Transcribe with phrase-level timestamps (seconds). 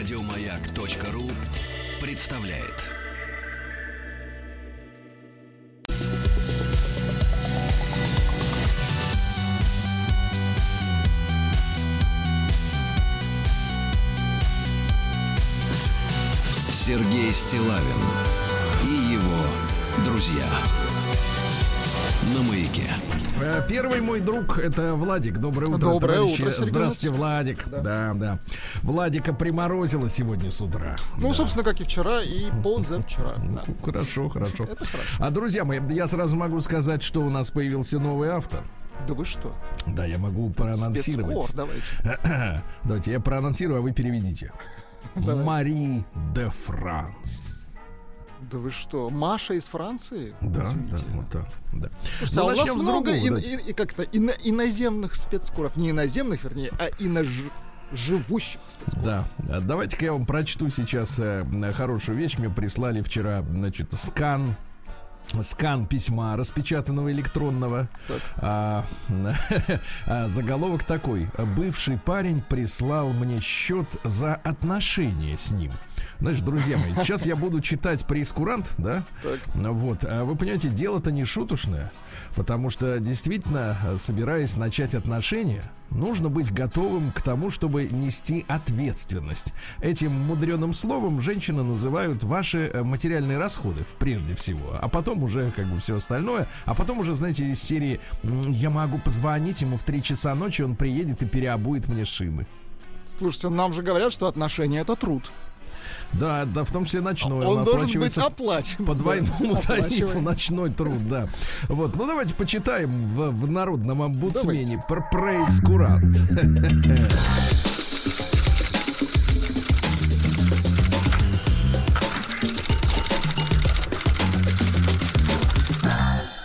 [0.00, 1.30] Радиомаяк.ру
[2.00, 2.86] представляет.
[16.70, 17.84] Сергей Стилавин
[18.84, 19.44] и его
[20.06, 20.46] друзья
[22.34, 22.90] на маяке.
[23.42, 25.38] Э, Первый мой друг это Владик.
[25.38, 26.42] Доброе утро, Доброе товарищи.
[26.42, 27.68] утро, Сергей Здравствуйте, Владик.
[27.68, 28.12] Да.
[28.14, 28.38] да,
[28.82, 30.96] Владика приморозило сегодня с утра.
[31.18, 31.34] Ну, Да.
[31.34, 33.34] собственно, как и вчера, и позавчера.
[33.38, 33.64] Да.
[33.84, 34.64] Хорошо, хорошо.
[34.64, 35.08] Это хорошо.
[35.18, 38.64] А, друзья мои, я сразу могу сказать, что у нас появился новый автор.
[39.06, 39.54] Да вы что?
[39.86, 41.42] Да, я могу проанонсировать.
[41.42, 42.62] Спецкор, давайте.
[42.84, 44.52] Давайте, я проанонсирую, а вы переведите.
[45.14, 45.44] Давай.
[45.44, 47.66] Мари де Франс.
[48.50, 49.10] Да вы что?
[49.10, 50.34] Маша из Франции?
[50.40, 51.90] Да, да, вот так, да.
[52.02, 53.54] Слушайте, Ну, а у вас начнем с много другого, ин- давайте.
[53.56, 55.76] и- и как-то ино- иноземных спецкоров.
[55.76, 57.26] Не иноземных, вернее, а инож...
[57.92, 59.04] живущих спецкоров.
[59.04, 62.38] Да, А давайте-ка я вам прочту сейчас э, хорошую вещь.
[62.38, 64.56] Мне прислали вчера, значит, скан
[65.40, 67.88] скан письма, распечатанного электронного.
[68.08, 68.18] Так.
[68.38, 68.84] А,
[70.06, 71.28] а, заголовок такой.
[71.56, 75.72] Бывший парень прислал мне счет за отношения с ним.
[76.20, 79.04] Значит, друзья мои, сейчас я буду читать прейскурант, да?
[79.22, 79.38] Так.
[79.54, 81.92] Вот, а вы понимаете, дело-то не шуточное,
[82.36, 89.52] потому что действительно, э, собираясь начать отношения, нужно быть готовым к тому, чтобы нести ответственность.
[89.80, 95.66] Этим мудреным словом женщины называют ваши э, материальные расходы, прежде всего, а потом уже как
[95.66, 99.84] бы все остальное, а потом уже, знаете, из серии «М, «Я могу позвонить ему в
[99.84, 102.46] 3 часа ночи, он приедет и переобует мне шины».
[103.18, 105.30] Слушайте, нам же говорят, что отношения это труд.
[106.12, 107.46] Да, да, в том числе ночной.
[107.46, 108.84] Он должен быть оплачен.
[108.84, 111.28] по двойному Да, тарифу ночной труд, да.
[111.68, 116.16] Вот, ну давайте почитаем в, в народном омбудсмене про прейскурант.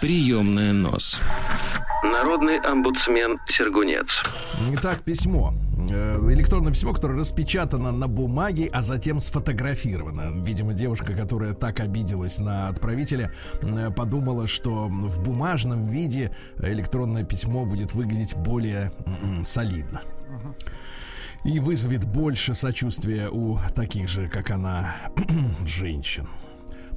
[0.01, 1.19] Приемная нос.
[2.11, 4.23] Народный омбудсмен Сергунец.
[4.73, 5.53] Итак, письмо.
[5.89, 10.43] Э, Электронное письмо, которое распечатано на бумаге, а затем сфотографировано.
[10.43, 17.65] Видимо, девушка, которая так обиделась на отправителя, э, подумала, что в бумажном виде электронное письмо
[17.65, 18.91] будет выглядеть более
[19.43, 20.01] солидно.
[21.43, 24.95] И вызовет больше сочувствия у таких же, как она,
[25.65, 26.27] женщин.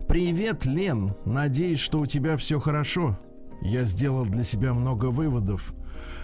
[0.07, 1.15] Привет, Лен.
[1.25, 3.19] Надеюсь, что у тебя все хорошо.
[3.61, 5.75] Я сделал для себя много выводов.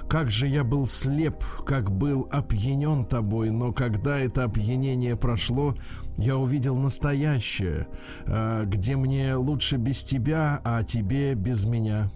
[0.09, 5.75] Как же я был слеп, как был опьянен тобой, но когда это опьянение прошло,
[6.17, 7.87] я увидел настоящее,
[8.27, 12.11] э, где мне лучше без тебя, а тебе без меня.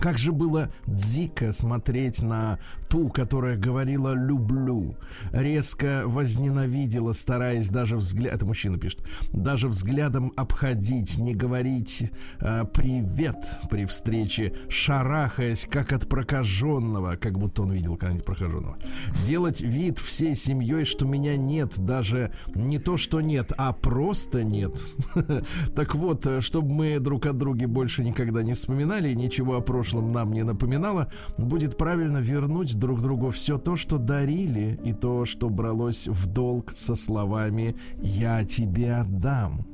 [0.00, 2.58] Как же было дико смотреть на
[2.92, 4.96] ту, которая говорила «люблю»,
[5.32, 8.34] резко возненавидела, стараясь даже взгляд...
[8.34, 9.02] Это мужчина пишет.
[9.32, 12.10] Даже взглядом обходить, не говорить
[12.40, 13.36] э, «привет»
[13.70, 18.76] при встрече, шарахаясь, как от прокаженного, как будто он видел когда-нибудь прокаженного.
[19.24, 24.76] Делать вид всей семьей, что меня нет, даже не то, что нет, а просто нет.
[25.74, 30.12] Так вот, э, чтобы мы друг о друге больше никогда не вспоминали ничего о прошлом
[30.12, 35.48] нам не напоминало, будет правильно вернуть друг другу все то, что дарили, и то, что
[35.48, 39.64] бралось в долг со словами «я тебе отдам».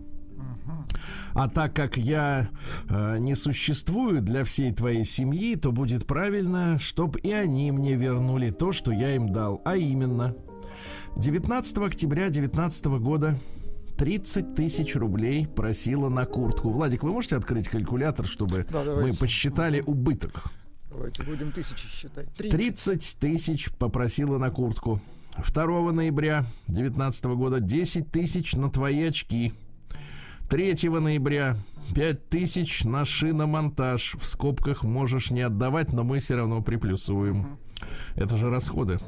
[1.32, 2.50] А так как я
[2.90, 8.50] э, не существую для всей твоей семьи, то будет правильно, чтобы и они мне вернули
[8.50, 10.34] то, что я им дал, а именно
[11.16, 13.38] 19 октября 2019 года
[13.96, 16.70] 30 тысяч рублей просила на куртку.
[16.70, 20.44] Владик, вы можете открыть калькулятор, чтобы Да, мы посчитали убыток?
[20.98, 22.26] Давайте будем тысячи считать.
[22.34, 22.50] 30.
[22.50, 25.00] 30 тысяч попросила на куртку.
[25.36, 29.52] 2 ноября 2019 года 10 тысяч на твои очки.
[30.50, 31.56] 3 ноября
[31.94, 34.16] 5 тысяч на шиномонтаж.
[34.18, 37.60] В скобках можешь не отдавать, но мы все равно приплюсуем.
[38.16, 38.98] Это же расходы.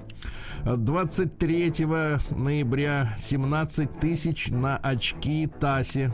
[0.64, 1.72] 23
[2.30, 6.12] ноября 17 тысяч на очки Таси.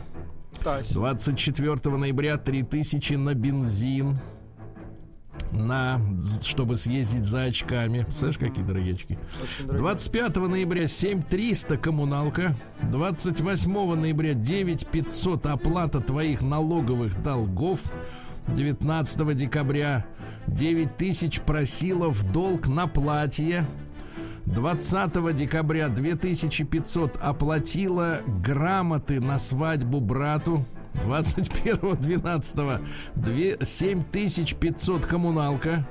[0.63, 0.89] Тась.
[0.89, 4.17] 24 ноября 3000 на бензин.
[5.51, 6.01] На,
[6.41, 8.03] чтобы съездить за очками.
[8.03, 9.17] Представляешь, какие дорогие очки?
[9.41, 9.77] Очень дорогие.
[9.77, 12.55] 25 ноября 7300 коммуналка.
[12.83, 17.91] 28 ноября 9500 оплата твоих налоговых долгов.
[18.47, 20.05] 19 декабря
[20.47, 23.65] 9000 просила в долг на платье.
[24.45, 30.65] 20 декабря 2500 оплатила грамоты на свадьбу брату.
[31.03, 35.85] 21 12 7500 коммуналка.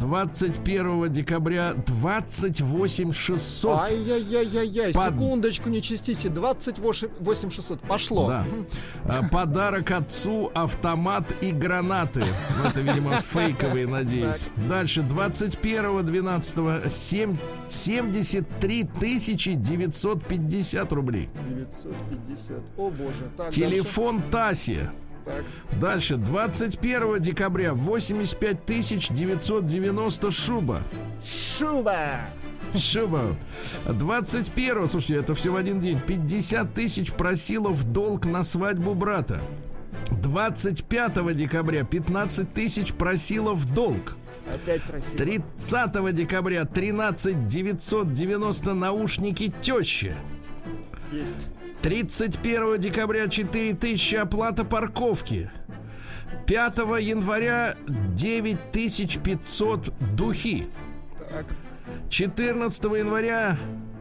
[0.00, 3.86] 21 декабря 28 600.
[3.86, 5.14] Ай-яй-яй-яй-яй, Под...
[5.14, 6.28] секундочку, не чистите.
[6.28, 7.80] 28 600.
[7.80, 8.28] Пошло.
[8.28, 8.44] Да.
[9.04, 12.24] А, подарок отцу автомат и гранаты.
[12.58, 14.46] Ну, это, видимо, фейковые, надеюсь.
[14.68, 15.02] Дальше.
[15.02, 17.36] 21 12 7,
[17.68, 21.28] 73 тысячи 950 рублей.
[21.48, 22.62] 950.
[22.76, 23.30] О боже.
[23.36, 24.30] Так, Телефон дальше.
[24.30, 24.80] Таси.
[25.24, 25.44] Так.
[25.80, 26.16] Дальше.
[26.16, 30.82] 21 декабря 85 тысяч 990 шуба.
[31.24, 32.20] Шуба.
[32.74, 33.36] Шуба.
[33.86, 36.00] 21 слушайте, это все в один день.
[36.06, 39.40] 50 тысяч просила в долг на свадьбу брата.
[40.10, 44.16] 25 декабря 15 тысяч просила в долг.
[44.52, 45.16] Опять просила.
[45.16, 50.16] 30 декабря 13 990 наушники тещи.
[51.12, 51.48] Есть.
[51.82, 55.50] 31 декабря 4000 оплата парковки.
[56.46, 60.66] 5 января 9500 духи.
[61.30, 61.46] Так.
[62.08, 63.56] 14 января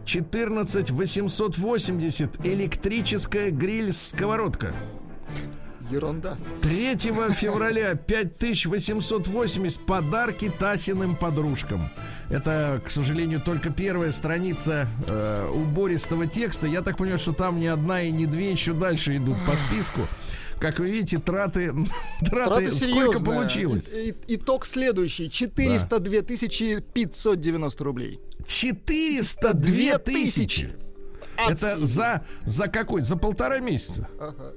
[0.06, 4.74] 14 880 электрическая гриль-сковородка.
[5.92, 6.38] Ерунда.
[6.62, 11.90] 3 февраля 5880 подарки Тасиным подружкам.
[12.30, 16.68] Это, к сожалению, только первая страница э, убористого текста.
[16.68, 20.02] Я так понимаю, что там не одна и не две еще дальше идут по списку.
[20.60, 21.74] Как вы видите, траты,
[22.20, 23.92] траты, траты сколько получилось?
[23.94, 25.30] И, и, итог следующий.
[25.30, 26.22] 402 да.
[26.94, 28.20] 590 рублей.
[28.46, 30.74] 402 тысячи!
[31.38, 33.02] Это за, за какой?
[33.02, 34.10] За полтора месяца.
[34.20, 34.54] Ага.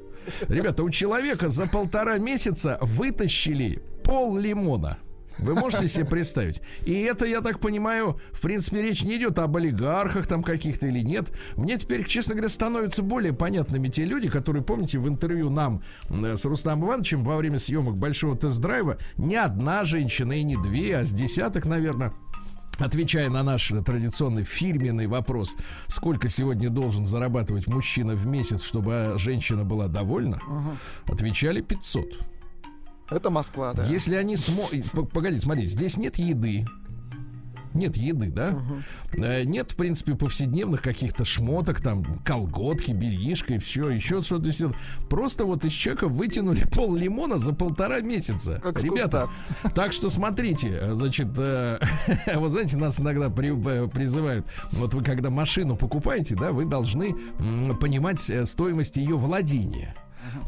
[0.49, 4.99] Ребята, у человека за полтора месяца вытащили пол лимона.
[5.39, 6.61] Вы можете себе представить?
[6.85, 11.01] И это, я так понимаю, в принципе, речь не идет об олигархах там каких-то или
[11.01, 11.31] нет.
[11.57, 16.45] Мне теперь, честно говоря, становятся более понятными те люди, которые, помните, в интервью нам с
[16.45, 21.13] Рустамом Ивановичем во время съемок большого тест-драйва не одна женщина и не две, а с
[21.13, 22.13] десяток, наверное,
[22.81, 25.57] Отвечая на наш традиционный фирменный вопрос,
[25.87, 31.13] сколько сегодня должен зарабатывать мужчина в месяц, чтобы женщина была довольна, угу.
[31.13, 32.19] отвечали 500.
[33.11, 33.85] Это Москва, да.
[33.85, 34.71] Если они смогут...
[35.13, 36.65] Погодите, смотрите, здесь нет еды,
[37.75, 38.51] нет еды, да?
[38.51, 39.23] Угу.
[39.45, 44.51] Нет, в принципе, повседневных каких-то шмоток, там, колготки, бельишка и все, еще что-то.
[45.09, 48.61] Просто вот из человека вытянули пол лимона за полтора месяца.
[48.63, 49.29] Как Ребята,
[49.75, 51.79] так что смотрите, значит, э,
[52.37, 57.15] вы знаете, нас иногда при, э, призывают, вот вы когда машину покупаете, да, вы должны
[57.81, 59.95] понимать э, стоимость ее владения.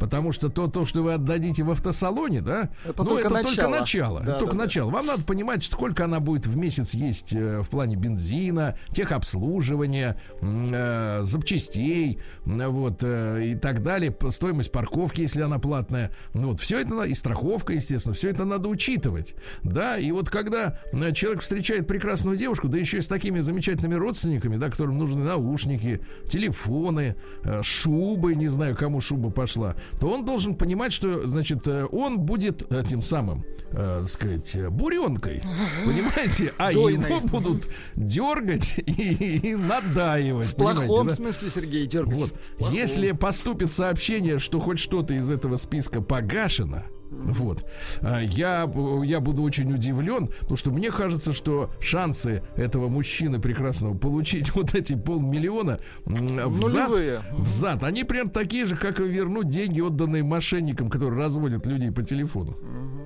[0.01, 3.55] Потому что то, то, что вы отдадите в автосалоне, да, это, ну, только, это начало.
[3.55, 4.21] только начало.
[4.21, 4.91] Да, только да, начало.
[4.91, 4.97] Да.
[4.99, 11.21] Вам надо понимать, сколько она будет в месяц есть э, в плане бензина, техобслуживания, э,
[11.23, 14.15] запчастей, вот, э, и так далее.
[14.31, 16.11] Стоимость парковки, если она платная.
[16.35, 19.35] Ну, вот, все это, и страховка, естественно, все это надо учитывать.
[19.63, 23.95] Да, и вот когда э, человек встречает прекрасную девушку, да еще и с такими замечательными
[23.95, 30.09] родственниками, да, которым нужны наушники, телефоны, э, шубы, не знаю, кому шуба пошла, числа, то
[30.09, 35.43] он должен понимать, что, значит, э, он будет этим самым, э, сказать, буренкой,
[35.85, 36.53] понимаете?
[36.59, 37.11] А Дойной.
[37.11, 40.49] его будут дергать и, и надаивать.
[40.49, 41.15] В плохом да?
[41.15, 42.31] смысле, Сергей, дергать.
[42.59, 42.73] Вот.
[42.73, 47.65] Если поступит сообщение, что хоть что-то из этого списка погашено, вот.
[48.01, 48.71] А, я,
[49.05, 54.75] я буду очень удивлен, потому что мне кажется, что шансы этого мужчины прекрасного получить вот
[54.75, 56.91] эти полмиллиона взад,
[57.33, 62.03] взад, они прям такие же, как и вернуть деньги, отданные мошенникам, которые разводят людей по
[62.03, 62.57] телефону.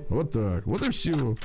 [0.09, 0.65] Вот так.
[0.65, 1.35] Вот и все.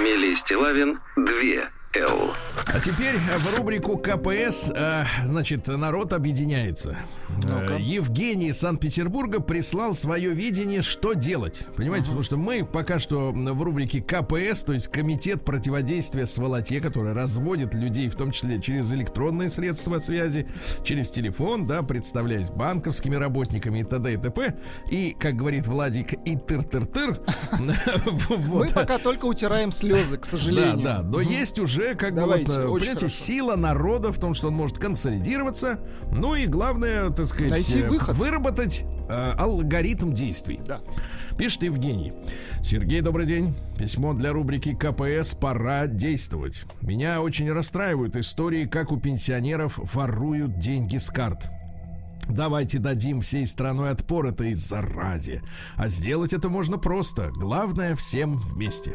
[0.00, 2.32] Фамилия Стилавин 2 Л.
[2.66, 6.96] А теперь в рубрику КПС, э, значит, народ объединяется.
[7.48, 11.66] Э, Евгений из Санкт-Петербурга прислал свое видение, что делать.
[11.76, 12.10] Понимаете, uh-huh.
[12.10, 17.74] потому что мы пока что в рубрике КПС, то есть Комитет противодействия сволоте, который разводит
[17.74, 20.46] людей, в том числе через электронные средства связи,
[20.84, 24.14] через телефон, да, представляясь банковскими работниками и т.д.
[24.14, 24.54] и т.п.
[24.92, 27.18] И, как говорит Владик, и тыр-тыр-тыр.
[28.38, 30.76] Мы пока только утираем слезы, к сожалению.
[30.78, 34.48] Да, да, но есть уже, как бы, вот, э, понимаете, сила народа в том, что
[34.48, 35.78] он может консолидироваться,
[36.12, 38.16] ну и главное, так сказать, Найти э, выход.
[38.16, 40.60] выработать э, алгоритм действий.
[40.66, 40.80] Да.
[41.38, 42.12] Пишет Евгений.
[42.62, 43.54] Сергей, добрый день.
[43.78, 46.66] Письмо для рубрики КПС «Пора действовать».
[46.82, 51.48] Меня очень расстраивают истории, как у пенсионеров воруют деньги с карт.
[52.28, 55.42] Давайте дадим всей страной отпор этой заразе.
[55.76, 57.30] А сделать это можно просто.
[57.34, 58.94] Главное всем вместе.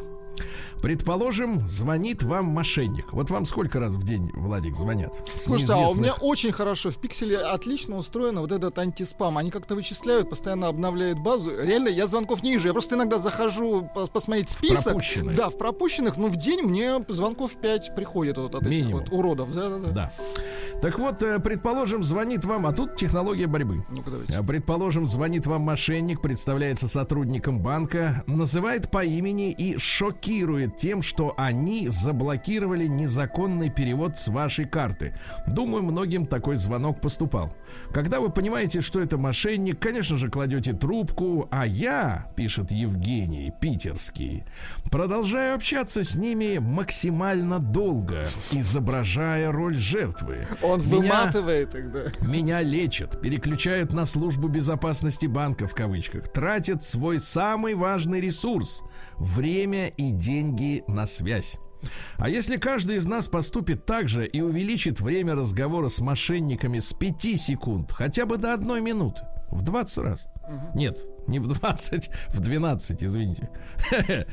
[0.85, 3.11] Предположим, звонит вам мошенник.
[3.11, 5.15] Вот вам сколько раз в день, Владик, звонят?
[5.35, 9.39] С Слушайте, а у неизвестных- меня очень хорошо в пикселе отлично устроено вот этот антиспам.
[9.39, 11.49] Они как-то вычисляют, постоянно обновляют базу.
[11.59, 12.67] Реально, я звонков не вижу.
[12.67, 14.83] Я просто иногда захожу пос- посмотреть список.
[14.83, 15.35] пропущенных.
[15.35, 16.17] Да, в пропущенных.
[16.17, 18.99] Но в день мне звонков 5 приходит вот от этих Минимум.
[18.99, 19.51] вот уродов.
[19.55, 19.89] Да-да-да.
[19.89, 20.11] Да.
[20.83, 23.83] Так вот, э, предположим, звонит вам, а тут технология борьбы.
[24.37, 31.33] А, Предположим, звонит вам мошенник, представляется сотрудником банка, называет по имени и шокирует тем, что
[31.37, 35.13] они заблокировали незаконный перевод с вашей карты.
[35.47, 37.53] Думаю, многим такой звонок поступал.
[37.91, 44.43] Когда вы понимаете, что это мошенник, конечно же, кладете трубку, а я, пишет Евгений, питерский,
[44.91, 50.45] продолжаю общаться с ними максимально долго, изображая роль жертвы.
[50.61, 52.03] Он Меня- выматывает их, да.
[52.27, 58.83] меня лечат, переключают на службу безопасности банка в кавычках, тратят свой самый важный ресурс–
[59.19, 61.57] время и деньги на связь.
[62.17, 66.93] А если каждый из нас поступит так же и увеличит время разговора с мошенниками с
[66.93, 70.27] 5 секунд, хотя бы до одной минуты, в 20 раз.
[70.73, 73.49] Нет, не в 20, в 12, извините.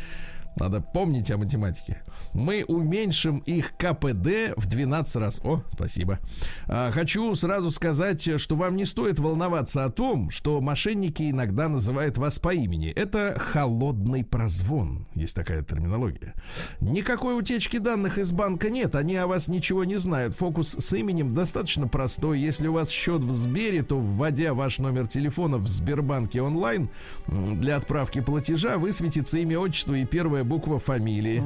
[0.56, 2.02] Надо помнить о математике.
[2.34, 5.40] Мы уменьшим их КПД в 12 раз.
[5.44, 6.18] О, спасибо.
[6.66, 12.18] А, хочу сразу сказать, что вам не стоит волноваться о том, что мошенники иногда называют
[12.18, 12.90] вас по имени.
[12.90, 15.06] Это холодный прозвон.
[15.14, 16.34] Есть такая терминология.
[16.80, 18.94] Никакой утечки данных из банка нет.
[18.94, 20.34] Они о вас ничего не знают.
[20.34, 22.40] Фокус с именем достаточно простой.
[22.40, 26.90] Если у вас счет в Сбере, то вводя ваш номер телефона в Сбербанке онлайн
[27.26, 30.04] для отправки платежа, высветится имя, отчество и
[30.42, 31.42] первая буква фамилии.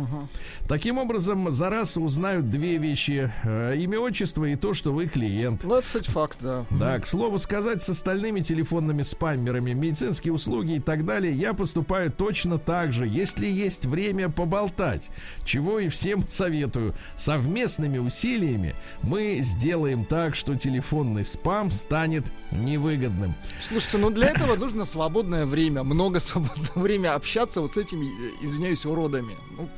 [0.69, 3.31] Таким образом, за раз узнают две вещи.
[3.45, 5.65] э, имя, отчество и то, что вы клиент.
[5.65, 6.65] Ну, это, кстати, факт, да.
[6.71, 12.11] Да, к слову сказать, с остальными телефонными спамерами, медицинские услуги и так далее, я поступаю
[12.11, 15.11] точно так же, если есть время поболтать,
[15.45, 16.95] чего и всем советую.
[17.15, 23.35] Совместными усилиями мы сделаем так, что телефонный спам станет невыгодным.
[23.69, 28.45] Слушайте, ну для этого нужно свободное время, много свободного времени общаться вот с этими, э,
[28.45, 29.37] извиняюсь, уродами.
[29.57, 29.69] Ну,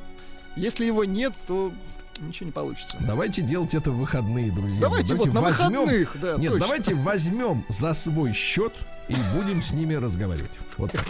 [0.56, 1.72] если его нет, то
[2.20, 2.96] ничего не получится.
[3.00, 4.80] Давайте делать это в выходные, друзья.
[4.82, 6.66] Давайте вот на выходных, да, Нет, точно.
[6.66, 8.72] давайте возьмем за свой счет
[9.08, 10.50] и будем с ними разговаривать.
[10.76, 11.06] Вот так.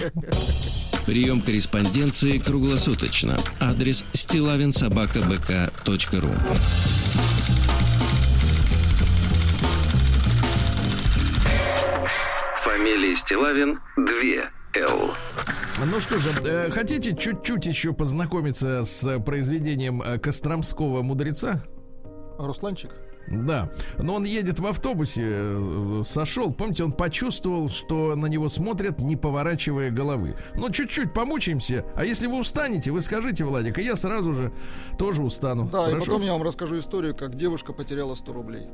[1.06, 3.40] Прием корреспонденции круглосуточно.
[3.60, 6.30] Адрес стилавинсобакабк.ру
[12.62, 14.04] Фамилия Стилавин 2
[14.74, 15.10] Л.
[15.86, 21.62] Ну что же, э, хотите чуть-чуть еще познакомиться с произведением э, Костромского мудреца?
[22.38, 22.90] Русланчик?
[23.30, 29.00] Да, но он едет в автобусе, э, сошел, помните, он почувствовал, что на него смотрят,
[29.00, 30.36] не поворачивая головы.
[30.54, 34.52] Ну, чуть-чуть помучаемся, а если вы устанете, вы скажите, Владик, и я сразу же
[34.98, 35.68] тоже устану.
[35.70, 36.06] Да, и Хорошо?
[36.06, 38.68] потом я вам расскажу историю, как девушка потеряла 100 рублей.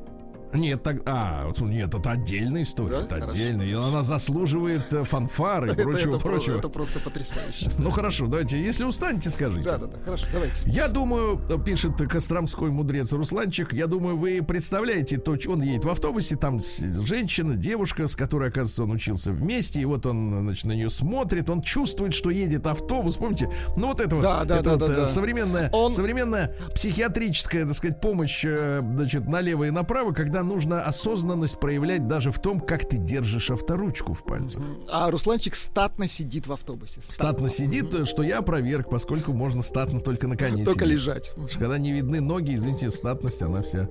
[0.54, 3.04] Нет, так, а, нет, это отдельная история, Да?
[3.04, 3.30] это Хорошо.
[3.32, 6.58] отдельная, и она заслуживает э, фанфары и прочего, это прочего.
[6.58, 7.70] это просто потрясающе.
[7.78, 9.64] Ну хорошо, давайте, если устанете, скажите.
[9.64, 10.54] Да, да, да, хорошо, давайте.
[10.66, 16.36] Я думаю, пишет Костромской мудрец Русланчик, я думаю, вы представляете, то, он едет в автобусе,
[16.36, 20.90] там женщина, девушка, с которой, оказывается, он учился вместе, и вот он, значит, на нее
[20.90, 23.50] смотрит, он чувствует, что едет автобус, помните?
[23.76, 25.06] Ну вот это вот, Да, это да, вот, да, э, да.
[25.06, 31.58] современная, Он- современная психиатрическая, так сказать, помощь, э, значит, налево и направо, когда нужно осознанность
[31.58, 34.62] проявлять даже в том, как ты держишь авторучку в пальцах.
[34.88, 37.00] А Русланчик статно сидит в автобусе.
[37.02, 40.92] Статно сидит, э, что я опроверг, поскольку можно статно только на коне Только сидеть.
[40.94, 41.30] лежать.
[41.30, 43.88] Потому что Когда не видны ноги, извините, статность, она вся.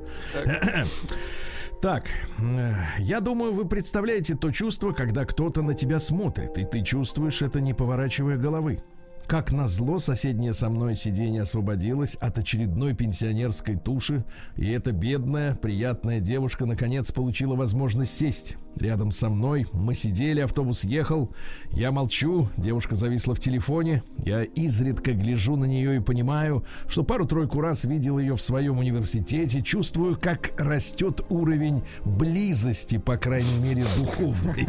[1.82, 2.08] Так,
[2.40, 7.42] э, я думаю, вы представляете то чувство, когда кто-то на тебя смотрит, и ты чувствуешь
[7.42, 8.82] это, не поворачивая головы.
[9.28, 14.26] Как назло, соседнее со мной сиденье освободилось от очередной пенсионерской туши,
[14.58, 18.58] и эта бедная, приятная девушка наконец получила возможность сесть.
[18.80, 21.34] Рядом со мной мы сидели, автобус ехал,
[21.72, 27.62] я молчу, девушка зависла в телефоне, я изредка гляжу на нее и понимаю, что пару-тройку
[27.62, 34.68] раз видел ее в своем университете, чувствую, как растет уровень близости, по крайней мере, духовной.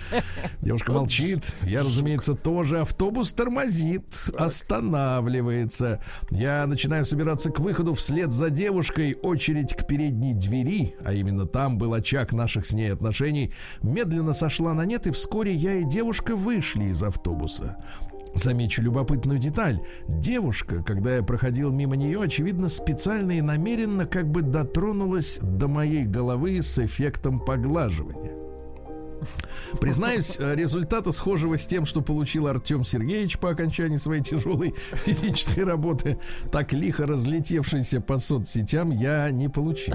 [0.60, 1.44] Девушка молчит.
[1.62, 2.80] Я, разумеется, тоже.
[2.80, 3.95] Автобус тормозит,
[4.36, 6.00] останавливается.
[6.30, 9.14] Я начинаю собираться к выходу вслед за девушкой.
[9.14, 14.74] Очередь к передней двери, а именно там был очаг наших с ней отношений, медленно сошла
[14.74, 17.76] на нет, и вскоре я и девушка вышли из автобуса.
[18.34, 19.80] Замечу любопытную деталь.
[20.08, 26.04] Девушка, когда я проходил мимо нее, очевидно, специально и намеренно как бы дотронулась до моей
[26.04, 28.45] головы с эффектом поглаживания.
[29.80, 35.64] Признаюсь, э, результата схожего с тем, что получил Артем Сергеевич по окончании своей тяжелой физической
[35.64, 36.18] работы,
[36.50, 39.94] так лихо разлетевшийся по соцсетям, я не получил.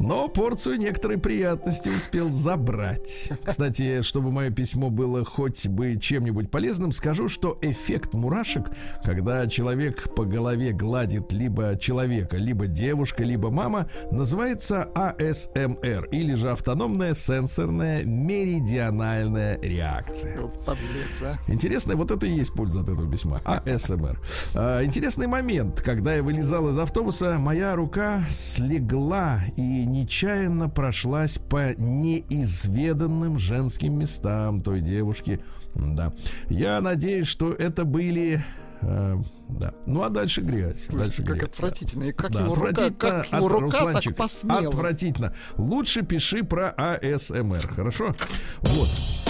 [0.00, 3.30] Но порцию некоторой приятности успел забрать.
[3.44, 8.70] Кстати, чтобы мое письмо было хоть бы чем-нибудь полезным, скажу, что эффект мурашек,
[9.04, 16.50] когда человек по голове гладит либо человека, либо девушка, либо мама, называется АСМР или же
[16.50, 20.40] автономная сенсорная меридиональная реакция.
[20.64, 21.36] Подлец, а.
[21.46, 23.42] Интересно, вот это и есть польза от этого письма.
[23.44, 24.18] АСМР.
[24.54, 25.82] А, интересный момент.
[25.82, 34.62] Когда я вылезал из автобуса, моя рука слегла и нечаянно прошлась по неизведанным женским местам
[34.62, 35.40] той девушки.
[35.74, 36.12] Да.
[36.48, 38.42] Я надеюсь, что это были
[38.82, 39.16] э,
[39.48, 39.72] да.
[39.86, 40.86] Ну а дальше грязь.
[40.86, 42.04] Слушайте, дальше как грязь, отвратительно.
[42.04, 42.40] И как да.
[42.40, 42.98] его рука, отвратительно.
[42.98, 44.68] как его От- рука Русланчик, так посмела.
[44.68, 45.34] Отвратительно.
[45.56, 48.14] Лучше пиши про АСМР, хорошо?
[48.60, 48.88] Вот.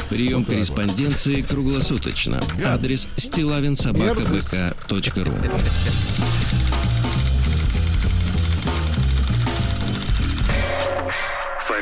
[0.09, 2.43] Прием Вот корреспонденции круглосуточно.
[2.59, 2.75] Да.
[2.75, 5.33] Адрес стилавинсобакабк.ру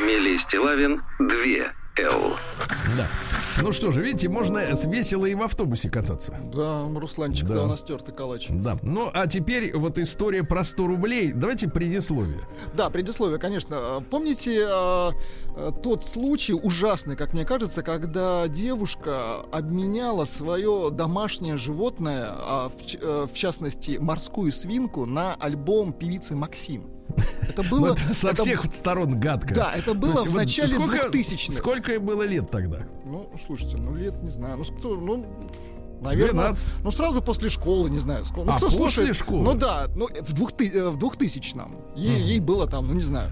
[0.09, 1.27] Фамилия Стилавин 2
[1.99, 2.33] Л.
[2.97, 3.05] Да.
[3.61, 6.35] Ну что же, видите, можно весело и в автобусе кататься.
[6.51, 7.53] Да, Русланчик, Да.
[7.53, 8.47] да, у нас тертый калач.
[8.49, 8.77] Да.
[8.81, 11.31] Ну, а теперь вот история про 100 рублей.
[11.31, 12.41] Давайте предисловие.
[12.73, 14.03] Да, предисловие, конечно.
[14.09, 15.11] Помните э,
[15.55, 22.73] э, тот случай ужасный, как мне кажется, когда девушка обменяла свое домашнее животное, а в,
[22.99, 26.98] э, в частности морскую свинку, на альбом певицы Максим?
[27.47, 27.95] Это было...
[27.95, 29.53] со это- всех сторон гадко.
[29.55, 31.51] Да, это То было есть в вот начале сколько, 2000-х.
[31.51, 32.79] Сколько было лет тогда?
[33.05, 35.25] Ну, слушайте, ну лет, не знаю, ну, кто, ну,
[36.01, 36.67] наверное, 12.
[36.83, 38.49] ну, сразу после школы, не знаю, сколько.
[38.49, 39.15] Ну, А, кто после слушает?
[39.15, 39.43] школы?
[39.43, 41.75] Ну, да, ну, в, двух, ты- э, в 2000-м.
[41.95, 43.31] Ей, ей было там, ну, не знаю,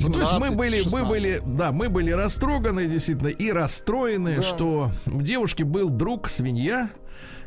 [0.00, 1.08] Ну, то есть мы 17, были, мы 16.
[1.08, 4.42] были, да, мы были растроганы действительно и расстроены, Да.
[4.42, 6.90] что у девушки был друг свинья,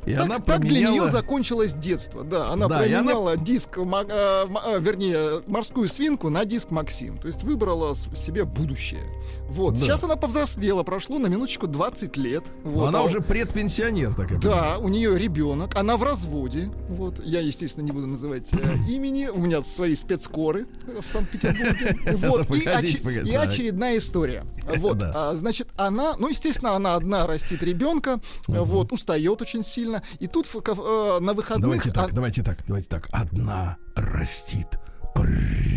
[0.08, 0.94] и Так, она так для променяла.
[0.94, 2.48] нее закончилось детство, да.
[2.48, 7.18] Она Да, и она- променяла диск, э, э, вернее, морскую свинку на диск Максим.
[7.18, 9.04] То есть выбрала себе будущее.
[9.50, 9.74] Вот.
[9.76, 9.80] Да.
[9.82, 12.43] Сейчас она повзрослела, прошло на минуточку 20 лет.
[12.63, 12.88] Вот.
[12.89, 14.39] она А уже предпенсионер такая.
[14.39, 16.70] Да, у нее ребенок, она в разводе.
[16.89, 18.58] Вот, я, естественно, не буду называть э,
[18.89, 19.28] имени.
[19.28, 21.98] У меня свои спецкоры э, в Санкт-Петербурге.
[22.28, 24.43] Вот, и, очередная история.
[24.78, 25.12] Вот, Да.
[25.15, 29.97] а, значит, она, ну, естественно, она одна растит ребенка, вот, устает очень сильно.
[30.20, 31.62] И тут э, на выходных...
[31.62, 33.08] Давайте так, а- давайте так, давайте так.
[33.12, 34.78] Одна растит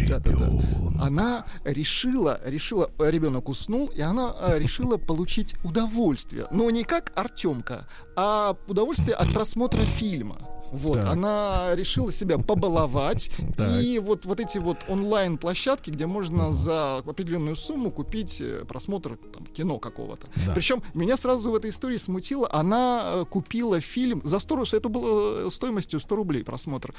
[0.09, 0.47] Да-да-да.
[0.47, 1.03] ребенка.
[1.03, 6.47] Она решила, решила, ребенок уснул, и она э, решила получить удовольствие.
[6.51, 10.41] Но не как Артемка, а удовольствие от просмотра фильма.
[10.73, 11.05] Вот, Так.
[11.07, 13.31] она решила себя побаловать.
[13.81, 19.47] И вот, вот эти вот онлайн-площадки, где можно за определенную сумму купить э, просмотр там,
[19.47, 20.27] кино какого-то.
[20.47, 20.53] Да.
[20.55, 22.49] Причем меня сразу в этой истории смутило.
[22.53, 26.95] Она э, купила фильм за 100 рублей, это было э, стоимостью 100 рублей просмотр.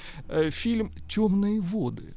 [0.49, 2.13] Фильм «Темные воды».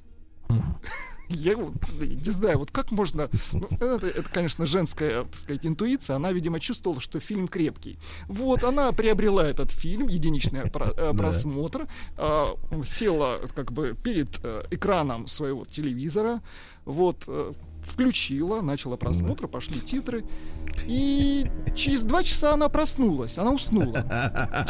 [1.28, 3.28] Я вот не знаю, вот как можно...
[3.52, 6.16] ну, это, это, конечно, женская, так сказать, интуиция.
[6.16, 7.98] Она, видимо, чувствовала, что фильм крепкий.
[8.28, 11.14] Вот, она приобрела этот фильм, единичный про- э, Да.
[11.14, 11.84] просмотр,
[12.18, 12.46] э,
[12.84, 16.40] села как бы перед э, экраном своего телевизора,
[16.84, 17.52] вот, э,
[17.87, 20.25] включила, начала просмотр, пошли титры.
[20.87, 24.05] И через два часа она проснулась, она уснула.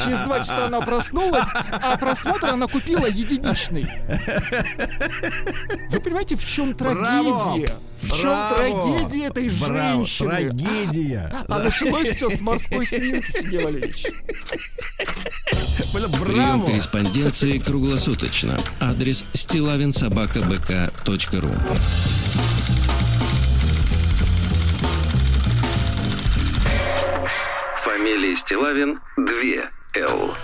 [0.05, 3.87] Через два часа она проснулась, а просмотр она купила единичный.
[5.91, 6.95] Вы понимаете, в чем Браво!
[6.95, 7.75] трагедия?
[8.03, 8.57] В чем Браво!
[8.57, 10.07] трагедия этой Браво!
[10.07, 10.31] женщины?
[10.31, 11.33] Трагедия.
[11.49, 14.07] А началось все с морской свинки, Сергей Валерьевич.
[15.93, 16.65] Прием Браво!
[16.67, 18.59] корреспонденции круглосуточно.
[18.81, 21.51] Адрес стилавинсобакабк.ру
[28.05, 29.63] Фамилия Стилавин 2
[29.95, 30.37] Л.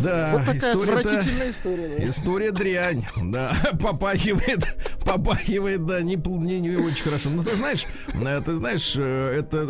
[0.00, 1.96] Да, Вот такая история-то- отвратительная история.
[1.98, 2.08] да.
[2.08, 4.64] История дрянь, да, попахивает,
[5.04, 7.28] попахивает, да, не, не, не очень хорошо.
[7.30, 9.68] Ну, ты знаешь, э, ты знаешь, э, это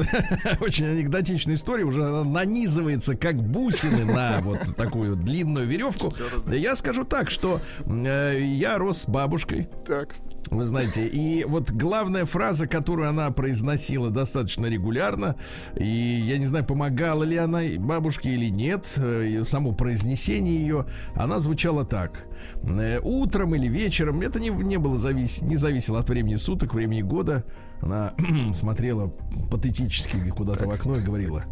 [0.61, 6.15] очень анекдотичная история, уже она нанизывается как бусины на вот такую длинную веревку.
[6.47, 10.15] Я скажу так, что э, я рос с бабушкой, Так.
[10.51, 15.37] вы знаете, и вот главная фраза, которую она произносила достаточно регулярно,
[15.77, 20.12] и я не знаю, помогала ли она бабушке или нет, и само произнесение
[20.51, 22.27] ее, она звучала так.
[22.63, 27.03] Э, Утром или вечером, это не, не было завис, не зависело от времени суток, времени
[27.03, 27.45] года,
[27.81, 28.13] она
[28.55, 29.09] смотрела
[29.51, 31.45] патетически куда-то в окно и говорила,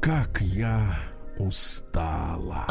[0.00, 0.98] как я
[1.38, 2.66] устала.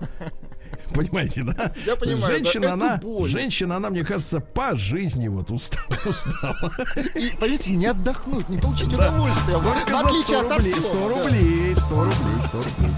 [0.94, 1.72] Понимаете, да?
[1.86, 3.28] Я понимаю, женщина, да, она, боль.
[3.28, 5.86] женщина, она, мне кажется, по жизни вот устала.
[6.06, 6.72] устала.
[7.14, 9.58] И, понимаете, не отдохнуть, не получить удовольствие.
[9.58, 11.08] в- Только за отличие 100 от рублей, актера, 100 да.
[11.24, 12.14] рублей, 100 рублей,
[12.46, 12.94] 100 рублей.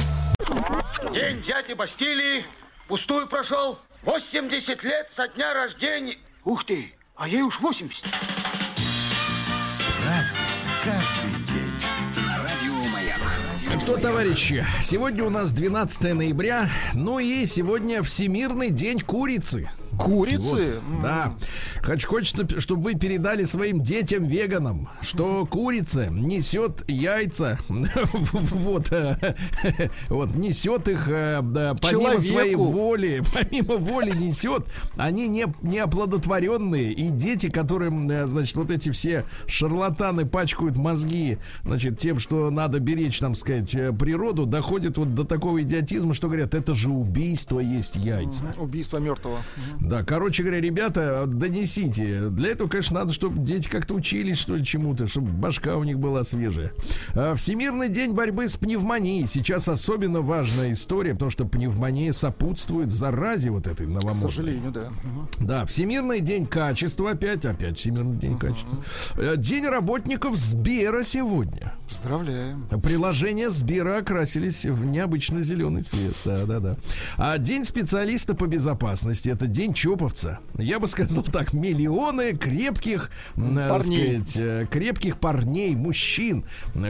[1.12, 2.44] День дяди Бастилии
[2.86, 3.78] пустую прошел.
[4.02, 6.16] 80 лет со дня рождения.
[6.44, 8.06] Ух ты, а ей уж 80.
[13.80, 19.68] Что, товарищи, сегодня у нас 12 ноября, ну и сегодня Всемирный день курицы.
[19.98, 20.80] Курицы?
[20.80, 21.34] Вот, да.
[21.82, 29.36] Хочу, хочется, чтобы вы передали своим детям-веганам, что курица несет яйца, вот, э,
[30.08, 32.22] вот, несет их э, да, помимо Человеку.
[32.22, 34.66] своей воли, помимо воли несет,
[34.96, 41.38] они не, не оплодотворенные, и дети, которым, э, значит, вот эти все шарлатаны пачкают мозги,
[41.64, 46.54] значит, тем, что надо беречь, там сказать, природу, доходят вот до такого идиотизма, что говорят,
[46.54, 48.54] это же убийство есть яйца.
[48.58, 49.38] Убийство мертвого.
[49.80, 51.69] Да, короче говоря, ребята, донесите.
[52.30, 55.98] Для этого, конечно, надо, чтобы дети как-то учились, что ли, чему-то, чтобы башка у них
[55.98, 56.72] была свежая.
[57.14, 59.26] А, Всемирный день борьбы с пневмонией.
[59.26, 64.20] Сейчас особенно важная история, потому что пневмония сопутствует заразе вот этой К новомодной.
[64.20, 64.88] сожалению, да.
[65.38, 68.82] Да, Всемирный день качества опять, опять Всемирный день качества.
[69.16, 71.74] Э, День работников Сбера сегодня.
[71.88, 72.66] Поздравляем.
[72.82, 76.14] Приложения Сбера окрасились в необычно зеленый цвет.
[76.24, 76.76] Да, да, да.
[77.16, 80.38] А день специалиста по безопасности это день Чоповца.
[80.56, 84.16] Я бы сказал так: миллионы крепких, э, Парней.
[84.24, 86.44] сказать, э, крепких парней, мужчин,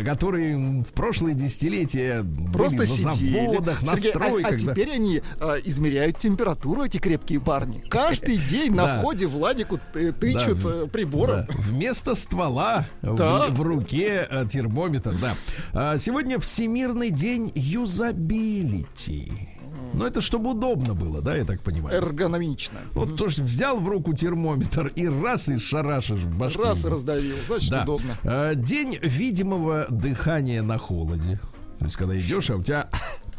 [0.04, 3.46] которые в прошлые десятилетия Просто были на сидели.
[3.46, 4.52] заводах, на Сергей, а- стройках.
[4.52, 4.72] а, да.
[4.72, 7.82] теперь они а, измеряют температуру, эти крепкие парни.
[7.90, 8.98] Каждый день на Да.
[8.98, 10.86] входе Владику ты- тычут Да.
[10.86, 11.46] прибором.
[11.46, 11.54] Да.
[11.58, 13.46] Вместо ствола в- Да.
[13.48, 15.34] в, руке термометр, да.
[15.72, 19.49] А, сегодня Всемирный день юзабилити.
[19.92, 21.96] Ну, это чтобы удобно было, да, я так понимаю.
[21.96, 22.78] Эргономично.
[22.92, 26.62] Вот то, что взял в руку термометр и раз и шарашишь в башку.
[26.62, 27.82] Раз и раздавил, значит, Да.
[27.82, 28.16] удобно.
[28.24, 31.40] А, День видимого дыхания на холоде.
[31.78, 32.88] То есть, когда идешь, а у тебя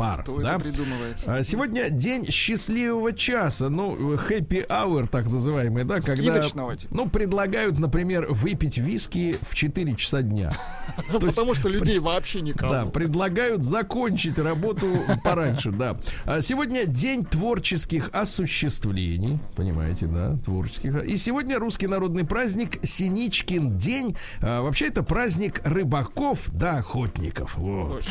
[0.01, 0.51] пар, Кто да?
[0.55, 1.17] это придумывает?
[1.25, 6.75] А Сегодня день счастливого часа, ну, happy hour, так называемый, да, когда, типа.
[6.91, 10.53] ну, предлагают, например, выпить виски в 4 часа дня.
[11.11, 12.71] Потому что людей вообще никого.
[12.71, 14.87] да, предлагают закончить работу
[15.23, 15.97] пораньше, да.
[16.25, 21.03] А Сегодня день творческих осуществлений, понимаете, да, творческих.
[21.03, 24.17] И сегодня русский народный праздник Синичкин день.
[24.41, 27.55] А, Вообще это праздник рыбаков да охотников.
[27.57, 28.03] Вот.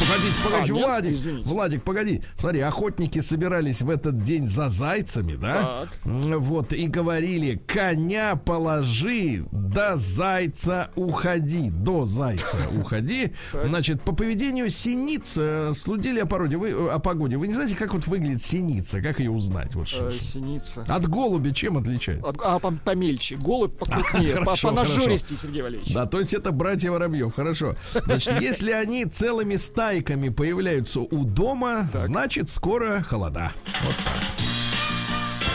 [0.00, 0.79] Погодите, погодите?
[0.86, 1.48] Владик, Извините.
[1.48, 2.22] Владик, погоди.
[2.34, 5.86] Смотри, охотники собирались в этот день за зайцами, да?
[5.86, 5.88] Так.
[6.04, 13.32] Вот, и говорили, коня положи, до зайца уходи, до зайца уходи.
[13.52, 17.36] Значит, по поведению синиц э, слудили о породе, вы, э, о погоде.
[17.36, 19.00] Вы не знаете, как вот выглядит синица?
[19.02, 19.74] Как ее узнать?
[19.74, 20.82] Вот, Э, синица.
[20.88, 22.26] От голубя чем отличается?
[22.28, 23.36] От- А, пом- помельче.
[23.36, 24.34] Голубь покрупнее.
[24.38, 25.92] по- Хорошо, Понажористей, Сергей Валерьевич.
[25.94, 27.74] Да, то есть это братья Воробьев, хорошо.
[28.04, 30.69] Значит, если они целыми стайками появляются
[31.10, 33.52] у дома, значит скоро холода.
[33.82, 34.14] Вот так.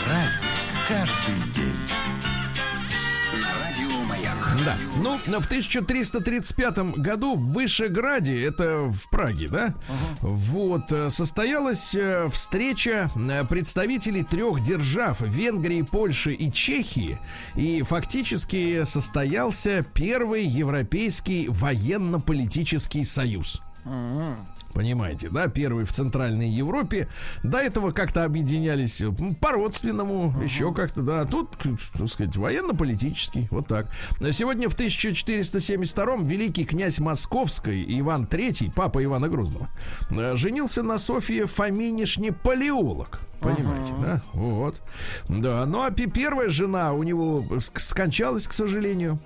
[0.04, 0.50] Праздник
[0.88, 1.96] каждый день.
[4.64, 4.76] Да.
[4.96, 9.74] Ну, в 1335 году в Вышеграде, это в Праге, да,
[10.20, 17.20] вот, э, состоялась э, встреча э, представителей трех держав Венгрии, Польши и Чехии.
[17.54, 23.62] И фактически состоялся первый европейский военно-политический союз.
[24.76, 27.08] Понимаете, да, первый в Центральной Европе.
[27.42, 31.20] До этого как-то объединялись м, по-родственному, еще как-то, да.
[31.22, 31.56] А Тут,
[31.94, 33.88] так сказать, военно-политический, вот так.
[34.32, 39.68] Сегодня в 1472-м великий князь Московской Иван III, папа Ивана Грозного,
[40.10, 43.20] э, женился на Софье Фоминишне Палеолог.
[43.40, 44.22] Понимаете, да?
[44.34, 44.82] Вот.
[45.30, 49.18] Да, ну а пе- первая жена у него ск- скончалась, к сожалению.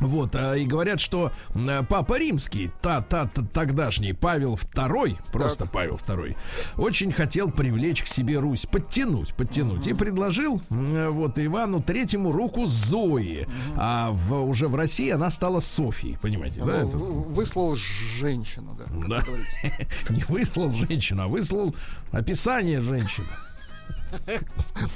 [0.00, 5.66] Вот, а, и говорят, что м, папа римский, та, та, та- тогдашний Павел II, просто
[5.66, 6.34] Павел II,
[6.76, 12.66] очень хотел привлечь к себе Русь, подтянуть, подтянуть, и предложил м, вот Ивану Третьему руку
[12.66, 16.66] Зои, а в, уже в России она стала Софией, понимаете, да?
[16.82, 16.98] Ну, это?
[16.98, 18.84] в- Выслал женщину, да.
[19.20, 19.24] Да.
[20.10, 21.74] Не выслал женщину, а выслал
[22.10, 23.26] описание женщины.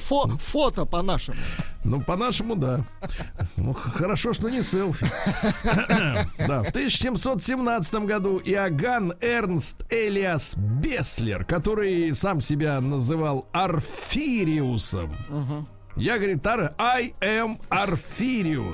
[0.08, 1.36] Фо- фото по-нашему.
[1.84, 2.84] Ну, по-нашему, да.
[3.56, 5.06] Ну, хорошо, что не селфи.
[6.46, 15.14] Да, в 1717 году Иоганн Эрнст Элиас Беслер, который сам себя называл Арфириусом.
[15.96, 17.58] Я, говорит, Ар- I am.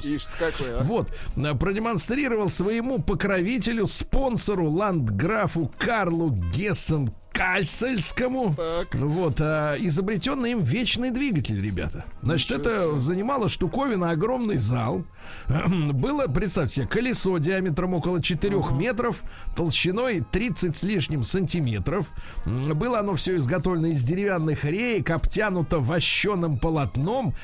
[0.05, 0.83] Ишь какой, а.
[0.85, 1.09] Вот,
[1.55, 8.55] продемонстрировал своему покровителю, спонсору, ландграфу Карлу Гессен Кассельскому.
[8.57, 8.95] Так.
[8.95, 12.05] Вот, а, изобретенный им вечный двигатель, ребята.
[12.23, 13.01] Значит, Ничего это себе.
[13.01, 15.05] занимало штуковина огромный зал.
[15.93, 19.23] Было, представьте себе, колесо диаметром около 4 метров,
[19.57, 22.11] толщиной 30 с лишним сантиметров.
[22.47, 27.35] Было оно все изготовлено из деревянных реек, обтянуто вощеным полотном,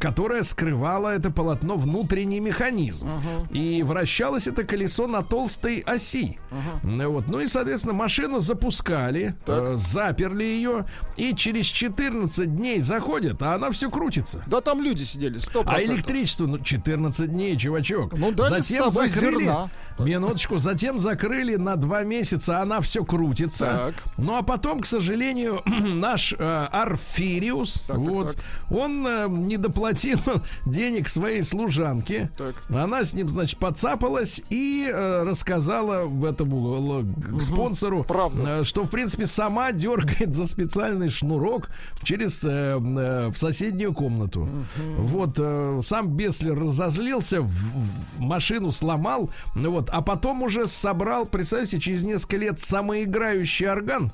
[0.00, 3.08] которое скрывало это полотно внутренний механизм.
[3.52, 6.38] И вращалось это колесо на толстой оси.
[6.82, 7.28] М, Вот.
[7.28, 13.70] Ну и, соответственно, машину запускали, э, заперли ее, и через 14 дней заходят, а она
[13.70, 14.42] все крутится.
[14.46, 18.12] Да там люди сидели, сто А электричество, ну, 14 дней, чувачок.
[18.14, 19.44] Ну, с затем закрыли.
[19.44, 19.70] зерна.
[19.98, 23.66] Минуточку, затем закрыли на два месяца, она все крутится.
[23.66, 23.94] Так.
[24.16, 28.44] Ну а потом, к сожалению, наш э, Арфириус, Так, так, вот, так.
[28.70, 30.18] он э, не доплатил
[30.66, 32.30] денег своей служанке.
[32.36, 32.54] Так.
[32.68, 38.42] Она с ним, значит, подцапалась и э, рассказала этому э, к спонсору, Правду.
[38.46, 41.68] э, что, в принципе, сама дергает за специальный шнурок
[42.02, 44.48] через э, э, в соседнюю комнату.
[44.98, 51.26] Вот э, сам Беслер разозлился, в, в машину сломал, ну вот, а потом уже собрал,
[51.26, 54.12] представьте, через несколько лет самоиграющий орган.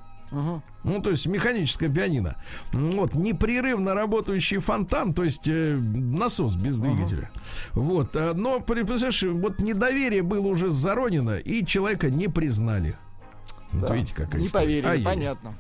[0.85, 2.37] Ну, то есть механическое пианино.
[2.73, 7.31] Вот, непрерывно работающий фонтан, то есть э, насос без двигателя.
[7.73, 12.97] Вот, э, но, представляешь, вот недоверие было уже заронено, и человека не признали.
[13.73, 13.95] Вот Да.
[13.95, 14.65] видите, какая Не история.
[14.65, 15.05] поверили, Ай-яй-яй.
[15.15, 15.55] понятно.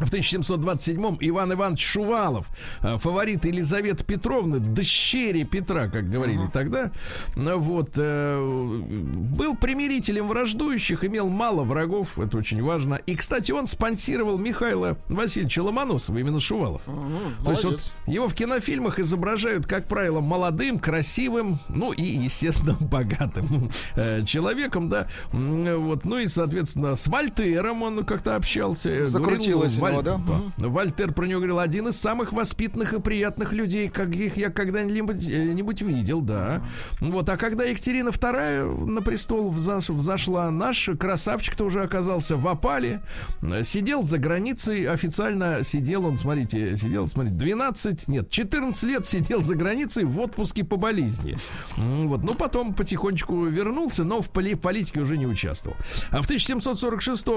[0.00, 2.48] В 1727-м Иван Иванович Шувалов,
[2.82, 6.90] э, фаворит Елизаветы Петровны, дщери Петра, как говорили тогда,
[7.36, 12.94] ну вот, э, был примирителем враждующих, имел мало врагов, это очень важно.
[12.94, 16.86] И, кстати, он спонсировал Михаила Васильевича Ломоносова, именно Шувалов.
[16.86, 22.76] Мгм, То есть вот его в кинофильмах изображают, как правило, молодым, красивым, ну и, естественно,
[22.80, 25.08] богатым э, человеком, да.
[25.32, 27.06] Вот, ну и, соответственно, с
[27.50, 28.90] Вольтером он как-то общался.
[28.90, 30.18] э, Закрутилось говорил, у него,
[30.58, 30.68] да?
[30.68, 35.52] Вольтер про него говорил, один из самых воспитанных и приятных людей, каких я когда-нибудь э,
[35.80, 36.62] видел, да.
[37.00, 43.00] Вот, а когда Екатерина II на престол взошла, наш красавчик-то уже оказался в опале,
[43.42, 49.42] э, сидел за границей, официально сидел он, смотрите, сидел, смотрите, 12, нет, 14 лет сидел
[49.42, 51.36] за границей в отпуске по болезни.
[51.76, 55.76] Вот, ну потом потихонечку вернулся, но в поли- политике уже не участвовал.
[56.10, 56.26] А в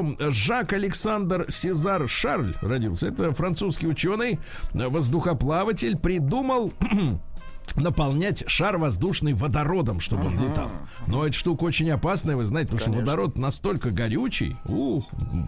[0.04, 3.08] 1746-м Жак Александр Сезар Шарль родился.
[3.08, 4.40] Это французский ученый,
[4.74, 6.74] э, воздухоплаватель, придумал
[7.76, 10.70] наполнять шар воздушный водородом, чтобы он летал.
[11.08, 14.58] Но эта штука очень опасная, вы знаете, потому что водород настолько горючий.
[14.66, 15.06] Ух,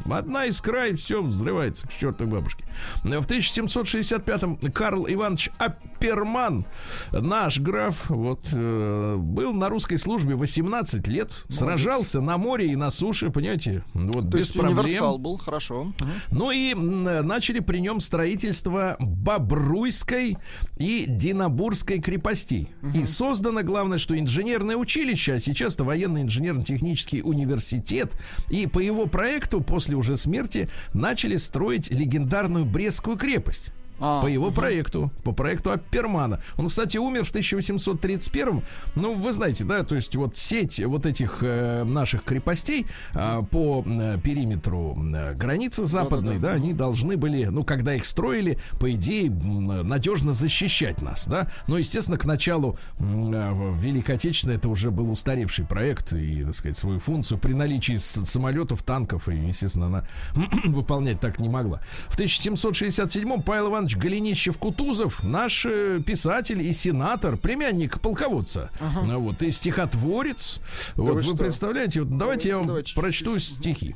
[0.10, 2.66] одна искра и все взрывается к чертовой бабушке.
[3.04, 6.66] В 1765-м Карл Иванович Апперман,
[7.12, 12.92] наш граф, вот, э, был на русской службе 18 лет, сражался на море и на
[12.92, 15.22] суше, понимаете, вот, То без есть проблем.
[15.22, 15.88] был, хорошо.
[16.32, 20.38] Ну и начали при нем строительство Бобруйской
[20.78, 22.70] и Динабурской крепостей.
[22.94, 28.16] И создано, главное, что инженерное училище, а сейчас это военный инженерно-технический университет.
[28.52, 33.72] И по его проекту, после уже смерти, начали строить легендарную Брестскую крепость.
[34.00, 36.42] А, по его проекту, по проекту Аппермана.
[36.58, 38.62] Он, кстати, умер в 1831.
[38.96, 43.84] Ну, вы знаете, да, то есть вот сеть вот этих э, наших крепостей а, по
[43.86, 49.30] э, периметру э, границы западной, да, они должны были, ну, когда их строили, по идее,
[49.32, 51.50] надежно защищать нас, да.
[51.68, 56.78] Но, естественно, к началу э, Великой Отечественной это уже был устаревший проект и, так сказать,
[56.78, 60.08] свою функцию при наличии самолетов, танков, и, естественно, она
[60.66, 61.80] выполнять так не могла.
[62.10, 68.72] В 1767-м Павел Иванович Голенищев-Кутузов, наш э, писатель и сенатор, племянник полководца,
[69.04, 70.60] ну, вот, и стихотворец.
[70.96, 73.96] вот вы вы представляете, вот давайте, я вам давайте, прочту стихи.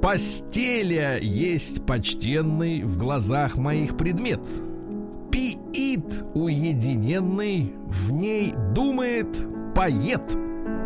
[0.00, 4.40] Постеля есть почтенный в глазах моих предмет.
[5.32, 9.26] Пиит уединенный, в ней думает
[9.74, 10.22] поэт.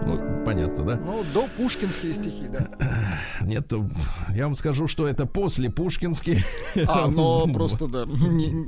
[0.07, 0.97] Ну, понятно, да?
[0.97, 2.69] Ну, до пушкинские стихи, да.
[3.43, 3.73] Нет,
[4.35, 6.45] я вам скажу, что это после Пушкинский.
[6.87, 8.67] А, но просто, да, не,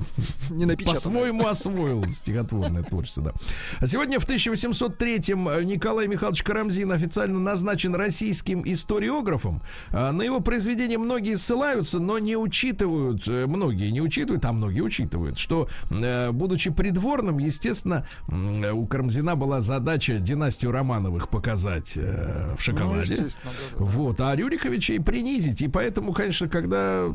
[0.51, 0.95] не напечатано.
[0.95, 3.33] По-своему освоил стихотворное творчество, да.
[3.81, 9.63] А сегодня в 1803-м Николай Михайлович Карамзин официально назначен российским историографом.
[9.91, 14.81] А На его произведения многие ссылаются, но не учитывают, э, многие не учитывают, а многие
[14.83, 22.57] учитывают, что, э, будучи придворным, естественно, у Карамзина была задача династию Романовых показать э, в
[22.57, 23.17] Ну, шоколаде.
[23.17, 23.51] да, да.
[23.79, 25.63] Вот, а Рюрик Рюриковича и принизить.
[25.63, 27.07] И поэтому, конечно, когда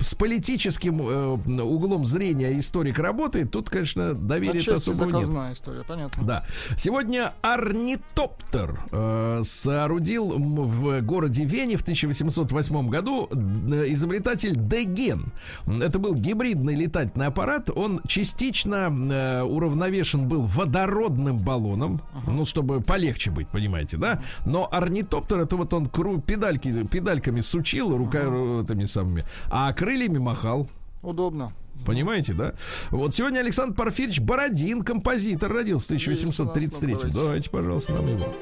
[0.00, 5.56] с политическим э, углом зрения историк работает, тут, конечно, доверия особо нет.
[5.56, 6.24] история, понятно.
[6.24, 6.46] Да.
[6.76, 15.32] Сегодня орнитоптер э, соорудил в городе Вене в 1808 году изобретатель Деген.
[15.66, 17.70] Это был гибридный летательный аппарат.
[17.74, 22.30] Он частично э, уравновешен был водородным баллоном, uh-huh.
[22.30, 24.22] ну, чтобы полегче быть, понимаете, да?
[24.44, 30.68] Но орнитоптер, это вот он кру, педальки, педальками сучил, рука этими самыми, а крыльями махал.
[31.02, 31.52] Удобно.
[31.86, 32.52] Понимаете, да?
[32.90, 36.96] Вот сегодня Александр Порфирьевич Бородин, композитор, родился в 1833.
[37.12, 38.34] Давайте, пожалуйста, нам его.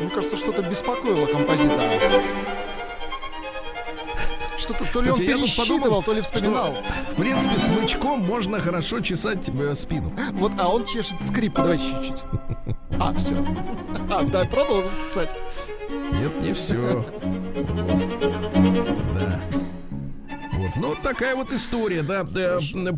[0.00, 1.82] Мне кажется, что-то беспокоило композитора.
[4.92, 6.74] То ли Кстати, он пересчитывал, то ли вспоминал.
[7.12, 10.12] В принципе, смычком можно хорошо чесать э, спину.
[10.32, 11.62] Вот, а он чешет скрипку.
[11.62, 12.22] Давайте чуть-чуть.
[12.98, 13.34] А, все.
[14.10, 15.34] А, да, продолжим писать.
[16.12, 17.04] Нет, не все.
[19.14, 19.40] Да.
[20.52, 20.70] Вот.
[20.76, 22.24] Ну, такая вот история, да.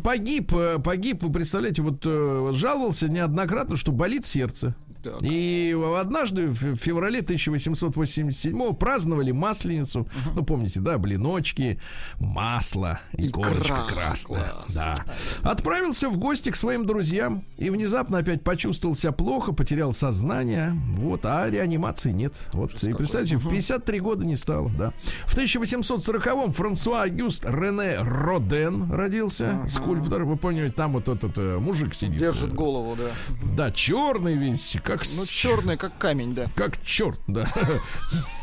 [0.03, 4.75] Погиб, э, погиб, вы представляете, вот э, жаловался неоднократно, что болит сердце.
[5.03, 5.21] Так.
[5.21, 10.01] И однажды в феврале 1887 праздновали Масленицу.
[10.01, 10.09] Угу.
[10.35, 11.79] Ну, помните, да, блиночки,
[12.19, 14.53] масло и корочка красная.
[14.73, 14.95] Да.
[15.41, 20.73] Отправился в гости к своим друзьям и внезапно опять почувствовал себя плохо, потерял сознание.
[20.93, 22.33] Вот, а реанимации нет.
[22.53, 23.49] Вот, Что и представьте, угу.
[23.49, 24.93] в 53 года не стало, да.
[25.25, 29.59] В 1840-м Франсуа Агюст Рене Роден родился.
[29.61, 29.67] Угу.
[29.67, 32.19] Скульптор, вы поняли, там вот этот э, мужик сидит.
[32.19, 33.11] Держит голову, да.
[33.55, 35.07] Да, черный весь, как...
[35.17, 36.47] Ну, черный, как камень, да.
[36.55, 37.47] Как черт, да.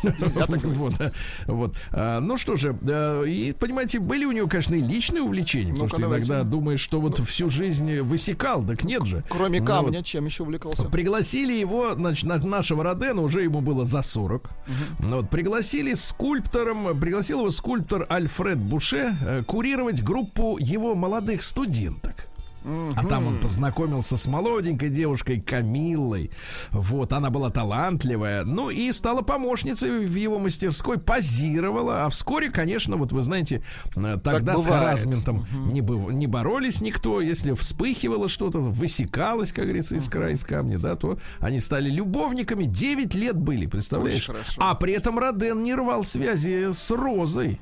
[0.80, 0.94] Вот,
[1.46, 1.74] вот.
[1.90, 2.76] А, ну что же,
[3.26, 7.18] и, понимаете, были у него, конечно, и личные увлечения, потому что иногда думаешь, что вот
[7.18, 7.24] ну.
[7.24, 9.24] всю жизнь высекал, так нет же.
[9.28, 10.84] Кроме ну камня, чем еще увлекался?
[10.84, 14.50] Пригласили его, значит, нашего Родена, уже ему было за 40.
[15.00, 22.29] Вот, пригласили скульптором, пригласил его скульптор Альфред Буше э, курировать группу его молодых студенток.
[22.64, 26.30] А там он познакомился с молоденькой девушкой Камиллой.
[26.70, 28.44] Вот, она была талантливая.
[28.44, 32.04] Ну и стала помощницей в его мастерской, позировала.
[32.04, 33.62] А вскоре, конечно, вот вы знаете,
[33.96, 35.72] э, тогда с харазментом угу.
[35.72, 37.20] не, не боролись никто.
[37.20, 40.32] Если вспыхивало что-то, высекалось, как говорится, искра угу.
[40.32, 42.64] из камня, да, то они стали любовниками.
[42.64, 44.28] Девять лет были, представляешь?
[44.58, 47.60] А при этом Роден не рвал связи с Розой,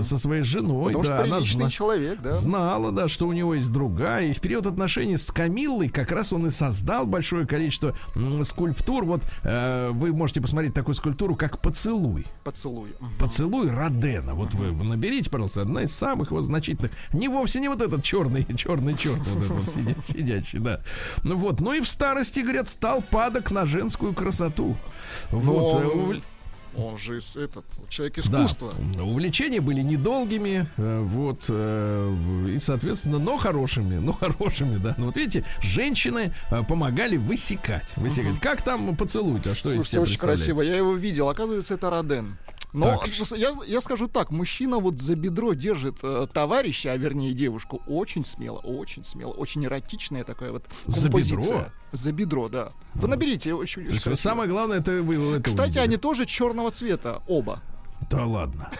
[0.00, 0.92] со своей женой.
[0.92, 2.30] Потому да, что она зна- человек, да.
[2.32, 6.46] Знала, да, что у него есть другая в период отношений с Камиллой как раз он
[6.46, 7.96] и создал большое количество
[8.42, 9.04] скульптур.
[9.04, 12.26] Вот э, вы можете посмотреть такую скульптуру, как «Поцелуй».
[12.44, 12.90] «Поцелуй».
[13.18, 14.34] «Поцелуй» Родена.
[14.34, 16.92] Вот вы, вы наберите, пожалуйста, одна из самых его значительных.
[17.12, 20.80] Не вовсе не вот этот черный, черный черт, вот этот вот сидя, сидящий, да.
[21.22, 24.76] Ну вот, ну и в старости, говорят, стал падок на женскую красоту.
[25.30, 25.82] Вот.
[25.82, 26.14] Но...
[26.78, 28.74] Он же этот человек искусства.
[28.94, 29.02] Да.
[29.02, 34.94] Увлечения были недолгими, э, вот, э, и, соответственно, но хорошими, но хорошими, да.
[34.98, 37.96] Ну, вот видите, женщины э, помогали высекать.
[37.96, 38.32] Высекать.
[38.32, 38.40] Угу.
[38.40, 39.54] Как там поцелуй-то?
[39.54, 40.62] Что Слушайте, из себя очень красиво.
[40.62, 41.28] Я его видел.
[41.28, 42.36] Оказывается, это Роден.
[42.76, 43.00] Но
[43.36, 48.24] я, я скажу так, мужчина вот за бедро держит э, товарища, а вернее девушку, очень
[48.24, 51.40] смело, очень смело, очень эротичная такая вот композиция.
[51.40, 51.64] За бедро?
[51.92, 52.72] За бедро, да.
[52.94, 53.54] Вы наберите.
[53.54, 55.84] Очень, очень самое главное, это вы это Кстати, увидели.
[55.84, 57.62] они тоже черного цвета, оба.
[58.10, 58.70] Да ладно.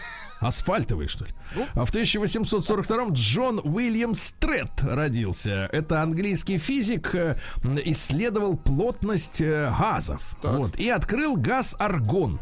[0.40, 1.32] Асфальтовый, что ли?
[1.54, 1.66] Ну?
[1.74, 5.68] А в 1842-м Джон Уильям Стрет родился.
[5.72, 7.36] Это английский физик, э,
[7.84, 10.36] исследовал плотность э, газов.
[10.42, 12.40] Вот, и открыл газ аргон,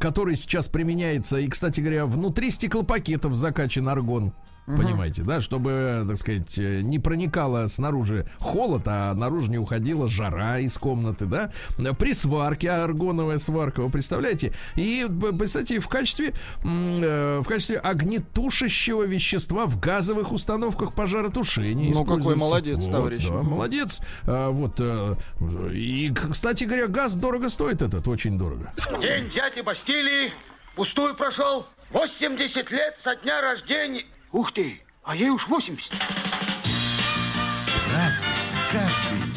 [0.00, 1.38] который сейчас применяется.
[1.38, 4.32] И, кстати говоря, внутри стеклопакетов закачан аргон.
[4.76, 10.58] Понимаете, да, чтобы, так сказать, э, не проникало снаружи холод, а наружу не уходила жара
[10.58, 11.50] из комнаты, да.
[11.98, 14.52] При сварке, аргоновая сварка, вы представляете?
[14.76, 15.06] И,
[15.42, 21.94] кстати, в качестве, э, в качестве огнетушащего вещества в газовых установках пожаротушения.
[21.94, 23.26] Ну, какой молодец, вот, товарищ.
[23.26, 24.00] Да, молодец.
[24.24, 24.80] А, вот.
[24.80, 25.14] Э,
[25.72, 28.72] и, кстати говоря, газ дорого стоит этот, очень дорого.
[29.00, 30.32] День дяди Бастилии
[30.74, 31.66] пустую прошел.
[31.90, 34.04] 80 лет со дня рождения.
[34.32, 35.92] Ух ты, а ей уж 80.
[37.92, 38.28] Разный,
[38.70, 39.27] каждый.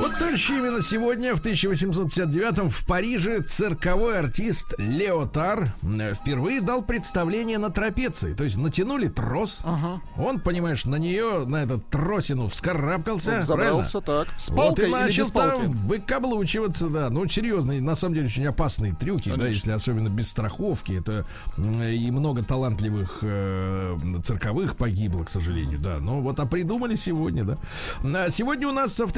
[0.00, 7.58] Вот, товарищи, именно сегодня, в 1859 в Париже, цирковой артист Леотар э, впервые дал представление
[7.58, 8.32] на трапеции.
[8.32, 9.60] То есть натянули трос.
[9.62, 10.00] Ага.
[10.16, 13.36] Он, понимаешь, на нее, на этот тросину вскарабкался.
[13.36, 14.28] Вот забрался так.
[14.38, 15.62] С палкой вот и или начал без палки?
[15.64, 17.10] там выкаблучиваться, да.
[17.10, 19.54] Ну, серьезные, на самом деле, очень опасные трюки, да, Конечно.
[19.54, 20.92] если особенно без страховки.
[20.92, 21.26] Это
[21.58, 25.98] и много талантливых э, цирковых погибло, к сожалению, да.
[25.98, 27.58] Но вот а придумали сегодня, да.
[28.02, 29.12] А Сегодня у нас в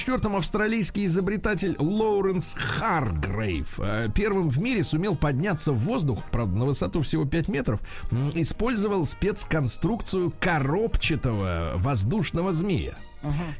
[0.00, 6.64] 1894-м австралийский изобретатель Лоуренс Харгрейв э, первым в мире сумел подняться в воздух, правда, на
[6.66, 7.82] высоту всего 5 метров,
[8.34, 12.94] использовал спецконструкцию коробчатого воздушного змея.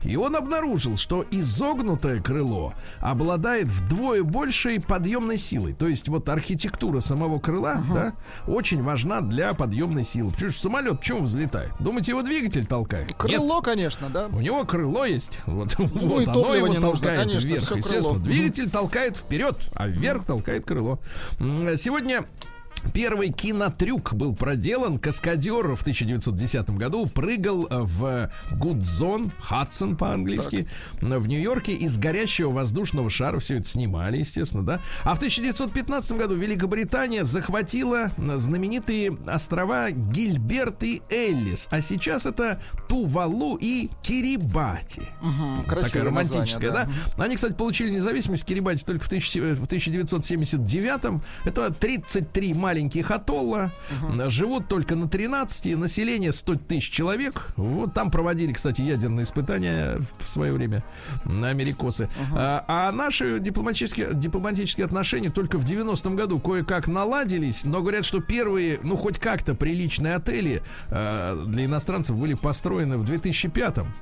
[0.02, 5.74] И он обнаружил, что изогнутое крыло обладает вдвое большей подъемной силой.
[5.74, 8.12] То есть вот архитектура самого крыла, да,
[8.46, 10.30] очень важна для подъемной силы.
[10.30, 11.72] Потому что самолет чем взлетает?
[11.78, 13.14] Думаете, его двигатель толкает?
[13.14, 13.64] Крыло, Нет.
[13.64, 14.28] конечно, да.
[14.32, 15.40] У него крыло есть.
[15.46, 18.02] Вот, вот и оно его нужно, толкает конечно, вверх, естественно.
[18.02, 18.18] крыло.
[18.18, 20.98] Двигатель толкает вперед, а вверх толкает крыло.
[21.38, 22.24] Сегодня
[22.94, 24.98] Первый кинотрюк был проделан.
[24.98, 30.66] Каскадер в 1910 году прыгал э, в Гудзон, Хадсон по-английски,
[31.00, 33.38] в Нью-Йорке из горящего воздушного шара.
[33.38, 34.80] Все это снимали, естественно, да.
[35.04, 41.68] А в 1915 году Великобритания захватила знаменитые острова Гильберт и Эллис.
[41.70, 45.02] А сейчас это Тувалу и Кирибати.
[45.20, 47.24] Мгм, Такая романтическая, название, да?
[47.24, 51.22] Они, кстати, получили независимость Кирибати только в, тысячи- э, в 1979-м.
[51.44, 53.72] Это 33 маленьких атолла.
[54.28, 55.76] Живут только на 13.
[55.76, 57.48] Население 100 тысяч человек.
[57.56, 60.84] Вот там проводили, кстати, ядерные испытания в свое время
[61.24, 62.08] на америкосы.
[62.32, 67.64] А, а наши дипломатические, дипломатические отношения только в 90-м году кое-как наладились.
[67.64, 73.04] Но говорят, что первые, ну, хоть как-то приличные отели э, для иностранцев были построены в
[73.04, 73.86] 2005-м.
[73.86, 73.92] Ну,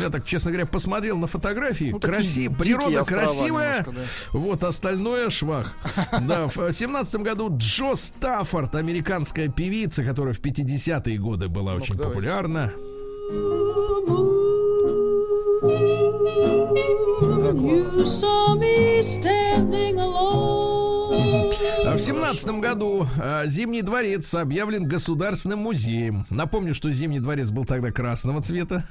[0.00, 1.90] Я так, честно говоря, посмотрел на фотографии.
[1.92, 2.40] Ну, такие Краси...
[2.48, 3.78] дикие Природа красивая.
[3.86, 3.92] немножко,
[4.32, 4.38] да.
[4.38, 5.74] Вот остальное швах.
[6.22, 12.04] Да, в семнадцатом году Джо Стаффорд, американская певица, которая в 50-е годы была очень давайте.
[12.14, 12.72] популярна.
[17.54, 20.71] You saw me standing alone.
[21.84, 26.24] А В семнадцатом году а, Зимний дворец объявлен государственным музеем.
[26.30, 28.84] Напомню, что Зимний дворец был тогда красного цвета.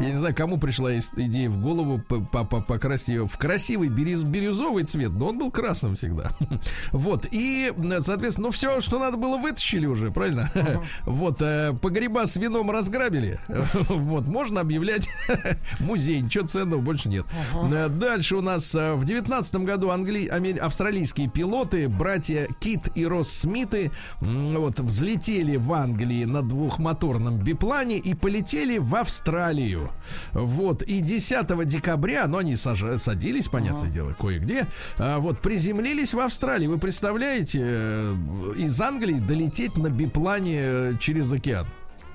[0.00, 5.10] Я не знаю, кому пришла идея в голову покрасить ее в красивый бирюз- бирюзовый цвет,
[5.12, 6.30] но он был красным всегда.
[6.92, 7.26] Вот.
[7.30, 10.50] И, соответственно, ну все, что надо было, вытащили уже, правильно?
[11.04, 11.40] Вот.
[11.42, 13.38] э, Погреба с вином разграбили.
[13.88, 14.26] Вот.
[14.26, 15.08] Можно объявлять
[15.80, 16.20] музей.
[16.20, 17.26] Ничего ценного больше нет.
[17.70, 20.26] Э, Дальше у нас э, в девятнадцатом году англи...
[20.28, 23.90] аме- австралийские пилоты, братья Кит и Росс Смиты,
[24.20, 29.90] вот, взлетели в Англии на двухмоторном биплане и полетели в Австралию.
[30.32, 30.82] Вот.
[30.82, 34.66] И 10 декабря, но они саж- садились, понятное дело, кое-где,
[34.98, 36.66] а, вот, приземлились в Австралии.
[36.66, 38.14] Вы представляете, э,
[38.56, 41.66] из Англии долететь на биплане э, через океан?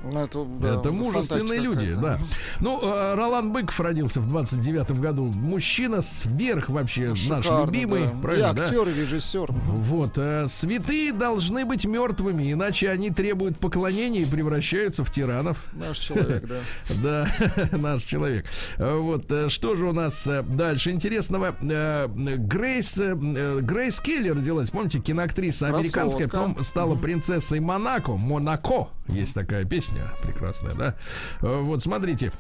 [0.04, 2.18] Ну, это, да, это мужественные люди, да.
[2.60, 5.26] Ну, э, Ролан Быков родился в 29-м году.
[5.26, 8.20] Мужчина сверх вообще наш Шикарно, любимый, да.
[8.22, 8.64] правильно, и да?
[8.64, 9.52] актер, и режиссер.
[9.52, 15.66] Вот, э, святые должны быть мертвыми, иначе они требуют поклонения и превращаются в тиранов.
[15.74, 16.60] Наш человек, да.
[17.02, 17.28] Да,
[17.78, 18.46] наш человек.
[18.78, 21.56] Э, Вот, что же у нас дальше интересного?
[21.62, 29.91] Грейс, Грейс Келли родилась, помните, киноактриса американская, потом стала принцессой Монако, Монако, есть такая песня
[30.22, 30.96] прекрасная, да?
[31.42, 32.32] Э, Вот, смотрите.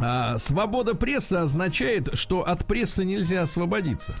[0.00, 4.14] А, свобода прессы означает, что от прессы нельзя освободиться.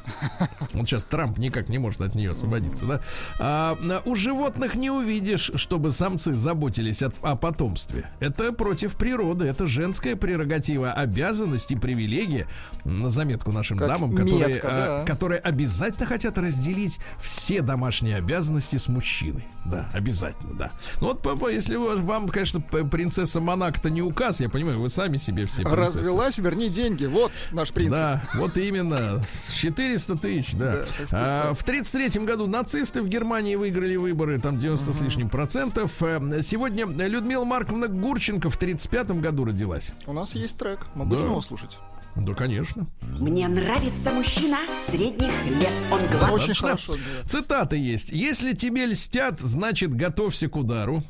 [0.72, 3.00] Вот сейчас Трамп никак не может от нее освободиться, да?
[3.38, 8.10] А, у животных не увидишь, чтобы самцы заботились от- о потомстве.
[8.20, 12.46] Это против природы, это женская прерогатива, обязанность и привилегия.
[12.84, 15.12] На заметку нашим Как дамам, которые, а, да.
[15.12, 19.44] которые обязательно хотят разделить все домашние обязанности с мужчиной.
[19.64, 20.70] Да, обязательно, да.
[21.00, 25.44] Ну вот, папа, если вам, конечно, принцесса Монако-то не указ, я понимаю, вы сами себе
[25.46, 25.98] все принцессы.
[25.98, 27.06] Развелась, верни деньги.
[27.06, 27.98] Вот наш принцип.
[27.98, 29.22] Да, вот именно.
[29.26, 30.84] С 400 тысяч, да.
[31.10, 36.02] Да, А, в 33 году нацисты в Германии выиграли выборы, там 90 с лишним процентов.
[36.02, 39.92] Э, Сегодня Людмила Марковна Гурченко в 35 году родилась.
[40.06, 40.86] У нас есть трек.
[40.94, 41.10] Мы Да.
[41.10, 41.78] будем его слушать.
[42.16, 42.86] Да, конечно.
[43.00, 44.58] Мне нравится мужчина
[44.90, 45.70] средних лет.
[45.92, 46.34] Он гладкий.
[46.34, 46.94] Очень хорошо.
[47.26, 48.10] Цитаты есть.
[48.10, 51.02] Если тебе льстят, значит, готовься к удару.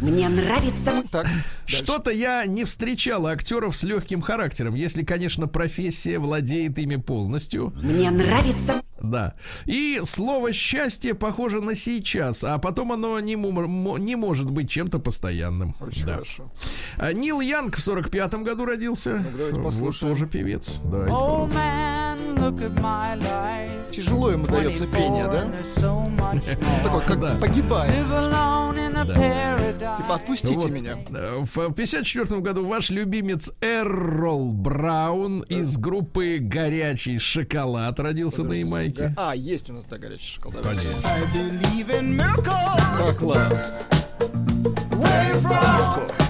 [0.00, 1.26] Мне нравится Так.
[1.66, 7.72] Что-то я не встречал актеров с легким характером, если, конечно, профессия владеет ими полностью.
[7.82, 9.34] Мне нравится Да.
[9.66, 15.74] И слово счастье похоже на сейчас, а потом оно не, не может быть чем-то постоянным.
[15.80, 16.14] Очень Да.
[16.14, 16.44] хорошо.
[16.96, 19.22] А Нил Янг в 45-м году родился.
[19.36, 20.74] давайте вот тоже певец.
[20.84, 21.86] Давайте, Oh man.
[23.92, 25.56] Тяжело ему дается пение, 24
[26.22, 26.82] да?
[26.82, 27.34] Такой, как Да.
[27.40, 27.94] погибает.
[29.96, 30.70] Типа, отпустите Вот.
[30.70, 30.98] меня.
[31.14, 38.85] Э, В 54 году ваш любимец Эррол Браун из группы «Горячий шоколад» родился на Ямайке.
[39.16, 40.62] А, есть у нас, да, горячий шоколад.
[40.62, 40.90] Конечно.
[42.98, 43.86] Да, класс.
[44.92, 46.25] Where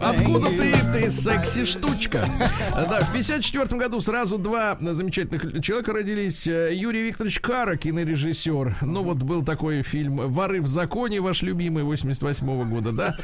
[0.00, 2.28] Откуда ты, ты секси-штучка?
[2.72, 6.46] Да, в 54 году сразу два замечательных человека родились.
[6.46, 8.76] Э, Юрий Викторович Кара, кинорежиссер.
[8.82, 13.16] Ну вот был такой фильм «Воры в законе», ваш любимый, 88 года, да?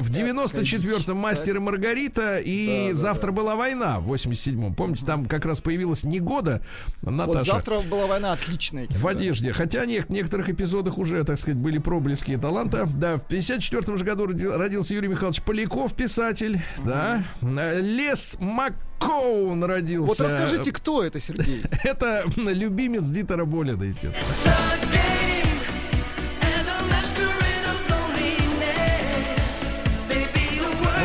[0.00, 4.74] В 94-м «Мастер и Маргарита» и «Завтра была война» в 87-м.
[4.74, 6.60] Помните, там как раз появилась Негода,
[7.02, 7.52] Вот Наташа.
[7.52, 8.86] завтра была война отличная.
[8.90, 9.52] В одежде.
[9.52, 12.86] Хотя не- в некоторых эпизодах уже, так сказать, были проблески таланта.
[12.94, 16.60] Да, в 54 же году родился Юрий Михайлович Поляков, писатель.
[16.84, 17.24] Да.
[17.42, 20.24] Э, Лес Маккоун родился.
[20.24, 21.62] Вот расскажите, кто это, Сергей?
[21.84, 24.24] Это любимец Дитера Боледа, естественно.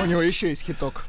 [0.03, 1.05] У него еще есть хиток.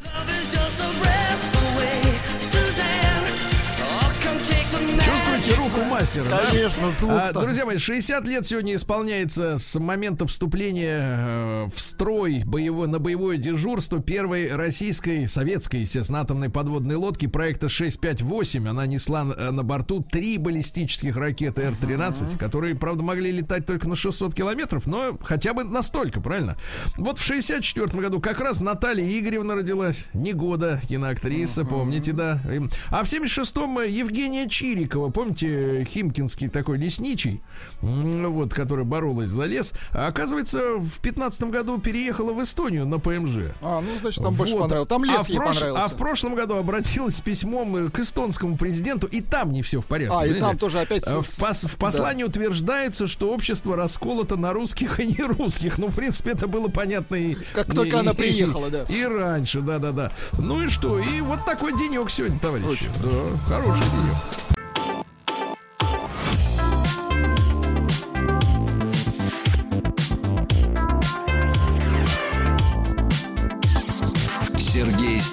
[5.94, 6.40] Руку мастера, да?
[6.50, 7.12] Конечно, звук.
[7.12, 12.98] А, друзья мои, 60 лет сегодня исполняется с момента вступления э, в строй боевой, на
[12.98, 18.68] боевое дежурство первой российской, советской, естественно, атомной подводной лодки проекта 658.
[18.68, 23.96] Она несла э, на борту три баллистических ракеты Р-13, которые, правда, могли летать только на
[23.96, 26.56] 600 километров, но хотя бы настолько, правильно?
[26.96, 32.40] Вот в 64 году как раз Наталья Игоревна родилась, Негода, киноактриса, помните, да?
[32.52, 37.42] Им- А в 76-м Евгения Чирикова, помните, химкинский такой лесничий,
[37.80, 43.52] вот, который боролась за лес, а, оказывается, в 15 году переехала в Эстонию на ПМЖ.
[43.62, 44.62] А, ну, значит, там больше Вот.
[44.62, 44.88] понравилось.
[44.88, 45.82] Там а лес в ей прош- понравился.
[45.84, 49.80] А в прошлом году обратилась с письмом э, к эстонскому президенту, и там не все
[49.80, 50.16] в порядке.
[50.18, 51.02] А, и там тоже опять...
[51.06, 55.78] Э, В, пос- в послании утверждается, что общество расколото на русских и не русских.
[55.78, 57.36] Ну, в принципе, это было понятно и...
[57.52, 58.84] Как и- только она и- приехала, да.
[58.88, 60.10] И раньше, да-да-да.
[60.38, 60.98] Ну и что?
[60.98, 62.86] И вот такой денек сегодня, товарищи.
[63.02, 64.53] Да, хороший денек.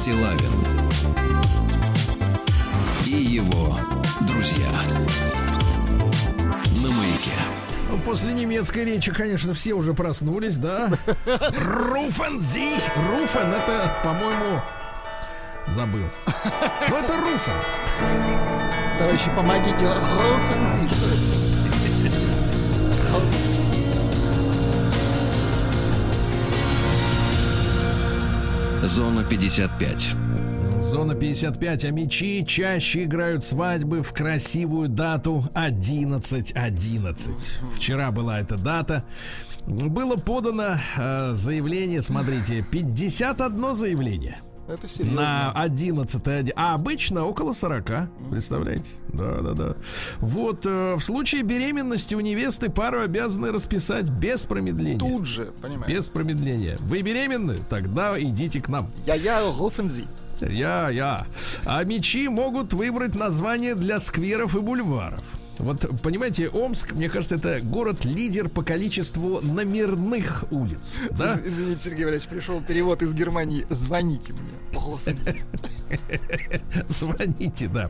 [0.01, 0.51] Стилавин
[3.05, 3.77] и его
[4.21, 4.67] друзья
[6.77, 7.29] на маяке.
[7.87, 10.89] Ну, После немецкой речи, конечно, все уже проснулись, да?
[11.27, 12.81] Руфен Зих.
[13.11, 14.59] Руфен, это, по-моему,
[15.67, 16.05] забыл.
[16.89, 17.53] Ну, это Руфен.
[18.97, 19.87] Товарищи, помогите.
[19.87, 21.40] Хофензи, что
[28.83, 30.15] Зона 55.
[30.79, 37.75] Зона 55, а мечи чаще играют свадьбы в красивую дату 11.11.
[37.75, 39.03] Вчера была эта дата.
[39.67, 44.39] Было подано э, заявление, смотрите, 51 заявление.
[44.73, 45.21] Это серьезно.
[45.21, 48.09] На 11 оди- А обычно около 40.
[48.29, 48.91] Представляете?
[49.09, 49.75] Да, да, да.
[50.19, 54.99] Вот э, в случае беременности у невесты пару обязаны расписать без промедления.
[54.99, 55.93] Тут же, понимаете.
[55.93, 56.77] Без промедления.
[56.79, 57.57] Вы беременны?
[57.69, 58.87] Тогда идите к нам.
[59.05, 60.05] Я-я Хофензи.
[60.39, 61.25] Я, я.
[61.65, 65.21] А мечи могут выбрать название для скверов и бульваров.
[65.61, 70.97] Вот, понимаете, Омск, мне кажется, это город-лидер по количеству номерных улиц.
[71.11, 71.35] Да?
[71.35, 73.65] Из- Извините, Сергей Валерьевич, пришел перевод из Германии.
[73.69, 74.41] Звоните мне.
[76.89, 77.89] Звоните, да.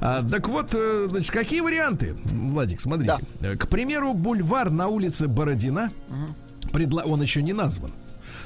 [0.00, 3.16] А, так вот, э, значит, какие варианты, Владик, смотрите.
[3.40, 5.90] Э, К примеру, бульвар на улице Бородина,
[6.72, 7.92] предла- он еще не назван.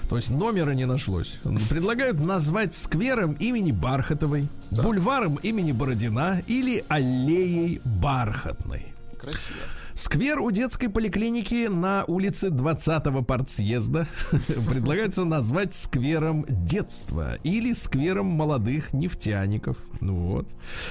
[0.08, 1.38] То есть номера не нашлось.
[1.68, 8.94] Предлагают назвать сквером имени Бархатовой, бульваром имени Бородина или аллеей Бархатной.
[9.18, 9.58] Красиво.
[9.96, 14.06] Сквер у детской поликлиники на улице 20-го партсъезда
[14.68, 19.78] предлагается назвать сквером детства или сквером молодых нефтяников.
[20.02, 20.48] Ну вот.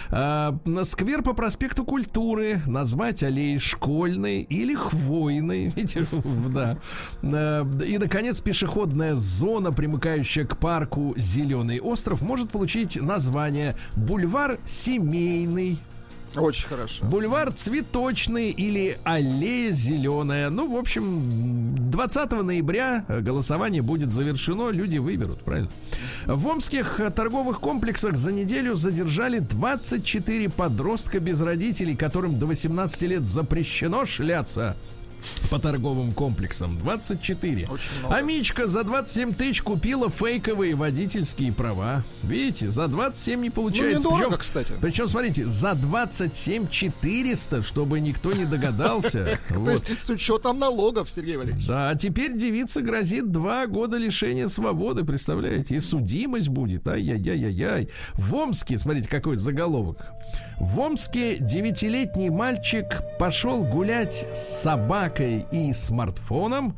[0.10, 5.68] А, сквер по проспекту культуры назвать аллеей школьной или хвойной.
[5.76, 6.08] Видите,
[6.52, 6.80] да.
[7.22, 15.78] А, И, наконец, пешеходная зона, примыкающая к парку Зеленый остров, может получить название бульвар семейный
[16.36, 17.06] Очень хорошо.
[17.06, 20.50] Бульвар цветочный или аллея зеленая.
[20.50, 25.70] Ну, в общем, 20 ноября голосование будет завершено, люди выберут, правильно?
[26.26, 33.26] В омских торговых комплексах за неделю задержали 24 подростка без родителей, которым до 18 лет
[33.26, 34.76] запрещено шляться
[35.50, 37.68] по торговым комплексам 24.
[37.70, 38.16] Очень много.
[38.16, 42.04] А Мичка за 27 тысяч купила фейковые водительские права.
[42.24, 44.08] Видите, за 27 не получается.
[44.08, 44.74] Ну, недорого, Причем- кстати.
[44.82, 49.40] Причем, смотрите, за 27 400, чтобы никто не догадался.
[49.50, 51.68] То есть с учетом налогов, Сергей Валерьевич.
[51.68, 55.76] Да, а теперь девице грозит два года лишения свободы, представляете?
[55.76, 56.88] И судимость будет.
[56.88, 57.90] Ай-яй-яй-яй-яй.
[58.14, 60.06] В Омске, смотрите, какой заголовок.
[60.60, 62.86] В Омске девятилетний мальчик
[63.20, 66.78] пошел гулять с собакой и смартфоном,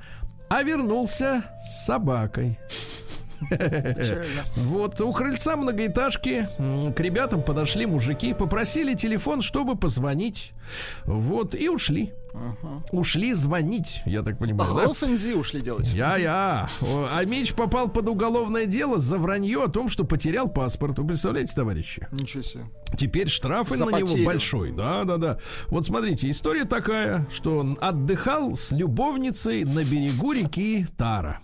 [0.50, 2.60] а вернулся с собакой.
[4.56, 6.48] Вот, у крыльца многоэтажки
[6.96, 10.54] к ребятам подошли мужики, попросили телефон, чтобы позвонить.
[11.06, 12.14] Вот, и ушли.
[12.92, 14.88] Ушли звонить, я так понимаю, да?
[14.88, 15.88] Хофензи ушли делать.
[15.90, 16.68] Я-я.
[16.82, 21.00] А Мич попал под уголовное дело за вранье о том, что потерял паспорт.
[21.00, 22.08] Вы представляете, товарищи?
[22.12, 22.66] Ничего себе.
[22.96, 24.26] Теперь штрафы За на него потерю.
[24.26, 24.72] большой.
[24.72, 25.38] Да, да, да.
[25.68, 31.40] Вот смотрите, история такая, что он отдыхал с любовницей на берегу реки Тара.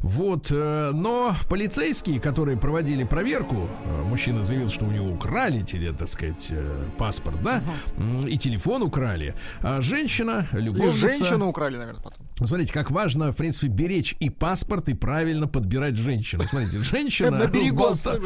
[0.00, 5.92] Вот, э, но полицейские, которые проводили проверку, э, мужчина заявил, что у него украли, теле,
[5.92, 7.62] так сказать, э, паспорт, да,
[7.96, 9.34] м, и телефон украли.
[9.62, 10.96] А женщина, И любовница...
[10.98, 12.23] женщину украли, наверное, потом.
[12.46, 16.44] Смотрите, как важно, в принципе, беречь и паспорт, и правильно подбирать женщину.
[16.44, 18.20] Смотрите, женщина разболта-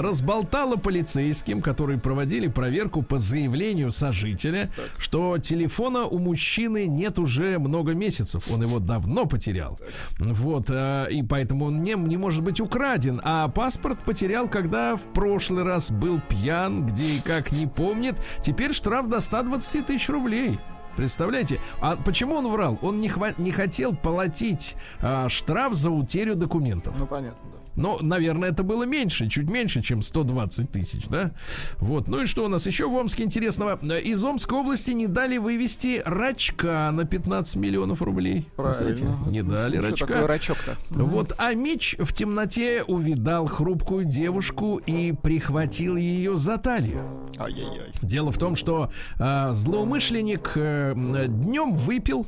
[0.00, 7.94] разболтала полицейским, которые проводили проверку по заявлению сожителя, что телефона у мужчины нет уже много
[7.94, 8.44] месяцев.
[8.50, 9.78] Он его давно потерял.
[10.18, 13.20] Вот, э, и поэтому он не, не может быть украден.
[13.24, 18.16] А паспорт потерял, когда в прошлый раз был пьян, где и как не помнит.
[18.42, 20.58] Теперь штраф до 120 тысяч рублей.
[20.96, 21.60] Представляете?
[21.80, 22.78] А почему он врал?
[22.82, 26.94] Он не, хва- не хотел платить а, штраф за утерю документов.
[26.98, 27.38] Ну, понятно.
[27.76, 31.32] Но, наверное, это было меньше, чуть меньше, чем 120 тысяч, да?
[31.78, 32.08] Вот.
[32.08, 33.78] Ну и что у нас еще в Омске интересного?
[33.82, 38.46] Э, Из Омской области не дали вывести рачка на 15 миллионов рублей.
[38.56, 39.18] Правильно.
[39.28, 40.26] Не дали Что рачка.
[40.26, 40.76] рачок-то?
[40.90, 47.30] Вот, а Мич в темноте увидал хрупкую девушку и прихватил ее за талию.
[47.38, 47.90] Ай-яй-яй.
[48.02, 52.26] Дело в том, что э, злоумышленник днем выпил,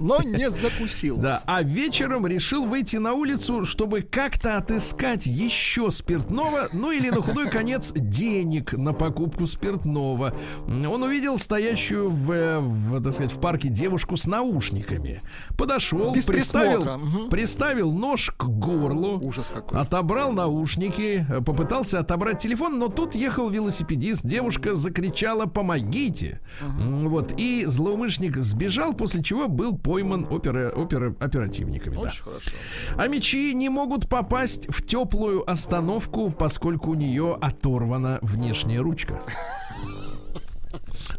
[0.00, 1.16] Но не закусил.
[1.18, 4.02] да, а вечером решил выйти на улицу, чтобы
[4.34, 10.34] как-то отыскать еще спиртного, ну или на худой конец денег на покупку спиртного.
[10.66, 15.22] Он увидел стоящую в, э, в, так сказать, в парке девушку с наушниками.
[15.56, 17.28] Подошел, Без приставил, мгм.
[17.30, 19.20] приставил нож к горлу.
[19.20, 19.80] Ужас какой.
[19.80, 24.24] Отобрал наушники, э, попытался отобрать телефон, но тут ехал велосипедист.
[24.26, 26.40] Девушка закричала «Помогите!».
[26.60, 31.94] М, Вот, и злоумышленник сбежал, после чего был пойман опера, опера- оперативниками.
[31.94, 32.00] да.
[32.02, 32.50] Очень хорошо.
[32.96, 34.23] А мечи не могут попасть
[34.68, 39.20] в теплую остановку, поскольку у нее оторвана внешняя ручка.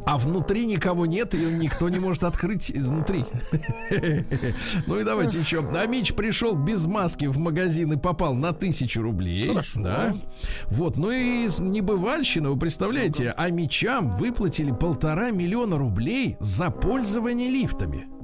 [0.06, 3.26] А внутри никого нет, и никто не может открыть изнутри.
[4.88, 5.68] Ну и давайте еще.
[5.74, 9.50] А Мич пришел без маски в магазин и попал на тысячу рублей.
[9.50, 9.80] Хорошо.
[9.82, 10.14] Да.
[10.68, 18.15] Вот, ну и небывальщина, вы представляете, а Мичам выплатили полтора миллиона рублей за пользование лифтами.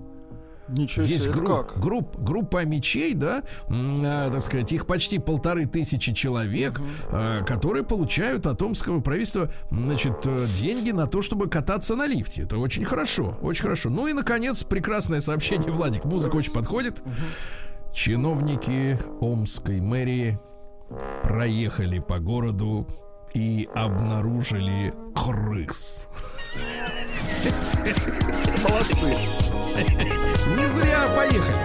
[0.71, 1.79] Ничего Есть себе, групп, как?
[1.79, 8.45] групп, группа мечей, да, а, так сказать, их почти полторы тысячи человек, а, которые получают
[8.47, 12.43] от омского правительства, значит, э, деньги на то, чтобы кататься на лифте.
[12.43, 13.89] Это очень хорошо, очень хорошо.
[13.89, 17.03] Ну и, наконец, прекрасное сообщение, Владик, музыка очень подходит.
[17.93, 20.39] Чиновники Омской мэрии
[21.23, 22.87] проехали по городу
[23.33, 26.07] и обнаружили крыс.
[28.67, 29.50] Молодцы.
[30.57, 31.55] Не зря поехали.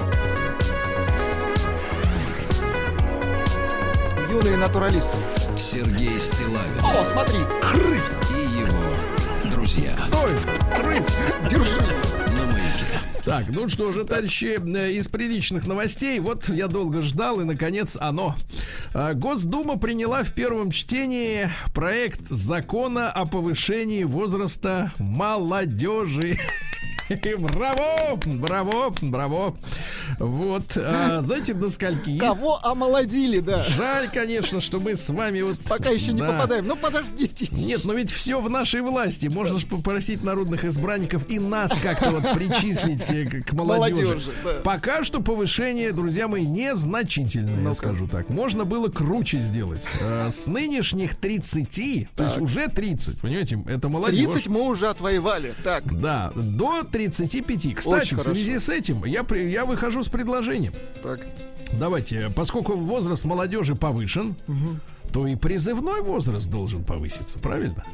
[4.30, 5.16] Юные натуралисты.
[5.56, 8.16] Сергей Стилавин О, смотри, крыс.
[8.30, 9.92] и его друзья
[10.22, 11.16] Ой, крыс.
[11.50, 11.80] Держи.
[11.80, 13.00] на маяке.
[13.24, 17.96] Так, ну что же, товарищи, э, из приличных новостей, вот я долго ждал, и, наконец,
[17.98, 18.36] оно.
[18.92, 26.38] А, Госдума приняла в первом чтении проект закона о повышении возраста молодежи.
[27.08, 28.16] Браво!
[28.24, 28.94] Браво!
[29.00, 29.54] Браво!
[30.18, 32.18] Вот, а, знаете, до скольки?
[32.18, 33.62] Кого омолодили, да.
[33.62, 35.58] Жаль, конечно, что мы с вами вот...
[35.68, 36.32] Пока еще не да.
[36.32, 36.66] попадаем.
[36.66, 37.48] Ну, подождите.
[37.50, 39.26] Нет, но ведь все в нашей власти.
[39.26, 44.02] Можно же попросить народных избранников и нас как-то вот причислить э, к, молодежи.
[44.02, 44.52] Молодежи, да.
[44.64, 47.74] Пока что повышение, друзья мои, незначительное, я Ну-ка.
[47.74, 48.28] скажу так.
[48.30, 49.82] Можно было круче сделать.
[50.00, 54.30] Э, С нынешних 30, то есть уже 30, понимаете, это молодежь.
[54.30, 55.54] 30 мы уже отвоевали.
[55.62, 57.74] Так, Да, до 35.
[57.74, 58.60] Кстати, Очень в связи хорошо.
[58.66, 60.72] с этим я, я выхожу с предложением.
[61.02, 61.26] так.
[61.72, 64.36] Давайте, поскольку возраст молодежи повышен,
[65.12, 67.84] то и призывной возраст должен повыситься, правильно?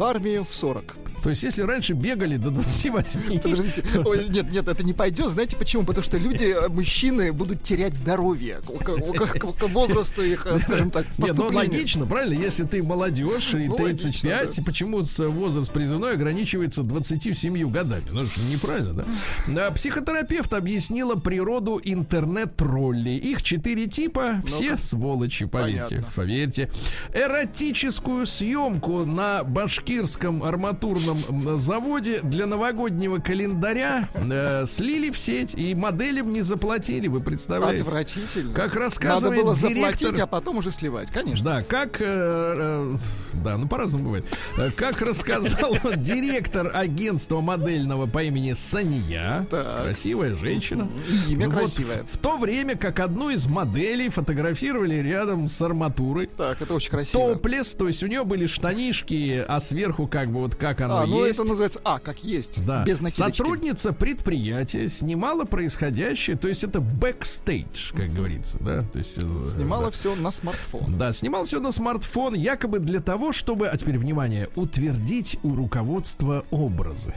[0.00, 0.96] В армию в 40.
[1.22, 3.84] То есть, если раньше бегали до 28, Подождите.
[4.06, 5.28] Ой, нет, нет, это не пойдет.
[5.28, 5.84] Знаете почему?
[5.84, 10.90] Потому что люди, э, мужчины, будут терять здоровье к, к- к- возрасту их, э, скажем
[10.90, 12.40] так, Нет, ну логично, правильно?
[12.42, 18.04] Если ты молодежь и Ну, 35, логично, почему с- возраст призывной ограничивается 27 годами?
[18.10, 19.04] Ну, это же неправильно,
[19.46, 19.66] да?
[19.66, 23.18] А, Психотерапевт объяснила природу интернет-троллей.
[23.18, 26.12] Их четыре типа, все сволочи, поверьте, Понятно.
[26.16, 26.70] поверьте.
[27.12, 29.44] Эротическую съемку на
[29.90, 37.20] башкирском арматурном заводе для новогоднего календаря э, слили в сеть и моделям не заплатили, вы
[37.20, 37.82] представляете?
[37.82, 38.54] Отвратительно.
[38.54, 39.98] Как Надо рассказывает было директор...
[39.98, 41.10] заплатить, а потом уже сливать.
[41.10, 41.44] Конечно.
[41.44, 42.00] Да, как...
[42.00, 42.96] э, э,
[43.42, 44.24] да, ну по-разному бывает.
[44.58, 49.82] Э, Как рассказал директор агентства модельного по имени Сания, Так.
[49.82, 50.88] красивая женщина.
[51.28, 52.04] Имя Вот красивое.
[52.04, 56.26] В, в то время как одну из моделей фотографировали рядом с арматурой.
[56.36, 57.34] Так, это очень красиво.
[57.34, 61.06] Топлес, то есть у нее были штанишки, а сверху как бы вот как оно А,
[61.06, 61.38] ну есть.
[61.38, 62.64] это называется А, как есть.
[62.66, 62.84] Да.
[62.84, 63.36] Без накидочки.
[63.38, 69.86] Сотрудница предприятия снимала происходящее, то есть это бэкстейдж, как говорится, да, то есть э, Снимала
[69.86, 69.90] да.
[69.92, 70.98] все на смартфон.
[70.98, 76.44] Да, снимал все на смартфон, якобы для того, чтобы, а теперь внимание, утвердить у руководства
[76.50, 77.14] образы.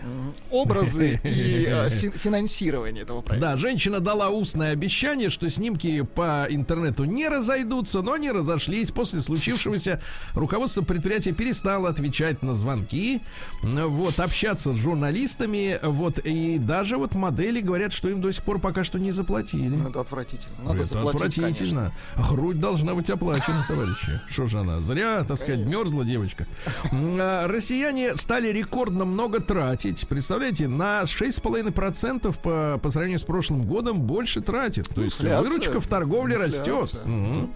[0.51, 3.49] Образы и э, фин- финансирование этого проекта.
[3.51, 8.91] Да, женщина дала устное обещание, что снимки по интернету не разойдутся, но они разошлись.
[8.91, 9.99] После случившегося
[10.36, 13.21] руководство предприятия перестало отвечать на звонки,
[13.61, 18.59] вот, общаться с журналистами, вот, и даже вот модели говорят, что им до сих пор
[18.59, 19.75] пока что не заплатили.
[19.75, 20.53] Ну, это отвратительно.
[20.59, 21.87] Надо Это заплатить, конечно.
[21.87, 21.93] отвратительно.
[22.29, 24.19] Грудь должна быть оплачена, товарищи.
[24.29, 24.81] Что же она?
[24.81, 26.47] Зря, так сказать, мерзла девочка.
[26.91, 30.07] А, Россияне стали рекордно много тратить.
[30.07, 34.89] Представляете, на 6,5% по, по сравнению с прошлым годом больше тратят.
[34.89, 35.49] То есть Инфляция.
[35.49, 36.93] выручка в торговле растет.
[37.05, 37.51] Мгм.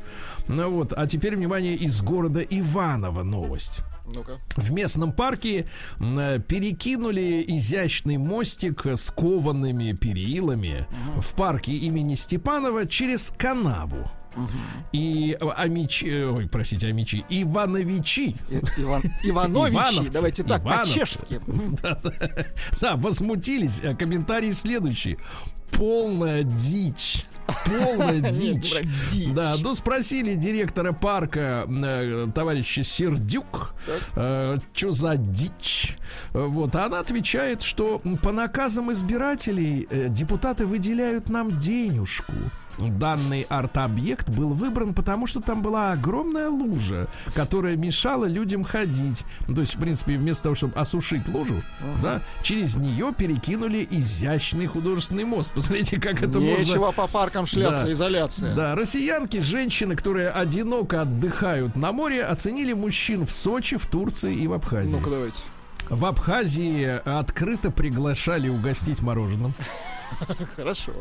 [0.47, 3.79] Ну вот, а теперь, внимание, из города Иваново новость.
[4.11, 4.39] Ну-ка.
[4.55, 5.67] В местном парке
[5.99, 10.87] э, перекинули изящный мостик с коваными перилами
[11.19, 14.09] в парке имени Степанова через канаву.
[14.93, 18.35] И э, Амичи, э, ой, простите, Амичи, Ивановичи.
[18.49, 21.41] И- Иван, Ивановичи, Ивановцы, давайте так, по-чешски.
[21.81, 22.13] Да, да,
[22.79, 23.81] да, возмутились.
[23.83, 25.17] А комментарий следующий.
[25.71, 27.25] Полная дичь.
[27.65, 28.73] Полная дичь.
[29.33, 33.73] Да, ну спросили директора парка э, товарища Сердюк,
[34.13, 35.97] что за дичь.
[36.33, 42.33] Э, Вот, а она отвечает, что по наказам избирателей э, депутаты выделяют нам денежку.
[42.79, 49.25] Данный арт-объект был выбран, потому что там была огромная лужа, которая мешала людям ходить.
[49.47, 51.61] Ну, то есть, в принципе, вместо того, чтобы осушить лужу,
[52.03, 55.53] да, через нее перекинули изящный художественный мост.
[55.55, 56.61] Посмотрите, как это можно...
[56.63, 57.91] Нечего по паркам шляться, Да.
[57.91, 58.55] изоляция.
[58.55, 64.47] Да, россиянки, женщины, которые одиноко отдыхают на море, оценили мужчин в Сочи, в Турции и
[64.47, 64.95] в Абхазии.
[64.95, 65.37] Ну-ка давайте.
[65.89, 69.53] В Абхазии открыто приглашали угостить мороженым.
[70.55, 70.93] Хорошо.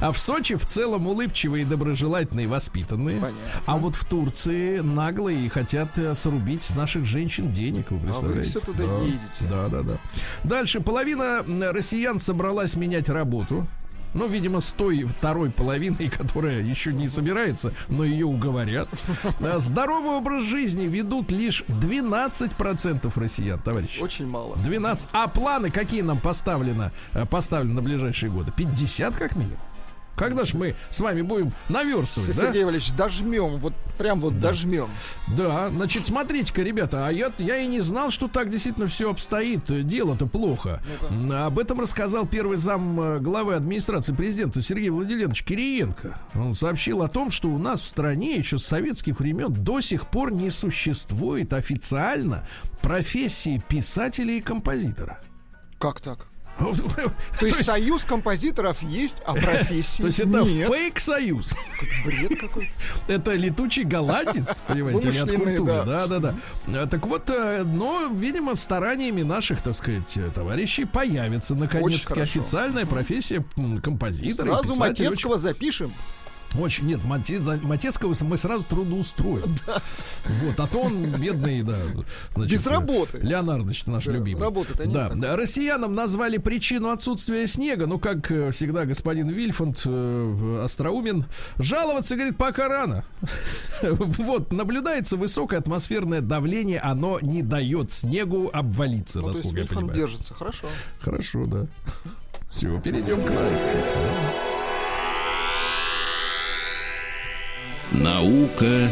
[0.00, 3.20] А в Сочи в целом улыбчивые, доброжелательные, воспитанные.
[3.20, 3.62] Понятно.
[3.66, 8.50] А вот в Турции наглые и хотят э, срубить с наших женщин денег, вы представляете?
[8.50, 9.04] всё туда да.
[9.04, 9.44] едете.
[9.50, 9.98] Да, да, да.
[10.44, 13.66] Дальше половина россиян собралась менять работу.
[14.16, 18.88] Ну, видимо, с той второй половиной, которая еще не собирается, но ее уговорят.
[19.56, 24.00] Здоровый образ жизни ведут лишь 12% россиян, товарищи.
[24.00, 24.56] Очень мало.
[24.56, 25.10] 12.
[25.12, 28.52] А планы какие нам поставлено, э, поставлены на ближайшие годы?
[28.56, 29.58] 50 как минимум.
[30.16, 32.46] Когда ж мы с вами будем наверстывать, да?
[32.46, 34.88] Сергей Валерьевич, дожмем, вот прям вот дожмем.
[35.36, 39.86] Да, значит, смотрите-ка, ребята, а я, я и не знал, что так действительно все обстоит.
[39.86, 40.82] Дело-то плохо.
[41.10, 46.18] М, Об этом рассказал первый зам э, главы администрации президента Сергей Владимирович Кириенко.
[46.34, 50.06] Он сообщил о том, что у нас в стране еще с советских времен до сих
[50.08, 52.46] пор не существует официально
[52.82, 55.20] профессии писателя и композитора.
[55.78, 56.26] Как так?
[56.58, 61.54] То есть союз композиторов есть, а профессии То есть это фейк-союз.
[62.04, 62.70] Бред какой-то.
[63.08, 65.82] Это летучий голландец, понимаете, или от культуры.
[65.86, 66.06] да.
[66.06, 66.34] Да,
[66.66, 72.86] да, Так вот, э, но, видимо, стараниями наших, так сказать, э, товарищей появится наконец-таки официальная
[72.86, 73.44] профессия
[73.82, 74.62] композитора.
[74.62, 74.76] Сразу.
[74.76, 75.92] Матецкого запишем.
[76.58, 79.56] Очень, нет, Мате- Матецкого мы сразу трудоустроим.
[80.42, 81.76] Вот, а то он бедный, да.
[82.34, 83.18] значит, Без работы.
[83.18, 84.40] Леонардович наш Да, любимый.
[84.42, 84.92] работы-то нет.
[84.92, 91.24] Да, да, россиянам назвали причину отсутствия снега, ну, как э, всегда господин Вильфанд э, остроумен.
[91.58, 93.04] Жаловаться, говорит, пока рано.
[93.82, 99.62] Вот, наблюдается высокое атмосферное давление, оно не дает снегу обвалиться, Ну, то есть насколько я
[99.66, 100.00] Вильфанд понимаю.
[100.08, 100.34] держится.
[100.34, 100.66] Хорошо.
[101.00, 101.66] Хорошо, да.
[102.50, 103.44] Все, перейдем к нам.
[107.92, 108.90] Наука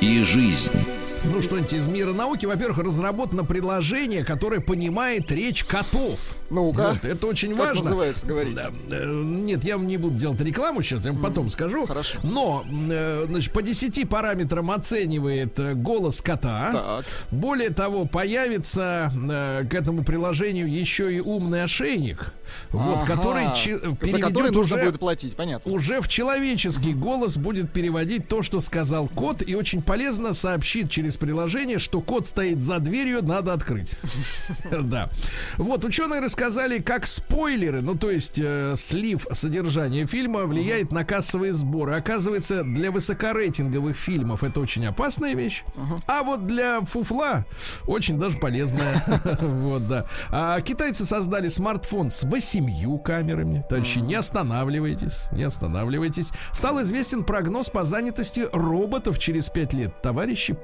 [0.00, 0.95] и жизнь.
[1.24, 2.46] Ну, что-нибудь из мира науки.
[2.46, 6.36] Во-первых, разработано приложение, которое понимает речь котов.
[6.50, 6.92] Ну-ка.
[6.92, 7.82] Вот, это очень Как важно.
[7.82, 8.56] называется, говорите.
[8.56, 11.84] Да, э, нет, я вам не буду делать рекламу сейчас, я вам потом скажу.
[11.86, 12.18] Хорошо.
[12.22, 16.70] Но, э, значит, по 10 параметрам оценивает э, голос кота.
[16.72, 17.04] Так.
[17.32, 19.10] Более того, появится
[19.68, 22.32] к этому приложению еще и умный ошейник,
[22.70, 23.06] вот, Ага.
[23.06, 25.72] который За переведет который нужно уже будет платить, понятно.
[25.72, 31.05] уже в человеческий голос будет переводить то, что сказал кот, и очень полезно сообщит через
[31.14, 33.94] приложение, что кот стоит за дверью, надо открыть.
[34.86, 35.10] Да.
[35.56, 41.52] Вот, ученые рассказали, как спойлеры, ну, то есть э, слив содержания фильма влияет на кассовые
[41.52, 41.94] сборы.
[41.94, 45.64] Оказывается, для высокорейтинговых фильмов это очень опасная вещь,
[46.06, 47.44] а вот для фуфла
[47.86, 49.02] очень даже полезная.
[49.46, 50.06] Вот, да.
[50.30, 53.64] А китайцы создали смартфон с восемью камерами.
[53.68, 56.30] Товарищи, не останавливайтесь, не останавливайтесь.
[56.52, 60.02] Стал известен прогноз по занятости роботов через 5 лет.
[60.02, 60.54] Товарищи,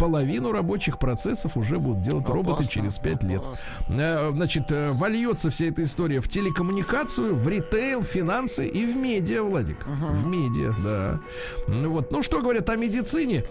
[0.41, 3.41] половину рабочих процессов уже будут делать роботы Опасно, через 5 лет.
[3.41, 3.67] опасно.
[3.89, 9.43] Э, Значит, э, вольется вся эта история в телекоммуникацию, в ритейл, финансы и в медиа,
[9.43, 9.87] Владик.
[9.87, 11.21] В медиа, да.
[11.69, 12.11] Ну Вот.
[12.13, 13.45] Ну, что говорят о медицине?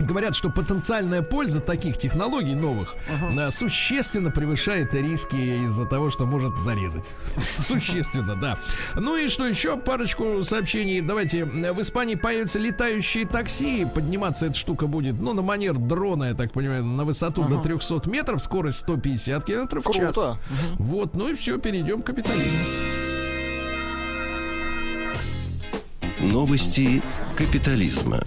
[0.00, 6.56] Говорят, что потенциальная польза таких технологий новых э, существенно превышает риски из-за того, что может
[6.58, 7.10] зарезать.
[7.58, 8.58] Существенно, да.
[8.94, 9.76] Ну и что еще?
[9.76, 11.00] Парочку сообщений.
[11.00, 11.44] Давайте.
[11.44, 13.84] В Испании появятся летающие такси.
[13.84, 18.08] Подниматься эта штука будет, ну, на манер дрона, я так понимаю, на высоту до 300
[18.10, 20.14] метров, скорость 150 километров в час.
[20.14, 20.38] Круто.
[20.78, 22.89] Вот, ну и все, перейдем к капитализму.
[26.22, 27.00] Новости
[27.34, 28.20] капитализма.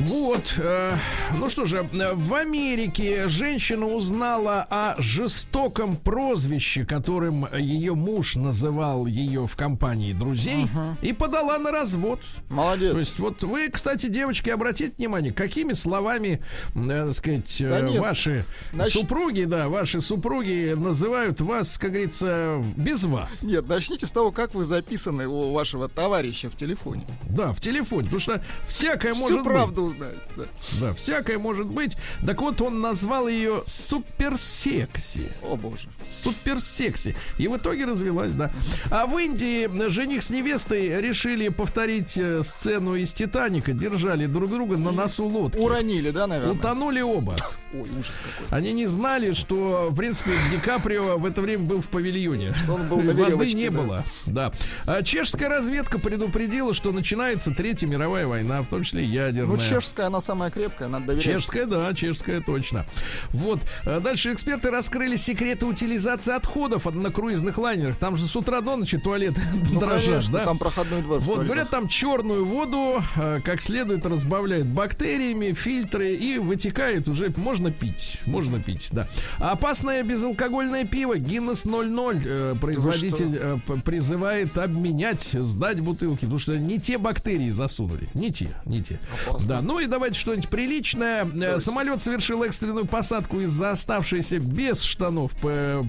[0.00, 0.92] Вот, э,
[1.38, 9.46] ну что же, в Америке женщина узнала о жестоком прозвище, которым ее муж называл ее
[9.46, 10.66] в компании друзей,
[11.02, 12.20] и подала на развод.
[12.48, 12.92] Молодец.
[12.92, 16.40] То есть, вот вы, кстати, девочки, обратите внимание, какими словами,
[16.74, 18.00] э, так сказать, э, Да нет.
[18.00, 23.42] ваши Значит- супруги, да, ваши супруги называют вас, как говорится, без вас.
[23.42, 27.04] Нет, начните с того, как вы записаны у вашего товарища в телефоне.
[27.34, 29.52] Да, в телефоне, потому что всякое Всю может быть.
[29.52, 30.18] правду узнаете.
[30.36, 30.44] да.
[30.80, 31.96] Да, всякое может быть.
[32.26, 35.30] Так вот, он назвал ее суперсекси.
[35.42, 35.88] О боже.
[36.08, 37.16] Суперсекси.
[37.38, 38.50] И в итоге развелась, да.
[38.90, 43.72] А в Индии жених с невестой решили повторить э, сцену из Титаника.
[43.72, 45.58] Держали друг друга на носу лодки.
[45.58, 46.54] Уронили, да, наверное?
[46.54, 47.36] Утонули оба.
[47.72, 48.58] Ой, ужас какой.
[48.58, 52.54] Они не знали, что, в принципе, Ди Каприо в это время был в павильоне.
[52.68, 53.80] он был на Воды не да.
[53.80, 54.04] было.
[54.26, 54.52] Да.
[54.86, 56.92] А чешская разведка предупредила, что
[57.24, 59.56] начинается Третья мировая война, в том числе ядерная.
[59.56, 61.24] Ну, чешская, она самая крепкая, надо доверять.
[61.24, 62.84] Чешская, да, чешская точно.
[63.30, 63.60] Вот.
[63.86, 67.96] А Дальше эксперты раскрыли секреты утилизации отходов от- на круизных лайнерах.
[67.96, 69.40] Там же с утра до ночи туалеты
[69.72, 70.44] Ну, дрожат, конечно, да?
[70.44, 71.20] там проходной двор.
[71.20, 71.46] Вот, туалетах.
[71.46, 78.18] говорят, там черную воду э, как следует разбавляют бактериями, фильтры и вытекает уже, можно пить,
[78.26, 79.08] можно пить, да.
[79.38, 86.78] Опасное безалкогольное пиво Guinness 00 э, производитель э, призывает обменять, сдать бутылки, потому что не
[86.78, 87.13] те бактерии
[87.50, 88.98] засунули, не те, не те.
[89.46, 91.26] Да, ну и давайте что-нибудь приличное.
[91.34, 95.34] Э, Самолет совершил экстренную посадку из-за оставшейся без штанов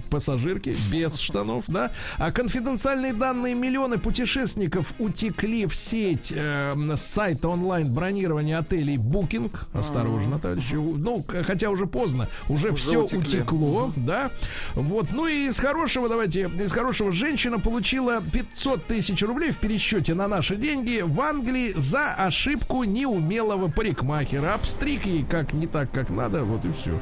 [0.10, 1.92] пассажирки, без штанов, да.
[2.18, 9.52] А конфиденциальные данные миллионы путешественников утекли в сеть э, с сайта онлайн бронирования отелей Booking.
[9.74, 10.76] Осторожно, товарищи.
[10.76, 13.20] Ну, хотя уже поздно, уже, Уже все утекли.
[13.20, 14.32] утекло, да.
[14.74, 20.14] Вот, ну и из хорошего, давайте, из хорошего женщина получила 500 тысяч рублей в пересчете
[20.14, 24.54] на наши деньги в Англии за ошибку неумелого парикмахера.
[24.54, 27.00] Обстриг ей как не так, как надо, вот и все.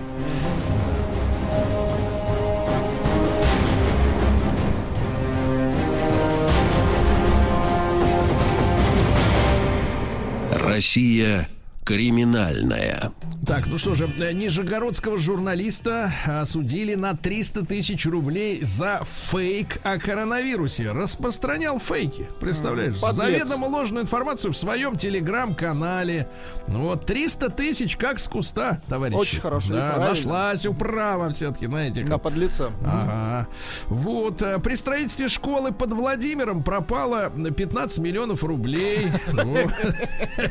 [10.52, 11.50] Россия
[11.86, 13.12] Криминальная.
[13.46, 20.92] Так, ну что же, нижегородского журналиста осудили на 300 тысяч рублей за фейк о коронавирусе.
[20.92, 23.00] Распространял фейки, представляешь?
[23.02, 23.16] Подлец.
[23.16, 26.30] Заведомо ложную информацию в своем телеграм-канале.
[26.70, 29.18] Ну Вот 300 тысяч как с куста, товарищи.
[29.18, 32.72] Очень хорошо, и Да, нашлась управа все-таки на этих На подлеца.
[32.86, 33.48] Ага.
[33.88, 39.08] Вот, э, при строительстве школы под Владимиром пропало 15 миллионов рублей.
[39.34, 39.58] Ну,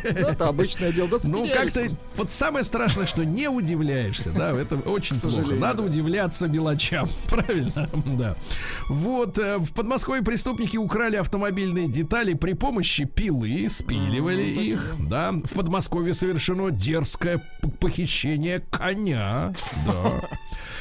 [0.03, 1.09] Это обычное дело.
[1.29, 5.55] Ну, как-то, вот самое страшное, что не удивляешься, да, это очень плохо.
[5.55, 8.37] Надо удивляться мелочам, правильно, да.
[8.89, 15.33] Вот, э, в Подмосковье преступники украли автомобильные детали при помощи пилы, спиливали их, да.
[15.33, 17.43] В Подмосковье совершено дерзкое
[17.81, 19.55] похищение коня,
[19.87, 20.20] да.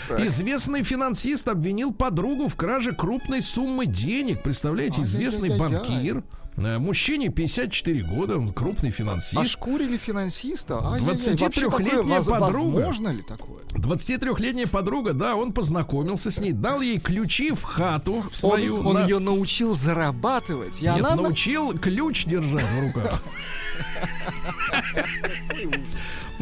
[0.17, 4.43] Известный финансист обвинил подругу в краже крупной суммы денег.
[4.43, 6.23] Представляете, известный банкир.
[6.57, 9.37] Э, Мужчине 54 года, он крупный финансист.
[9.41, 10.79] Ошкурили финансиста.
[10.93, 12.75] Ай-яй-яй, 23-летняя вообще такое воз- подруга.
[12.75, 13.61] Возможно ли такое?
[13.75, 18.77] 23-летняя подруга, да, он познакомился с ней, дал ей ключи в хату в свою.
[18.79, 20.81] он он на- ее научил зарабатывать.
[20.81, 23.23] И Нет, она на- научил ключ держать в руках.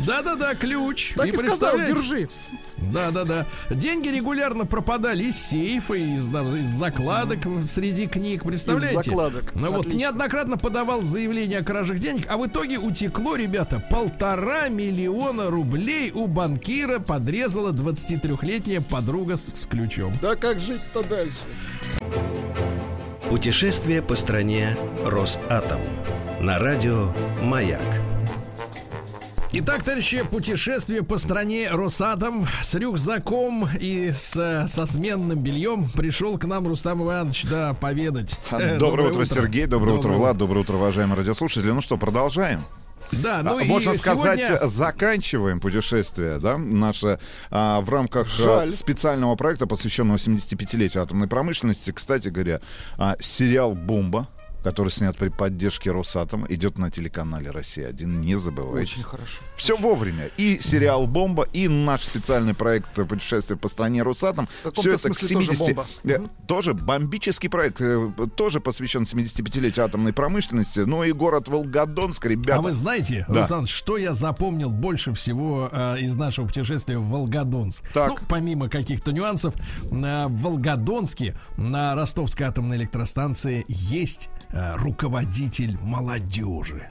[0.06, 1.14] Да-да-да, ключ.
[1.16, 1.94] так и, сказал, представляете?
[1.94, 2.30] держи.
[2.78, 3.46] Да-да-да.
[3.70, 9.00] Деньги регулярно пропадали из сейфа, из, из закладок среди книг, представляете?
[9.00, 9.56] Из закладок.
[9.56, 15.50] Ну вот, неоднократно подавал заявление о кражах денег, а в итоге утекло, ребята, полтора миллиона
[15.50, 20.18] рублей у банкира подрезала 23-летняя подруга с, с ключом.
[20.22, 21.36] Да как жить-то дальше?
[23.30, 24.76] Путешествие по стране
[25.06, 25.82] Росатом.
[26.40, 28.19] На радио «Маяк».
[29.52, 36.38] Итак, товарищи, путешествие по стране Росатом с рюкзаком и с, э, со сменным бельем пришел
[36.38, 38.40] к нам Рустам Иванович, да, поведать.
[38.52, 39.66] Э, Доброе, утро, Сергей.
[39.66, 40.38] Доброе, утро, Влад.
[40.38, 41.72] Доброе утро, уважаемые радиослушатели.
[41.72, 42.62] Ну что, продолжаем?
[43.12, 44.68] Да, ну А, и Можно сказать, сегодня...
[44.68, 47.20] заканчиваем путешествие, да, наше
[47.50, 48.72] а, в рамках а, Жаль.
[48.72, 51.90] специального проекта, посвященного 75-летию атомной промышленности.
[51.92, 52.62] Кстати говоря,
[53.00, 54.28] а, сериал «Бомба»,
[54.64, 58.06] который снят при поддержке Росатома, идет на телеканале «Россия-1».
[58.06, 58.94] Не забывайте.
[58.94, 59.42] Очень хорошо.
[59.60, 60.30] Все вовремя.
[60.38, 64.48] И сериал «Бомба», и наш специальный проект «Путешествие по стране Росатом».
[64.48, 65.76] В каком-то Все это к смысле тоже 70...
[65.76, 65.86] бомба.
[66.06, 66.20] Э.
[66.48, 70.80] Тоже бомбический проект, э, тоже посвящен 75-летию атомной промышленности.
[70.80, 72.60] Ну и город Волгодонск, ребята.
[72.60, 73.42] А вы знаете, Да.
[73.42, 77.84] Руслан, что я запомнил больше всего э, из нашего путешествия в Волгодонск?
[77.94, 78.10] Так.
[78.10, 86.90] Ну, помимо каких-то нюансов, э, в Волгодонске на Ростовской атомной электростанции есть э, руководитель молодежи.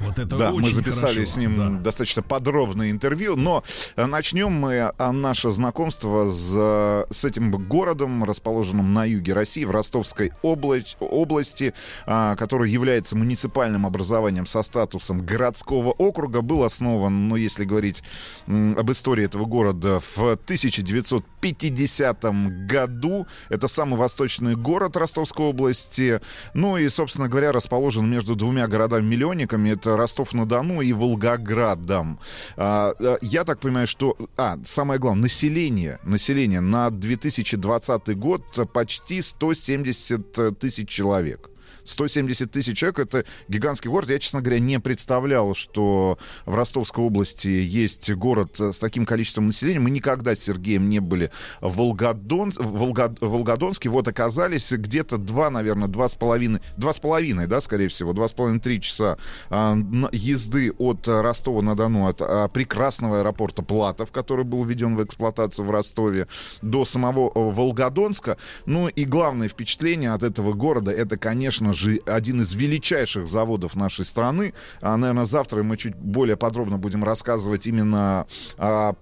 [0.00, 1.32] Вот это Да, очень мы записали хорошо.
[1.32, 1.68] с ним Да.
[1.82, 3.62] достаточно подробное интервью, но
[3.96, 9.70] э, начнем мы а, наше знакомство с, с этим городом, расположенным на юге России, в
[9.70, 11.74] Ростовской область- области,
[12.06, 18.02] а, который является муниципальным образованием со статусом городского округа, был основан, ну, если говорить
[18.46, 23.26] об истории этого города, в 1950 году.
[23.48, 26.20] Это самый восточный город Ростовской области.
[26.54, 29.69] Ну и, собственно говоря, расположен между двумя городами-миллионниками.
[29.72, 32.18] Это Ростов-на-Дону и Волгоградом.
[32.56, 34.16] А, а, я так понимаю, что...
[34.36, 35.98] А, самое главное, население.
[36.04, 38.42] Население на 2020 год
[38.72, 41.49] почти 170 тысяч человек.
[41.84, 44.10] 170 тысяч человек— это гигантский город.
[44.10, 49.80] Я, честно говоря, не представлял, что в Ростовской области есть город с таким количеством населения.
[49.80, 52.52] Мы никогда с Сергеем не были в, Волгодон...
[52.52, 53.88] в Волго- в Волгодонске.
[53.88, 58.28] Вот оказались где-то два, наверное, два с половиной, два с половиной, да, скорее всего, два
[58.28, 59.18] с половиной-три часа
[59.48, 59.76] а,
[60.12, 66.26] езды от Ростова-на-Дону, от а, прекрасного аэропорта Платов, который был введен в эксплуатацию в Ростове,
[66.62, 68.36] до самого э, Волгодонска.
[68.66, 74.04] Ну и главное впечатление от этого города, это, конечно же, один из величайших заводов нашей
[74.04, 74.54] страны.
[74.80, 78.26] А, наверное, завтра мы чуть более подробно будем рассказывать именно
[78.58, 78.94] о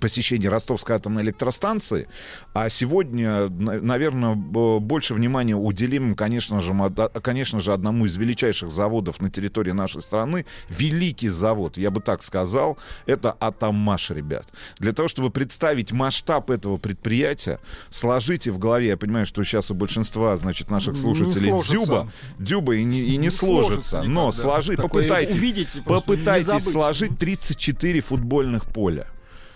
[0.00, 2.08] посещении Ростовской атомной электростанции.
[2.52, 8.70] А сегодня, на- наверное, больше внимания уделим, конечно же, да- конечно же, одному из величайших
[8.70, 10.46] заводов на территории нашей страны.
[10.68, 12.76] Великий завод, я бы так сказал,
[13.06, 14.46] это Атомаш, ребят.
[14.78, 19.74] Для того, чтобы представить масштаб этого предприятия, сложите в голове, я понимаю, что сейчас у
[19.74, 23.90] большинства, значит, наших слушателей дзюба, дзюба и не, и не Не сложится.
[23.90, 24.42] сложится Но никогда.
[24.42, 29.06] сложи, Такое попытайтесь, увидеть попытайтесь сложить 34 футбольных поля.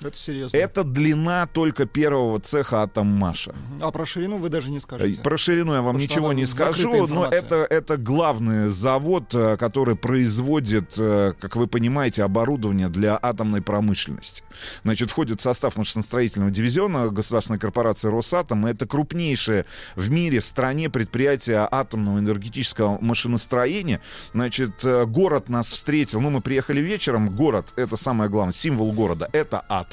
[0.01, 0.57] Это серьезно.
[0.57, 3.55] Это длина только первого цеха Атоммаша.
[3.81, 5.21] А про ширину вы даже не скажете.
[5.21, 9.57] Э, Про ширину я вам Потому ничего не скажу, но это, это главный завод, э,
[9.57, 14.45] который производит, э, как вы понимаете, оборудование для атомной промышленности.
[14.85, 18.67] Значит, входит в состав машиностроительного дивизиона государственной корпорации Росатом.
[18.67, 24.01] Это крупнейшее в мире стране предприятие атомного энергетического машиностроения.
[24.33, 26.21] Значит, город нас встретил.
[26.21, 27.31] Ну, мы приехали вечером.
[27.35, 29.88] Город— это самое главное, символ города— это атом.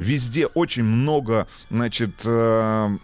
[0.00, 2.96] Везде очень много, значит, э,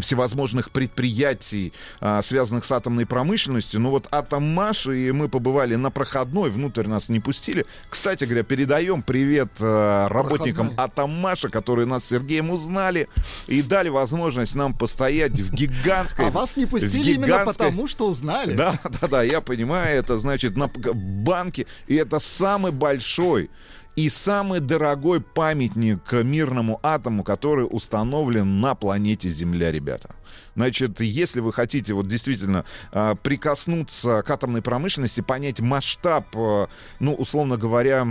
[0.00, 3.80] всевозможных предприятий, а, связанных с атомной промышленностью.
[3.80, 7.64] Ну вот Атоммаш, и мы побывали на проходной, внутрь нас не пустили.
[7.88, 10.84] Кстати говоря, передаем привет э, работникам Проходной.
[10.84, 13.08] Атоммаша, которые нас с Сергеем узнали
[13.46, 16.26] и дали возможность нам постоять в гигантской...
[16.26, 18.54] А вас не пустили именно потому, что узнали.
[18.56, 23.48] да, да, да, я понимаю, это значит на банке, и это самый большой
[23.96, 30.14] и самый дорогой памятник мирному атому, который установлен на планете Земля, ребята.
[30.56, 36.68] Значит, если вы хотите вот действительно а, прикоснуться к атомной промышленности, понять масштаб, а,
[37.00, 38.06] ну, условно говоря,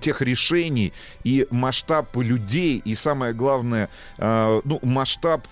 [0.00, 0.92] тех решений
[1.24, 5.46] и масштаб людей, и самое главное, а, ну, масштаб...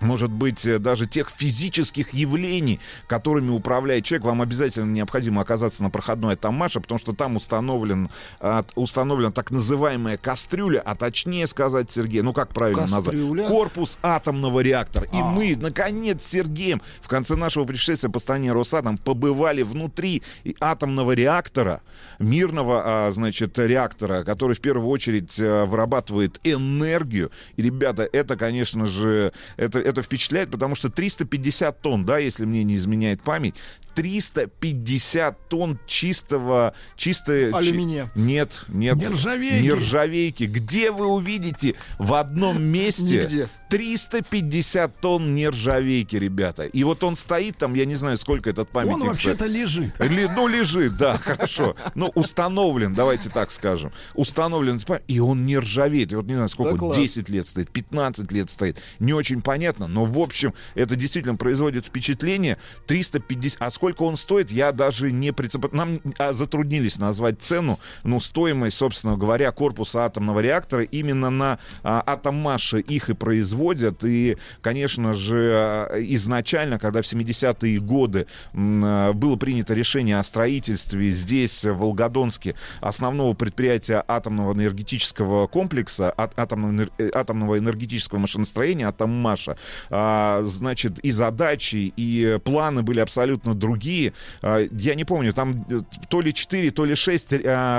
[0.00, 5.82] а, может быть, э, даже тех физических явлений, которыми управляет человек, вам обязательно необходимо оказаться
[5.82, 11.90] на проходной Тамаша, потому что там установлен, а, установлена так называемая кастрюля, а точнее сказать,
[11.90, 13.42] Сергей, ну как правильно Кастрюля?
[13.42, 13.48] назвать?
[13.48, 15.08] Корпус атомного реактора.
[15.12, 20.22] И мы, наконец, с Сергеем в конце нашего путешествия по стране Росатом побывали внутри
[20.60, 21.82] атомного реактора,
[22.18, 27.30] мирного, а, значит, реактора, который в первую очередь э, вырабатывает энергию.
[27.56, 32.64] И, ребята, это, конечно же, это, это впечатляет, потому что 350 тонн, да, если мне
[32.64, 33.54] не изменяет память,
[33.94, 37.50] 350 тонн чистого, чистой...
[37.50, 38.10] чи- Алюминия.
[38.14, 38.96] Нет, нет.
[38.96, 39.64] Нержавейки.
[39.64, 40.44] Нержавейки.
[40.44, 43.48] Где вы увидите в одном месте Нигде.
[43.70, 46.64] 350 тонн нержавейки, ребята.
[46.64, 49.98] И вот он стоит там, я не знаю, сколько этот памятник Он вообще-то лежит.
[50.00, 51.76] Ли- ну, лежит, да, хорошо.
[51.94, 53.92] Ну, установлен, давайте так скажем.
[54.14, 56.12] Установлен, и он не ржавеет.
[56.12, 56.96] И вот не знаю, сколько, Да класс.
[56.96, 58.78] 10 лет стоит, 15 лет стоит.
[58.98, 62.58] Не очень понятно, но, в общем, это действительно производит впечатление.
[62.86, 63.60] 350...
[63.60, 65.72] А сколько он стоит, я даже не прицеп...
[65.72, 70.82] Нам а, затруднились назвать цену, ну, стоимость, собственно говоря, корпуса атомного реактора.
[70.82, 74.04] Именно на а, Атоммаше их и производят.
[74.04, 81.10] И, конечно же, а, изначально, когда в 70-е годы а, было принято решение о строительстве
[81.10, 89.56] здесь, в Волгодонске, основного предприятия атомного энергетического комплекса, а- атомного, э, атомного энергетического машиностроения, Атоммаша,
[89.90, 94.12] а, значит, и задачи, и планы были абсолютно другие.
[94.42, 97.34] А, Я не помню, там э, то ли 4, то ли 6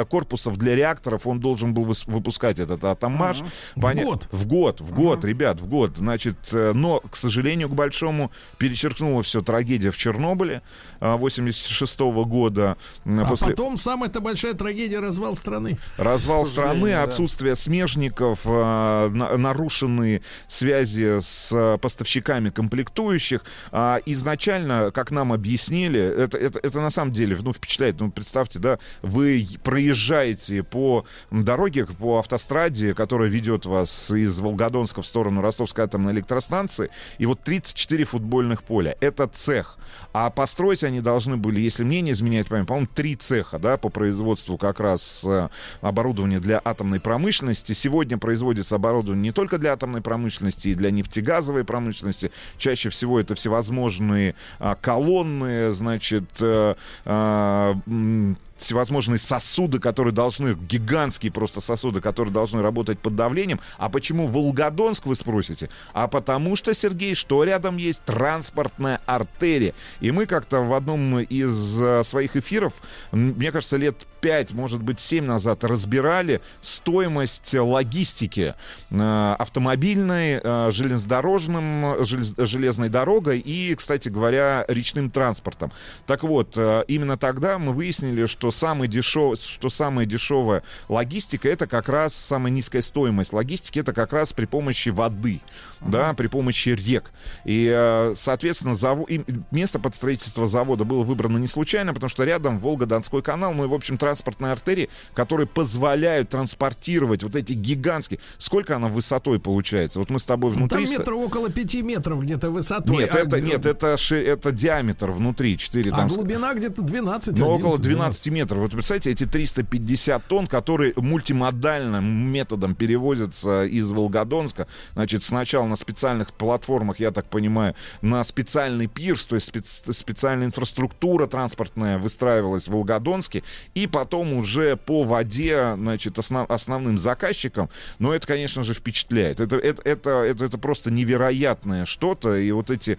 [0.10, 3.42] корпусов для реакторов он должен был выпускать этот Атоммаш.
[3.76, 4.28] В Поня- год.
[4.32, 5.98] В год, в год, ребят, в год.
[5.98, 10.62] Значит, э, но, к сожалению, к большому, перечеркнула все трагедия в Чернобыле
[11.02, 12.78] 86 года.
[13.06, 15.78] м, А после- потом самая-то большая трагедия развал страны.
[15.98, 17.04] Развал страны, да.
[17.04, 23.44] отсутствие смежников, э, на- нарушенные связи с э, поставщиками комплектующих.
[23.72, 28.00] А, изначально, как нам объяснили, это, это, это на самом деле ну, впечатляет.
[28.00, 35.08] Ну, представьте, да, вы проезжаете по дороге, по автостраде, которая ведет вас из Волгодонска в
[35.08, 38.96] сторону Ростовской атомной электростанции, и вот 34 футбольных поля.
[39.00, 39.78] Это цех.
[40.14, 43.90] А построить они должны были, если мне не изменяет память, по-моему, три цеха, да, по
[43.90, 45.50] производству как раз э,
[45.82, 47.74] оборудования для атомной промышленности.
[47.74, 52.32] Сегодня производится оборудование не только для атомной промышленности, и для нефтегазовой промышленности.
[52.58, 56.74] Чаще всего это всевозможные а, колонны, значит, э,
[57.06, 63.60] а, м, всевозможные сосуды, которые должны, гигантские просто сосуды, которые должны работать под давлением.
[63.78, 65.70] А почему Волгодонск, вы спросите?
[65.94, 69.74] А потому что, Сергей, что рядом есть транспортная артерия.
[70.02, 72.74] И мы как-то в одном из э, своих эфиров,
[73.12, 78.56] мне кажется, лет 5, может быть, 7 назад разбирали стоимость логистики
[78.90, 85.72] э, автомобильной, э, железнодорожным, желез- железной дорогой и, кстати говоря, речным транспортом.
[86.06, 86.58] Так вот,
[86.88, 92.52] именно тогда мы выяснили, что самый дешев, что самая дешевая логистика это как раз самая
[92.52, 95.42] низкая стоимость логистики это как раз при помощи воды,
[95.82, 97.12] да, при помощи рек.
[97.46, 102.24] И, э, соответственно, заво- и место под строительство завода было выбрано не случайно, потому что
[102.24, 108.20] рядом Волго-Донской канал, ну и, в общем, транспортные артерии, которые позволяют транспортировать вот эти гигантские...
[108.38, 110.00] Сколько она высотой получается?
[110.00, 110.86] Вот мы с тобой Ну, внутри...
[110.86, 112.98] Там метров около пяти метров где-то высотой.
[112.98, 116.08] Нет, а это, нет, это, ши- это диаметр внутри, 4 А там...
[116.08, 118.60] глубина где-то 12 ну, около 11, 12 метров сантиметров.
[118.60, 126.34] Вот представляете, эти 350 тонн, которые мультимодальным методом перевозятся из Волгодонска, значит, сначала на специальных
[126.34, 132.72] платформах, я так понимаю, на специальный пирс, то есть спец- специальная инфраструктура транспортная выстраивалась в
[132.72, 133.44] Волгодонске,
[133.76, 137.70] и потом уже по воде, значит, основ- основным заказчикам,
[138.00, 139.40] но это, конечно же, впечатляет.
[139.40, 142.98] Это, это, это, это, это просто невероятное что-то, и вот эти,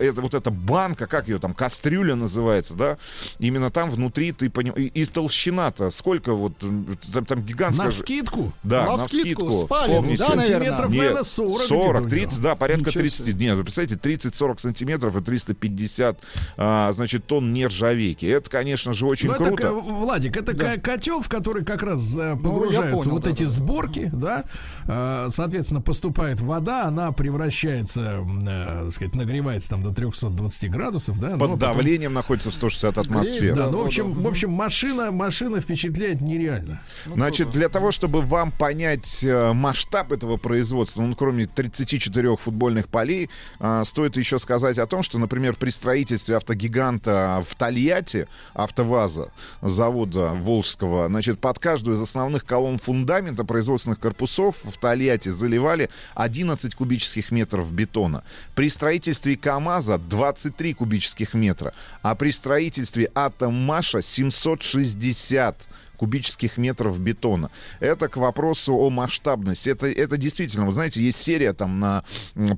[0.00, 2.98] это, вот эта банка, как ее там, кастрюля называется, да,
[3.38, 7.86] именно там внутри ты понимаешь, и, и толщина-то, сколько вот, там, там гигантская...
[7.86, 8.52] На вскидку?
[8.62, 9.52] Да, на, Навскидку, вскидку.
[9.52, 10.16] с палец, Вспомните.
[10.18, 10.24] да?
[10.26, 11.62] Сантиметров, Нет, наверное, 40.
[11.62, 12.42] 40, где-то у 30, него.
[12.42, 13.26] да, порядка Ничего 30.
[13.26, 13.46] себе.
[13.46, 16.18] Нет, вы представляете, 30-40 сантиметров и 350,
[16.56, 18.26] а, значит, тонн нержавейки.
[18.26, 19.62] Это, конечно же, очень Ну, это, круто.
[19.62, 23.30] ка- Владик, это ка- котел, в который как раз э, я погружаются понял, вот да,
[23.30, 23.48] эти да.
[23.48, 24.44] сборки, да,
[24.86, 31.30] Э, соответственно, поступает вода, она превращается, э, так сказать, нагревается там до 320 градусов, да,
[31.30, 33.54] но Под потом- давлением находится в 160 атмосфер.
[33.54, 34.20] Да, Да, ну, в да, общем, да.
[34.20, 36.80] в общем, машина, машина впечатляет нереально.
[37.06, 42.88] Ну, Значит, для того, чтобы вам понять э, масштаб этого производства, ну, кроме 34 футбольных
[42.88, 43.30] полей,
[43.60, 49.30] а, стоит еще сказать о том, что, например, при строительстве автогиганта в Тольятти, автоваза,
[49.62, 56.74] завода Волжского, значит, под каждую из основных колонн фундамента производственных корпусов в Тольятти заливали 11
[56.74, 58.24] кубических метров бетона.
[58.56, 61.72] При строительстве КАМАЗа 23 кубических метра,
[62.02, 65.66] а при строительстве Атомаша 700 560
[65.98, 67.50] кубических метров бетона.
[67.80, 69.68] Это к вопросу о масштабности.
[69.68, 72.04] Это, это действительно, вы знаете, есть серия там на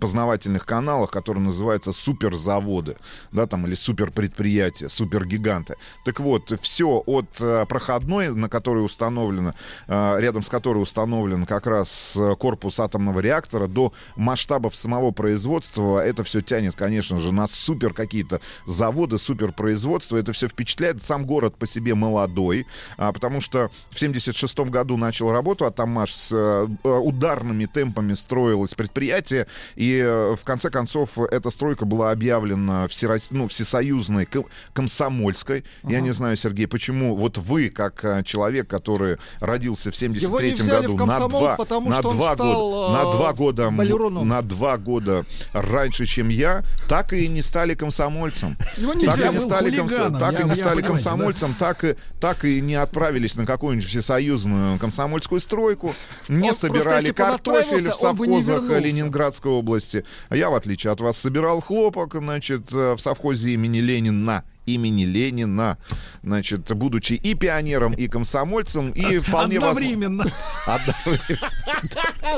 [0.01, 2.97] познавательных каналах, которая называется «Суперзаводы»,
[3.33, 5.75] да, там, или «Суперпредприятия», «Супергиганты».
[6.05, 9.55] Так вот, все от э, проходной, на которой установлено,
[9.89, 15.99] э, рядом с которой установлен как раз э, корпус атомного реактора, до масштабов самого производства,
[15.99, 20.17] это все тянет, конечно же, на супер какие-то заводы, суперпроизводство.
[20.17, 21.03] Это все впечатляет.
[21.03, 26.33] Сам город по себе молодой, а, потому что в 76 году начал работу Атамаш с
[26.33, 29.47] э, э, ударными темпами строилось предприятие,
[29.77, 35.63] и э, в конце концов эта стройка была объявлена всерос- ну, всесоюзной ком- комсомольской.
[35.85, 40.51] Я не знаю, Сергей, почему вот вы, как человек, который родился в 73 Его не
[40.53, 41.57] взяли году на два,
[41.89, 42.03] на
[42.35, 44.27] года, на два года, м, балероном.
[44.27, 48.57] на два года раньше, чем я, так и не стали комсомольцем.
[48.77, 50.83] Его не Так и не стали, комсо- хулиганом, так и я- не я, стали понимаете,
[50.83, 50.89] да.
[50.89, 52.75] комсомольцем, так и, так и не
[53.21, 55.95] отправились на какую-нибудь всесоюзную комсомольскую стройку,
[56.29, 58.81] не Он собирали просто, картофель в совхозах.
[58.81, 60.05] Ленинградской области.
[60.31, 64.45] Я, в отличие от вас, собирал хлопок, значит, э, в совхозе имени Ленина
[64.75, 65.79] имени Ленина,
[66.23, 70.25] значит, будучи и пионером, и комсомольцем, и вполне возможно...
[70.67, 71.21] Одновременно.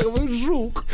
[0.05, 0.85] Вы жук.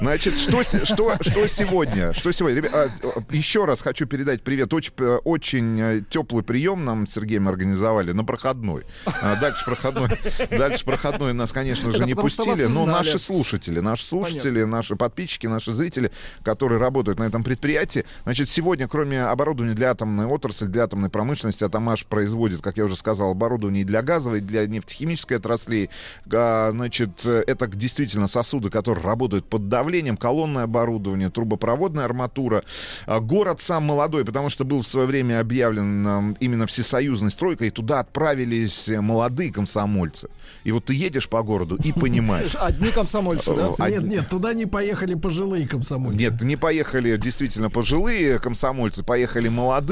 [0.00, 2.12] Значит, что, что, что сегодня?
[2.12, 2.60] Что сегодня?
[2.60, 2.88] Ребя- а,
[3.30, 4.72] еще раз хочу передать привет.
[4.72, 8.84] Очень, э, очень теплый прием нам с Сергеем организовали на проходной.
[9.22, 10.08] А, Дальше проходной,
[10.50, 15.46] дальше проходной нас, конечно же, Это не пустили, но наши слушатели, наши слушатели, наши подписчики,
[15.46, 16.10] наши зрители,
[16.44, 21.64] которые работают на этом предприятии, значит, сегодня, кроме оборудования для атомной отрасли, для атомной промышленности,
[21.64, 25.90] Атомаш производит, как я уже сказал, оборудование и для газовой, и для нефтехимической отраслей.
[26.32, 32.62] А, Значит, это действительно сосуды, которые работают под давлением, колонное оборудование, трубопроводная арматура.
[33.06, 37.68] А, Город сам молодой, потому что был в свое время объявлен м, именно всесоюзной стройкой,
[37.68, 40.28] и туда отправились молодые комсомольцы.
[40.64, 42.54] И вот ты едешь по городу и понимаешь.
[42.60, 43.74] Одни комсомольцы, да?
[43.78, 46.20] А- Нет, нет, туда не поехали пожилые комсомольцы.
[46.22, 49.87] Нет, не поехали действительно пожилые комсомольцы, поехали молодые.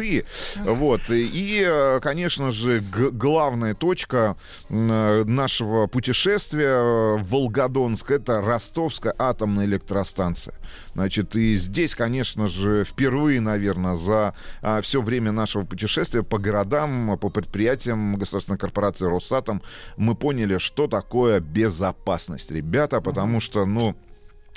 [0.56, 1.02] Вот.
[1.10, 4.36] И, э, конечно же, главная точка
[4.68, 10.54] э, нашего путешествия э, в Волгодонск это Ростовская атомная электростанция.
[10.94, 14.34] Значит, и здесь, конечно же, впервые, наверное, за
[14.82, 19.62] все время нашего путешествия по городам, по предприятиям государственной корпорации Росатом
[19.96, 23.96] мы поняли, что такое безопасность, ребята, потому что, ну,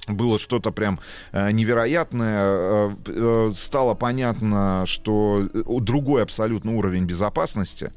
[0.10, 1.00] было что-то прям
[1.32, 2.44] э, невероятное.
[2.44, 7.92] Э, э, стало понятно, что другой абсолютно уровень безопасности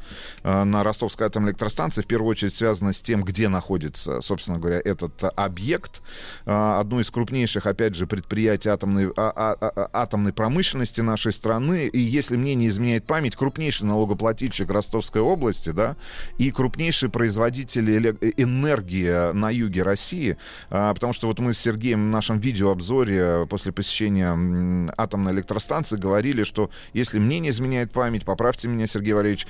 [0.44, 5.12] на Ростовской атомной электростанции в первую очередь связано с тем, где находится, собственно говоря, этот
[5.36, 6.02] объект.
[6.44, 11.89] Одно из крупнейших, опять же, предприятий атомной, а- а- а- атомной промышленности нашей страны.
[11.89, 15.97] И если мне не изменяет память, крупнейший налогоплательщик Ростовской области, да,
[16.39, 20.36] и крупнейший производитель эле- энергии на юге России.
[20.68, 27.19] Потому что вот мы с Сергеем нашем видеообзоре после посещения атомной электростанции говорили, что если
[27.19, 29.47] мне не изменяет память, поправьте меня, Сергей Валерьевич,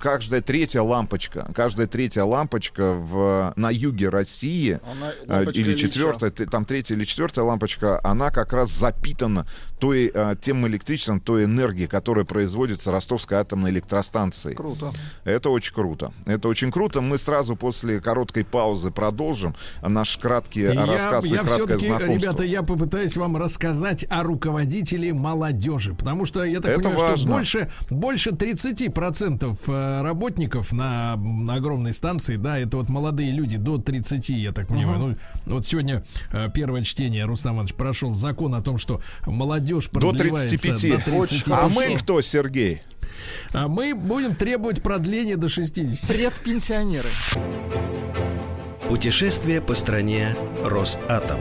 [0.00, 6.64] каждая третья лампочка, каждая третья лампочка в, на юге России, Она- лампочка или четвертая, там
[6.64, 9.46] третья или четвертая лампочка, она как раз запитана
[9.84, 14.56] той, а, тем электричеством, той энергией, которая производится Ростовской атомной электростанцией.
[14.56, 14.94] Круто.
[15.24, 16.10] Это очень круто.
[16.24, 17.02] Это очень круто.
[17.02, 22.14] Мы сразу после короткой паузы продолжим наш краткий Я, рассказ и я краткое все-таки, знакомство.
[22.14, 25.92] ребята, я попытаюсь вам рассказать о руководителе молодежи.
[25.92, 27.32] Потому что я так Это понимаю, что важно.
[27.34, 33.76] больше, больше 30% э, работников на м, огромной станции, да, это вот молодые люди до
[33.76, 34.98] 30, я так понимаю.
[34.98, 36.02] Ну, вот сегодня
[36.32, 40.98] э, первое чтение, Рустам Иванович, прошел закон о том, что молодежь до продлевается 35.
[40.98, 41.48] до 35.
[41.48, 42.82] А мы кто, Сергей?
[43.52, 46.16] А мы будем требовать продления до 60.
[46.16, 47.08] Предпенсионеры.
[48.88, 51.40] Путешествие по стране Росатом.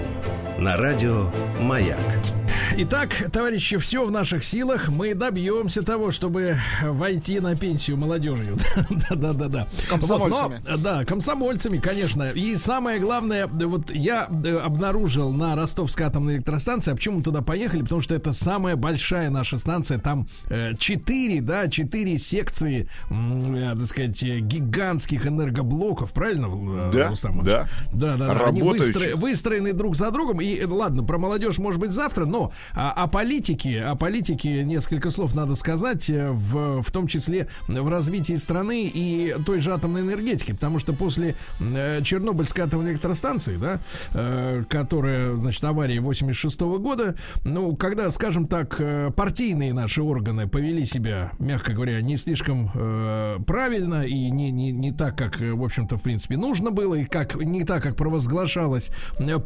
[0.57, 1.30] На радио
[1.60, 2.43] «Маяк».
[2.75, 4.89] Итак, товарищи, все в наших силах.
[4.89, 8.57] Мы добьемся того, чтобы войти на пенсию молодежью.
[9.09, 9.67] Да-да-да-да.
[9.87, 10.55] Комсомольцами.
[10.55, 12.31] Вот, но, да, комсомольцами, конечно.
[12.31, 17.83] И самое главное, вот я обнаружил на Ростовской атомной электростанции, а почему мы туда поехали?
[17.83, 19.99] Потому что это самая большая наша станция.
[19.99, 27.43] Там э, четыре, да, четыре секции, э, так сказать, э, гигантских энергоблоков, правильно, Да, Рустам
[27.43, 27.67] да.
[27.93, 28.45] Да, да, да.
[28.47, 30.41] Они выстро- выстроены друг за другом.
[30.41, 35.35] И ладно, про молодежь может быть завтра, но а, о политике, о политике несколько слов
[35.35, 40.53] надо сказать, э, в, в том числе в развитии страны и той же атомной энергетики,
[40.53, 43.80] потому что после э, Чернобыльской атомной электростанции, да,
[44.14, 50.85] э, которая, значит, аварии 86 года, ну, когда, скажем так, э, партийные наши органы повели
[50.85, 55.64] себя, мягко говоря, не слишком э, правильно и не, не, не так, как, э, в
[55.64, 58.91] общем-то, в принципе, нужно было, и как, не так, как провозглашалось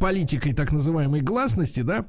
[0.00, 2.04] политикой так называемой гласности, да,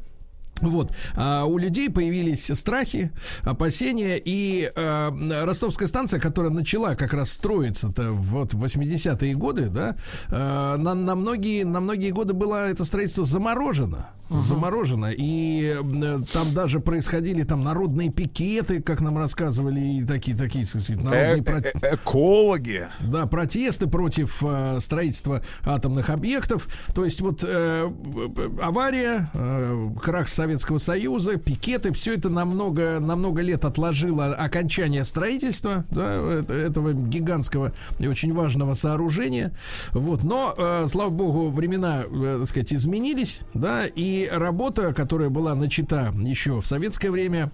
[0.61, 3.11] вот, а у людей появились страхи,
[3.43, 9.95] опасения, и э, ростовская станция, которая начала как раз строиться-то вот в 80-е годы, да,
[10.29, 14.09] э, на, на, многие, на многие годы было это строительство заморожено.
[14.29, 15.11] Заморожено.
[15.15, 20.81] И э, там даже происходили там народные пикеты, как нам рассказывали, и такие, такие, так
[20.81, 22.87] сказать, народные Э- про- э- Экологи.
[23.01, 26.67] да, протесты против э, строительства атомных объектов.
[26.93, 32.99] То есть вот э, б- авария, э, крах Советского Союза, пикеты, все это на много,
[32.99, 39.53] на много лет отложило окончание строительства да, это- этого гигантского и очень важного сооружения.
[39.91, 40.23] Вот.
[40.23, 46.11] Но, э, слава богу, времена, э, так сказать, изменились, да, и работа, которая была начата
[46.15, 47.51] еще в советское время,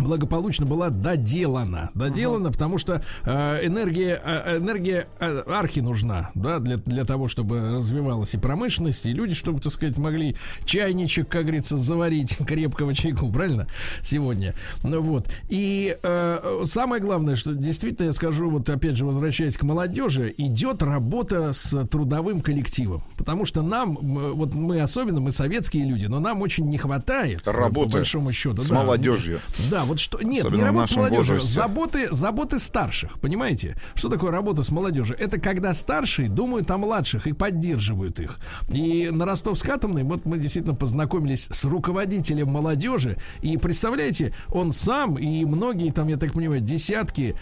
[0.00, 1.90] благополучно была доделана.
[1.94, 7.74] Доделана, потому что э, энергия, э, энергия э, архи нужна, да, для, для того, чтобы
[7.76, 13.30] развивалась и промышленность, и люди, чтобы, так сказать, могли чайничек, как говорится, заварить крепкого чайку,
[13.30, 13.66] правильно,
[14.02, 14.54] сегодня.
[14.82, 15.28] Ну вот.
[15.48, 20.82] И э, самое главное, что действительно, я скажу, вот опять же, возвращаясь к молодежи, идет
[20.82, 23.02] работа с трудовым коллективом.
[23.16, 27.52] Потому что нам, вот мы особенно, мы советские люди, но нам очень не хватает, по
[27.52, 28.62] Работы большому счету.
[28.62, 28.76] с да.
[28.76, 29.40] молодежью.
[29.70, 30.18] Да, вот что.
[30.22, 31.54] Нет, Особенно не работа с молодежью, возрасте.
[31.54, 33.20] заботы, заботы старших.
[33.20, 33.76] Понимаете?
[33.94, 35.16] Что такое работа с молодежью?
[35.18, 38.38] Это когда старшие думают о младших и поддерживают их.
[38.68, 43.16] И на Ростовской атомной вот мы действительно познакомились с руководителем молодежи.
[43.42, 47.36] И представляете, он сам и многие там, я так понимаю, десятки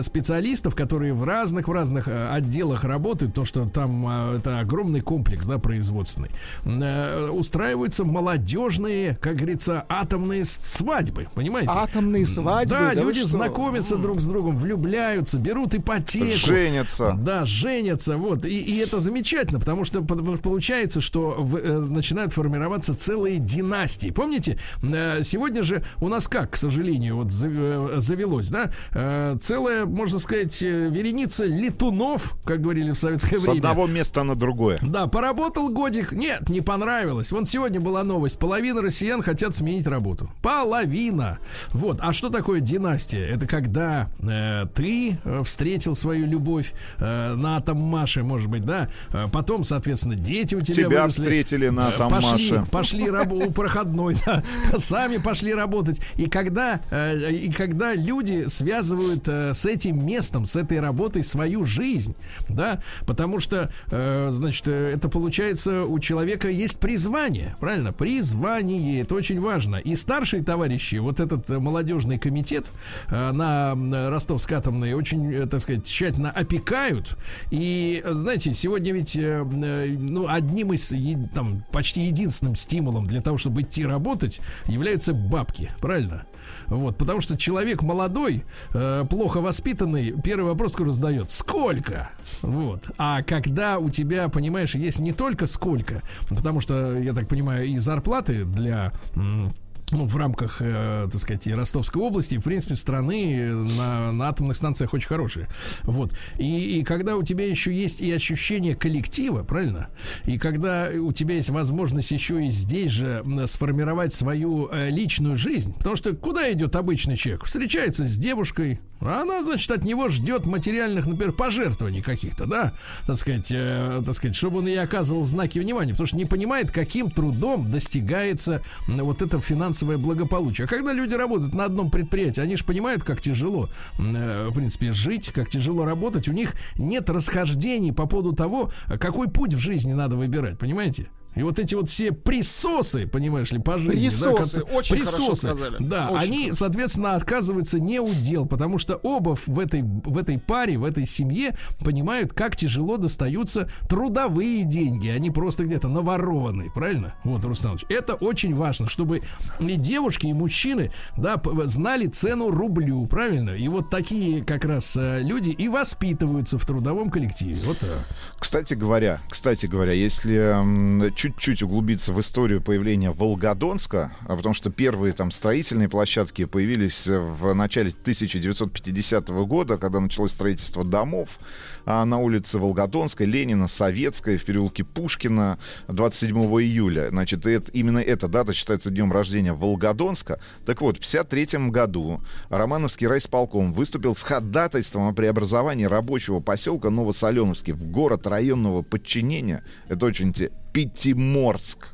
[0.00, 5.00] специалистов, которые в разных в разных э, отделах работают, то что там э, это огромный
[5.00, 6.30] комплекс, да, производственный,
[6.64, 11.71] э, устраиваются молодежные, как говорится, атомные свадьбы, понимаете?
[11.76, 12.74] Атомные свадьбы.
[12.76, 16.46] Да, вы люди знакомятся друг с другом, влюбляются, берут ипотеку.
[16.46, 17.16] Женятся.
[17.18, 18.44] Да, женятся, вот.
[18.44, 24.10] И, и это замечательно, потому что, получается, что в- э, начинают формироваться целые династии.
[24.10, 29.36] Помните, э, сегодня же у нас как, к сожалению, вот зав- э, завелось, да, э,
[29.40, 33.58] целая, можно сказать, э, вереница летунов, как говорили в советское С время.
[33.58, 34.78] одного места на другое.
[34.82, 36.12] Да, поработал годик.
[36.12, 37.32] Нет, не понравилось.
[37.32, 38.38] Вон сегодня была новость.
[38.38, 40.30] Половина россиян хотят сменить работу.
[40.42, 41.38] Половина.
[41.70, 41.98] Вот.
[42.00, 43.26] А что такое династия?
[43.26, 48.88] Это когда э, ты э, встретил свою любовь э, на Атоммаше, может быть, да?
[49.10, 51.22] Э, потом, соответственно, дети у тебя, Тебя выросли.
[51.22, 52.70] встретили на Э, Пошли, Атоммаше.
[52.70, 54.42] пошли у проходной, да,
[54.78, 56.00] сами пошли работать.
[56.16, 61.64] И когда, э, и когда люди связывают э, с этим местом, с этой работой свою
[61.64, 62.14] жизнь,
[62.48, 67.92] да, потому что, э, значит, э, это получается у человека есть призвание, правильно?
[67.92, 69.76] Призвание, это очень важно.
[69.76, 72.70] И старшие товарищи, вот этот молодежный комитет
[73.08, 77.16] э, на э, Ростовской атомной очень, э, так сказать, тщательно опекают.
[77.50, 80.92] И, э, знаете, сегодня ведь э, э, ну, одним из
[81.32, 86.24] там, почти единственным стимулом для того, чтобы идти работать, являются бабки, правильно?
[86.66, 92.10] Вот, потому что человек молодой, э, плохо воспитанный, первый вопрос, который задает, сколько?
[92.40, 92.84] Вот.
[92.98, 97.76] А когда у тебя, понимаешь, есть не только сколько, потому что, я так понимаю, и
[97.76, 99.52] зарплаты для м,
[99.92, 104.94] ну, в рамках, э, так сказать, Ростовской области, в принципе, страны на, на атомных станциях
[104.94, 105.48] очень хорошие.
[105.82, 106.16] Вот.
[106.38, 109.88] И, и когда у тебя еще есть и ощущение коллектива, правильно?
[110.24, 115.74] И когда у тебя есть возможность еще и здесь же сформировать свою э, личную жизнь,
[115.74, 117.44] потому что куда идет обычный человек?
[117.44, 122.72] Встречается с девушкой, а она, значит, от него ждет материальных, например, пожертвований каких-то, да,
[123.06, 126.70] так сказать, э, так сказать, чтобы он ей оказывал знаки внимания, потому что не понимает,
[126.70, 130.64] каким трудом достигается вот это финансовое благополучие.
[130.66, 133.68] А когда люди работают на одном предприятии, они же понимают, как тяжело,
[133.98, 136.28] э, в принципе, жить, как тяжело работать.
[136.28, 141.08] У них нет расхождений по поводу того, какой путь в жизни надо выбирать, понимаете?
[141.34, 143.92] И вот эти вот все присосы, понимаешь ли, по жизни.
[143.94, 145.76] да, Присосы, кото- очень хорошо присосы, сказали.
[145.80, 150.76] Да, Очень они, соответственно, отказываются не удел, потому что оба в этой, в этой паре,
[150.78, 157.14] в этой семье понимают, как тяжело достаются трудовые деньги, они просто где-то наворованные, правильно?
[157.24, 159.22] Вот, Рустамович, это очень важно, чтобы
[159.60, 163.50] и девушки, и мужчины, да, знали цену рублю, правильно?
[163.50, 167.60] И вот такие как раз э, люди и воспитываются в трудовом коллективе.
[167.64, 168.06] Вот так.
[168.38, 175.12] Кстати говоря, кстати говоря, если чуть-чуть углубиться в историю появления Волгодонска, а потому что первые
[175.12, 181.38] там строительные площадки появились в начале 1950 года, когда началось строительство домов
[181.84, 187.08] а, на улице Волгодонской, Ленина, Советской, в переулке Пушкина 27 июля.
[187.10, 190.40] Значит, это, именно эта дата считается днем рождения Волгодонска.
[190.64, 197.72] Так вот, в 1953 году Романовский райсполком выступил с ходатайством о преобразовании рабочего поселка Новосоленовский
[197.72, 199.64] в город районного подчинения.
[199.88, 200.56] Это очень интересно.
[200.72, 201.88] Пятиморск.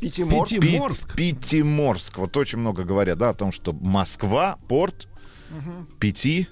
[0.00, 0.60] Пятиморск.
[0.60, 1.16] Пятиморск.
[1.16, 2.18] Пятиморск.
[2.18, 5.08] Вот очень много говорят, да, о том, что Москва, порт,
[6.00, 6.48] Пяти,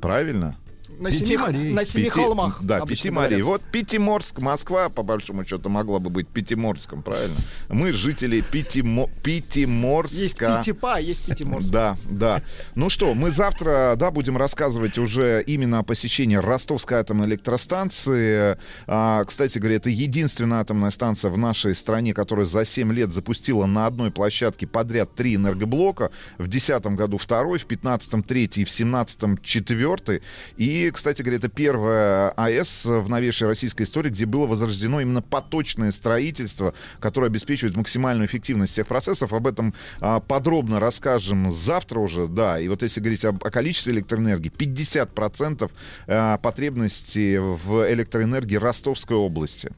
[0.00, 0.56] правильно?
[0.98, 1.72] На Пяти семи, морей.
[1.72, 2.58] на семи Пяти- холмах.
[2.62, 3.40] Да, обычно Пяти морей.
[3.42, 3.62] говорят.
[3.62, 7.36] Вот Пятиморск, Москва, по большому счету, могла бы быть Пятиморском, правильно?
[7.68, 9.08] Мы жители Пятимо...
[9.22, 10.14] Пятиморска.
[10.16, 11.70] Есть Пятипа, есть Пятиморск.
[11.70, 12.42] Да, да.
[12.74, 18.56] Ну что, мы завтра, да, будем рассказывать уже именно о посещении Ростовской атомной электростанции.
[18.86, 23.66] А, кстати говоря, это единственная атомная станция в нашей стране, которая за 7 лет запустила
[23.66, 26.10] на одной площадке подряд три энергоблока.
[26.38, 30.22] В 2010 году второй, в 2015 третий, в 2017 четвертый.
[30.56, 35.90] И, кстати говоря, это первая АЭС в новейшей российской истории, где было возрождено именно поточное
[35.90, 39.32] строительство, которое обеспечивает максимальную эффективность всех процессов.
[39.32, 42.60] Об этом а, подробно расскажем завтра уже, да.
[42.60, 45.70] И вот если говорить об, о количестве электроэнергии, 50%
[46.06, 49.70] а, потребности в электроэнергии Ростовской области.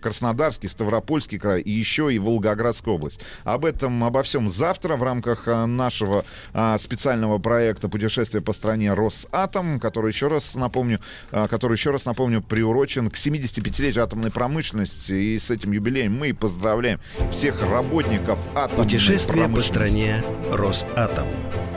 [0.00, 3.20] Краснодарский, Ставропольский край и еще и Волгоградская область.
[3.44, 8.92] Об этом, обо всем завтра в рамках а, нашего а, специального проекта «Путешествие по стране
[8.92, 11.00] Росатом», который еще раз напомню,
[11.30, 15.12] а, который еще раз напомню, приурочен к 75-летию атомной промышленности.
[15.12, 17.00] И с этим юбилеем мы поздравляем
[17.30, 21.26] всех работников атомной Путешествие по стране Росатом.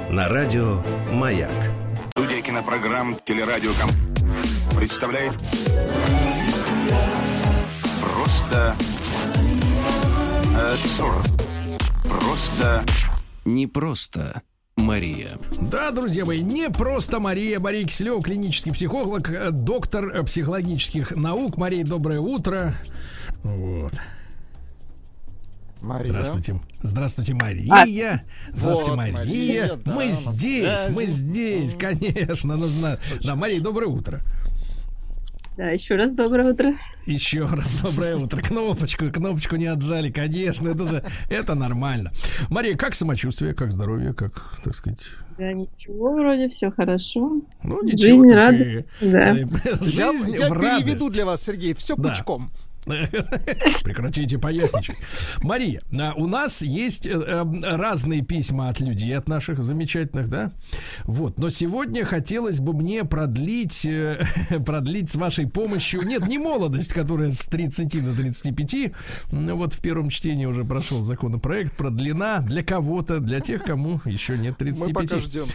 [0.09, 0.81] На радио
[1.11, 1.51] «Маяк».
[2.11, 3.89] Студия кинопрограмм «Телерадиоком»
[4.75, 5.33] представляет
[8.53, 8.75] Просто
[10.53, 10.75] э.
[12.03, 12.85] Просто
[13.45, 14.43] Не просто
[14.75, 15.39] Мария.
[15.59, 17.59] Да, друзья мои, не просто Мария.
[17.59, 21.57] Мария Киселева, клинический психолог, э, доктор э, психологических наук.
[21.57, 22.75] Мария, доброе утро.
[23.41, 23.93] Вот.
[25.81, 26.09] Мария.
[26.09, 26.55] Здравствуйте.
[26.83, 28.23] Здравствуйте, Мария.
[28.53, 29.13] Здравствуйте, Вот, Мария.
[29.13, 32.99] Мария, да, мы здесь, мы здесь, конечно, нужно.
[33.23, 34.21] Да, Мария, доброе утро.
[35.57, 36.73] Да, еще раз доброе утро.
[37.05, 38.41] Еще раз доброе утро.
[38.41, 42.11] Кнопочку, кнопочку не отжали, конечно, это же, это нормально.
[42.49, 44.99] Мария, как самочувствие, как здоровье, как, так сказать,
[45.37, 47.41] Да, ничего, вроде все хорошо.
[47.63, 48.23] ну ничего.
[48.27, 49.31] Жизнь и- да.
[49.31, 51.11] Я, Жизнь я в переведу радость.
[51.11, 52.09] для вас, Сергей, все Да.
[52.09, 52.51] пучком.
[53.83, 54.97] Прекратите поясничать.
[55.41, 57.43] Мария, а, у нас есть э, э,
[57.75, 60.51] разные письма от людей, от наших замечательных, да?
[61.03, 64.25] Вот, но сегодня хотелось бы мне продлить, э,
[64.65, 68.93] продлить с вашей помощью, нет, не молодость, которая с 30 до 35,
[69.31, 74.37] ну вот в первом чтении уже прошел законопроект, продлена для кого-то, для тех, кому еще
[74.37, 74.87] нет 35.
[74.87, 75.45] Мы пока ждем.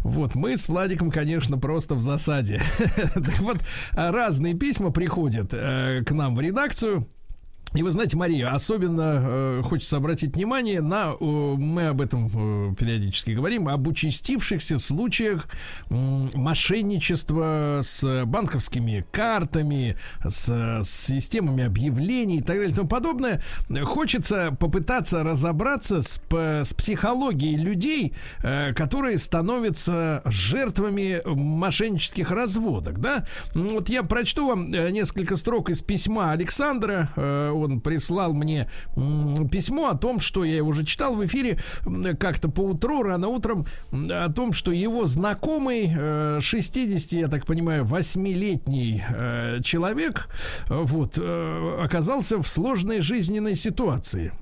[0.00, 2.62] Вот, мы с Владиком, конечно, просто в засаде.
[3.16, 3.58] Так вот,
[3.92, 6.75] а, разные письма приходят э, к нам в редакцию.
[6.76, 7.15] zu.
[7.76, 12.74] И вы знаете, Мария, особенно э, хочется обратить внимание на, э, мы об этом э,
[12.74, 15.46] периодически говорим, об участившихся случаях
[15.90, 15.94] э,
[16.34, 23.42] мошенничества с банковскими картами, с, с системами объявлений и так далее и тому подобное.
[23.84, 33.26] Хочется попытаться разобраться с, п- с психологией людей, э, которые становятся жертвами мошеннических разводок, да?
[33.52, 37.10] Вот я прочту вам э, несколько строк из письма Александра.
[37.16, 38.68] Э, Он прислал мне
[39.50, 41.58] письмо о том, что я его уже читал в эфире
[42.18, 47.84] как-то по утру, рано утром, о том, что его знакомый, э, 60, я так понимаю,
[47.84, 50.28] 8-летний э, человек,
[50.68, 54.32] э, вот, э, оказался в сложной жизненной ситуации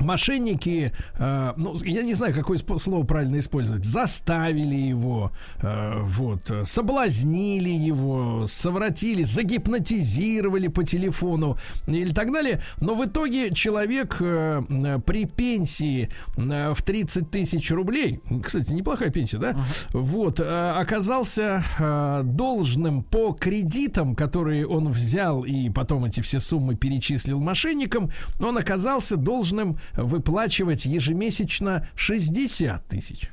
[0.00, 7.70] мошенники, э, ну, я не знаю, какое слово правильно использовать, заставили его, э, вот, соблазнили
[7.70, 12.62] его, совратили, загипнотизировали по телефону или так далее.
[12.80, 19.10] Но в итоге человек э, э, при пенсии э, в 30 тысяч рублей, кстати, неплохая
[19.10, 19.56] пенсия, да,
[19.92, 26.74] вот, э, оказался э, должным по кредитам, которые он взял и потом эти все суммы
[26.74, 28.10] перечислил мошенникам,
[28.40, 33.30] он оказался должным выплачивать ежемесячно 60 тысяч.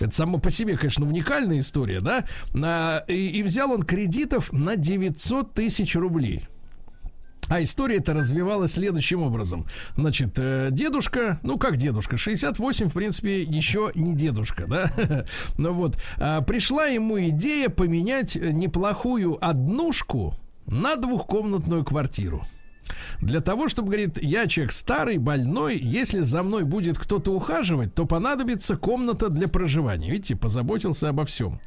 [0.00, 2.24] Это само по себе, конечно, уникальная история, да?
[2.54, 6.46] А, И, и взял он кредитов на 900 тысяч рублей.
[7.50, 9.66] А история это развивалась следующим образом.
[9.96, 14.92] Значит, э, дедушка, ну как дедушка, 68, в принципе, еще не дедушка, да?
[15.58, 20.36] Ну вот, а, пришла ему идея поменять неплохую однушку
[20.66, 22.46] на двухкомнатную квартиру.
[23.20, 28.06] Для того, чтобы, говорит, я человек старый, больной, если за мной будет кто-то ухаживать, то
[28.06, 30.10] понадобится комната для проживания.
[30.10, 31.60] Видите, позаботился обо всем.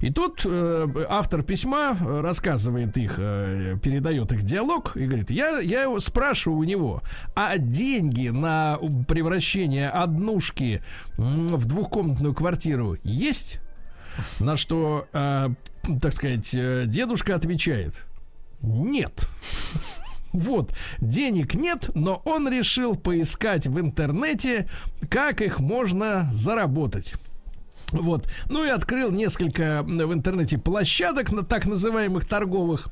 [0.00, 5.60] И тут э, автор письма э, рассказывает их, э, передает их диалог и говорит, я,
[5.60, 7.02] я его спрашиваю у него,
[7.34, 8.78] а деньги на
[9.08, 10.82] превращение однушки
[11.16, 13.60] в двухкомнатную квартиру есть?
[14.38, 15.48] На что, э,
[16.00, 18.06] так сказать, э, дедушка отвечает,
[18.62, 19.28] нет.
[20.34, 24.68] Вот, денег нет, но он решил поискать в интернете,
[25.08, 27.14] как их можно заработать.
[27.92, 28.28] Вот.
[28.50, 32.88] Ну и открыл несколько в интернете площадок на так называемых торговых.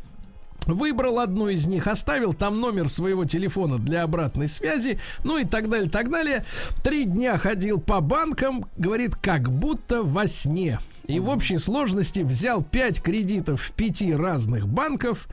[0.66, 5.68] Выбрал одну из них, оставил там номер своего телефона для обратной связи, ну и так
[5.68, 6.44] далее, так далее.
[6.84, 10.78] Три дня ходил по банкам, говорит, как будто во сне.
[11.06, 15.28] И в общей сложности взял 5 кредитов в пяти разных банков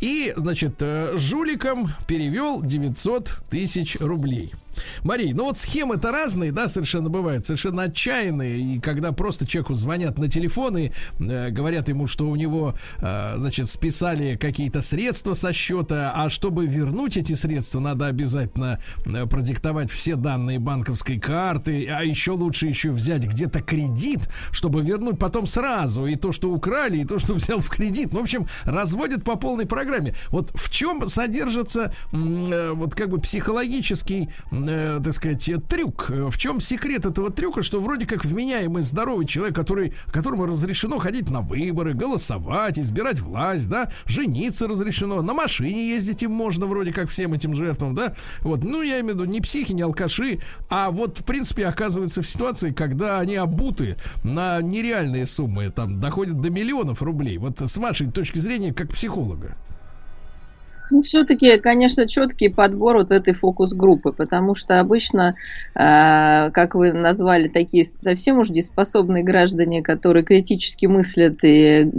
[0.00, 4.52] и, значит, э, жуликам перевел 900 тысяч рублей.
[5.02, 8.60] Марий, ну вот схемы-то разные, да, совершенно бывают, совершенно отчаянные.
[8.60, 13.34] И когда просто человеку звонят на телефон и э, говорят ему, что у него, э,
[13.36, 19.90] значит, списали какие-то средства со счета, а чтобы вернуть эти средства, надо обязательно э, продиктовать
[19.90, 26.06] все данные банковской карты, а еще лучше еще взять где-то кредит, чтобы вернуть потом сразу
[26.06, 28.12] и то, что украли, и то, что взял в кредит.
[28.12, 30.14] Ну, в общем, разводят по полной программе.
[30.30, 34.28] Вот в чем содержится э, вот как бы психологический
[34.68, 36.10] э, так сказать, трюк.
[36.10, 41.30] В чем секрет этого трюка, что вроде как вменяемый здоровый человек, который, которому разрешено ходить
[41.30, 47.08] на выборы, голосовать, избирать власть, да, жениться разрешено, на машине ездить им можно вроде как
[47.08, 50.90] всем этим жертвам, да, вот, ну, я имею в виду не психи, не алкаши, а
[50.90, 56.50] вот, в принципе, оказывается в ситуации, когда они обуты на нереальные суммы, там, доходят до
[56.50, 57.38] миллионов рублей.
[57.38, 59.56] Вот с вашей точки зрения, как психолога.
[60.90, 65.34] Ну, все-таки, конечно, четкий подбор вот этой фокус-группы, потому что обычно,
[65.74, 71.90] э, как вы назвали, такие совсем уж дееспособные граждане, которые критически мыслят и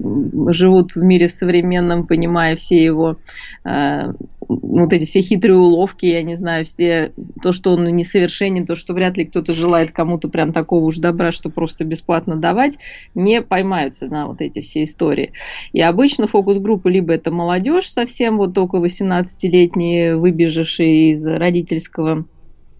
[0.49, 3.17] живут в мире современном, понимая все его
[3.63, 4.13] э,
[4.47, 8.93] вот эти все хитрые уловки, я не знаю, все то, что он несовершенен, то, что
[8.93, 12.77] вряд ли кто-то желает кому-то прям такого уж добра, что просто бесплатно давать,
[13.13, 15.31] не поймаются на вот эти все истории.
[15.73, 22.25] И обычно фокус-группы либо это молодежь совсем, вот только 18-летние, выбежавшие из родительского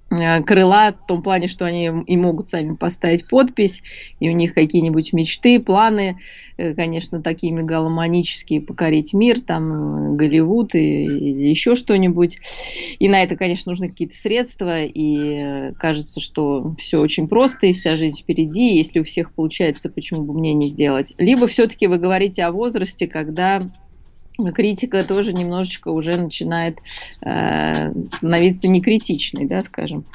[0.10, 3.84] э, крыла в том плане, что они и могут сами поставить подпись,
[4.20, 6.20] и у них какие-нибудь мечты, планы,
[6.58, 12.38] э, конечно, такие мегаломанические, покорить мир, там, э, Голливуд и, или еще что-нибудь.
[13.00, 17.98] И на это, конечно, нужны какие-то средства, и кажется, что все очень просто, и вся
[17.98, 21.14] жизнь впереди, если у всех получается, почему бы мне не сделать.
[21.18, 23.62] Либо все-таки вы говорите о возрасте, когда
[24.56, 26.80] критика тоже немножечко уже начинает
[27.26, 30.06] э, становиться некритичной, да, скажем.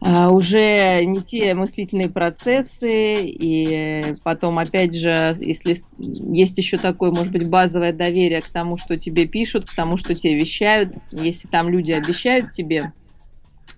[0.00, 7.32] а, уже не те мыслительные процессы, и потом, опять же, если есть еще такое, может
[7.32, 11.68] быть, базовое доверие к тому, что тебе пишут, к тому, что тебе вещают, если там
[11.68, 12.92] люди обещают тебе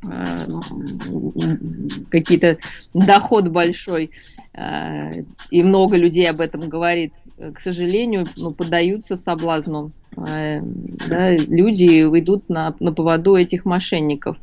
[0.05, 2.59] м, какие-то
[2.95, 4.13] доход большой,
[4.55, 5.11] а,
[5.51, 7.15] и много людей об этом говорит,
[7.55, 9.93] к сожалению, ну, поддаются соблазну.
[10.17, 14.37] э, да, люди идут на, на поводу этих мошенников.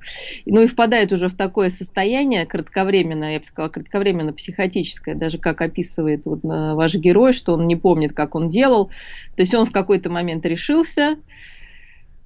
[0.45, 5.61] Ну и впадают уже в такое состояние кратковременное, я бы сказала, кратковременно психотическое, даже как
[5.61, 8.87] описывает вот, э, ваш герой, что он не помнит, как он делал.
[9.35, 11.17] То есть он в какой-то момент решился,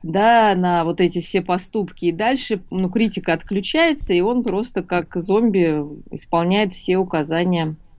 [0.04, 2.06] да, на вот эти все поступки.
[2.06, 7.91] И дальше, ну, критика отключается, и он просто как зомби исполняет все указания а,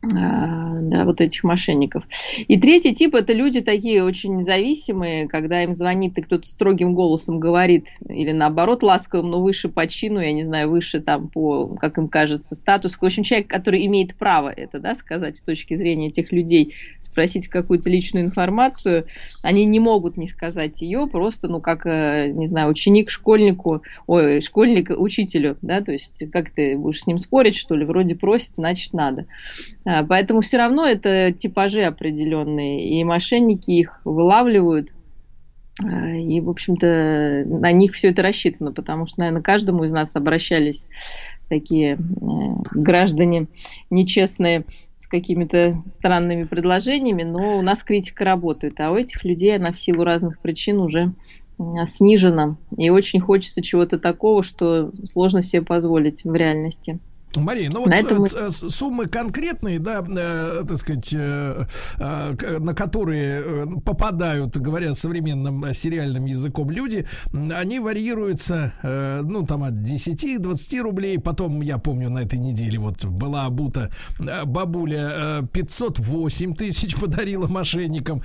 [0.00, 2.04] да, вот этих мошенников.
[2.46, 7.40] И третий тип это люди такие очень зависимые, когда им звонит и кто-то строгим голосом
[7.40, 11.98] говорит, или наоборот ласковым, но выше по чину, я не знаю, выше там по, как
[11.98, 12.94] им кажется, статус.
[12.94, 17.48] В общем, человек, который имеет право это, да, сказать с точки зрения этих людей, спросить
[17.48, 19.06] какую-то личную информацию,
[19.42, 24.40] они не могут не сказать ее, просто, ну, как, э, не знаю, ученик школьнику, ой,
[24.42, 28.54] школьник учителю, да, то есть как ты будешь с ним спорить, что ли, вроде просит,
[28.54, 29.26] значит надо.
[29.88, 34.92] А, Поэтому все равно это типажи определенные, и мошенники их вылавливают,
[35.82, 40.14] а, и, в общем-то, на них все это рассчитано, потому что, наверное, каждому из нас
[40.14, 40.88] обращались
[41.48, 41.98] такие э,
[42.74, 43.46] граждане
[43.88, 44.66] нечестные
[44.98, 49.78] с какими-то странными предложениями, но у нас критика работает, а у этих людей она в
[49.78, 51.14] силу разных причин уже
[51.86, 52.58] снижена.
[52.76, 57.00] И очень хочется чего-то такого, что сложно себе позволить в реальности.
[57.36, 61.66] Мария, ну вот На этом мы- э, с- суммы конкретные, да, э, так сказать, э,
[61.98, 69.44] э, на которые э, попадают, говоря современным э, сериальным языком, люди, они варьируются, э, ну,
[69.46, 71.18] там, от 10-20 рублей.
[71.18, 73.90] Потом, я помню, на этой неделе вот была обута
[74.20, 78.22] э, бабуля э, 508 тысяч подарила мошенникам.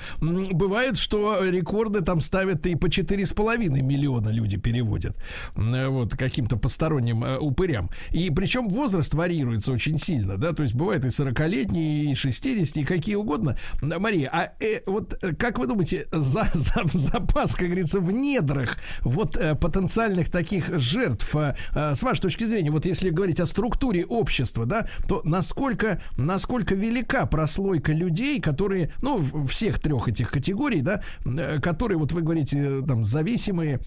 [0.54, 5.18] Бывает, что рекорды там ставят и по 4,5 миллиона люди переводят.
[5.56, 7.90] Э, Вот, каким-то посторонним э, упырям.
[8.12, 12.84] И причем возраст варьируется очень сильно, да, то есть бывает и 40-летний, и 60, и
[12.84, 13.58] какие угодно.
[13.82, 18.78] Мария, а э, вот э, как вы думаете, за, за- запас, как говорится, в недрах
[19.02, 23.46] вот э, потенциальных таких жертв, э, э, с вашей точки зрения, вот если говорить о
[23.46, 30.82] структуре общества, да, то насколько, насколько велика прослойка людей, которые, ну, всех трех этих категорий,
[30.82, 33.80] да, э, которые, вот вы говорите, э, там, зависимые,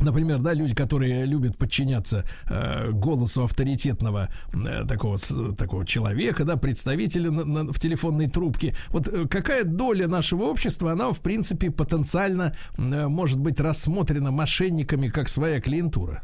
[0.00, 6.56] Например, да, люди, которые любят подчиняться э, голосу авторитетного э, такого, с- такого человека, да,
[6.56, 8.74] представителя на- на- в телефонной трубке.
[8.88, 15.08] Вот э, какая доля нашего общества, она, в принципе, потенциально э, может быть рассмотрена мошенниками
[15.08, 16.22] как своя клиентура?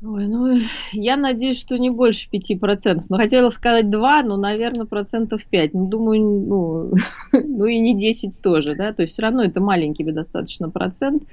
[0.00, 0.60] Ой, ну,
[0.92, 3.06] я надеюсь, что не больше 5%.
[3.08, 5.74] Но хотела сказать 2, но, наверное, процентов 5.
[5.74, 6.92] Ну, думаю, ну,
[7.32, 8.92] ну и не 10 тоже, да.
[8.92, 11.24] То есть все равно это маленький достаточно процент.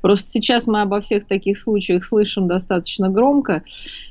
[0.00, 3.62] Просто сейчас мы обо всех таких случаях слышим достаточно громко,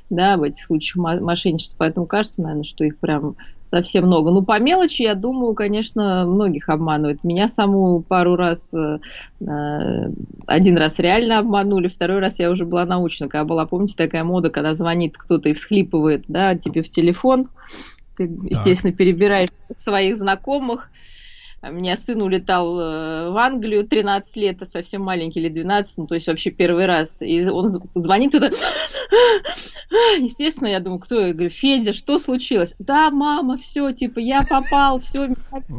[0.10, 1.76] да, об этих случаях мо- мошенничества.
[1.80, 3.36] Поэтому кажется, наверное, что их прям
[3.66, 4.32] совсем много.
[4.32, 7.24] Ну, по мелочи, я думаю, конечно, многих обманывают.
[7.24, 9.00] Меня саму пару раз, э,
[9.42, 9.46] э,
[10.48, 13.28] один раз реально обманули, второй раз я уже была научна.
[13.28, 17.48] Когда была, помните, такая мода, когда звонит кто-то и всхлипывает, да, тебе в телефон,
[18.16, 20.90] ты, естественно, перебираешь своих знакомых.
[21.64, 26.08] У меня сын улетал э, в Англию 13 лет, а совсем маленький, или 12, ну,
[26.08, 27.22] то есть вообще первый раз.
[27.22, 28.52] И он звонит туда.
[30.20, 31.20] Естественно, я думаю, кто?
[31.20, 32.76] Я говорю, Федя, что случилось?
[32.78, 35.28] Да, мама, все, типа, я попал, все,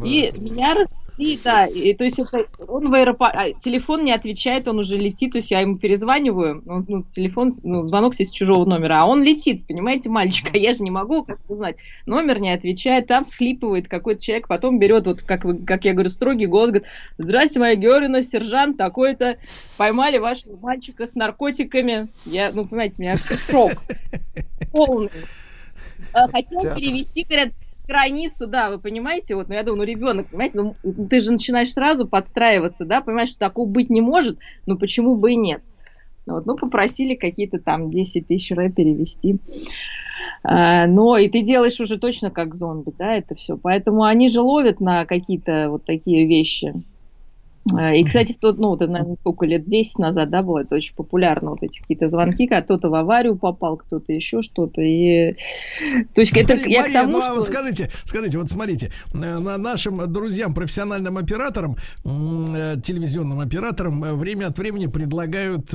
[0.04, 0.76] и меня
[1.18, 1.66] развели, да.
[1.66, 5.38] И, то есть это, он в аэропорт, а, телефон не отвечает, он уже летит, то
[5.38, 9.66] есть я ему перезваниваю, он, ну, телефон, ну, звонок с чужого номера, а он летит,
[9.66, 11.76] понимаете, мальчик, а я же не могу как узнать.
[12.06, 16.10] Номер не отвечает, там схлипывает какой-то человек, потом берет, вот как, вы- как я говорю,
[16.10, 16.88] строгий голос, говорит,
[17.18, 19.38] здрасте, моя Георгина, сержант такой-то,
[19.76, 22.08] поймали вашего мальчика с наркотиками.
[22.24, 23.16] Я, ну, понимаете, у меня
[23.50, 23.72] шок
[24.72, 25.10] полный.
[26.12, 26.78] А, Хотел Театр.
[26.80, 27.48] перевести, говорят,
[27.88, 30.76] границу, да, вы понимаете, вот, ну, я думаю, ну, ребенок, понимаете, ну,
[31.08, 35.32] ты же начинаешь сразу подстраиваться, да, понимаешь, что такого быть не может, но почему бы
[35.32, 35.62] и нет.
[36.26, 39.40] Вот, ну, попросили какие-то там 10 тысяч ре перевести.
[40.44, 43.56] А, но и ты делаешь уже точно как зомби, да, это все.
[43.56, 46.74] Поэтому они же ловят на какие-то вот такие вещи.
[47.76, 50.60] Э, И, кстати, в тот, ну, вот, это, наверное, сколько лет, 10 назад, да, было
[50.60, 54.80] это очень популярно, вот эти какие-то звонки, когда кто-то в аварию попал, кто-то еще что-то,
[54.80, 55.34] и...
[56.14, 57.40] То есть это Мария, я к тому, ну, а что...
[57.42, 64.58] скажите, скажите, вот смотрите, э, на нашим друзьям, профессиональным операторам, э, телевизионным операторам время от
[64.58, 65.74] времени предлагают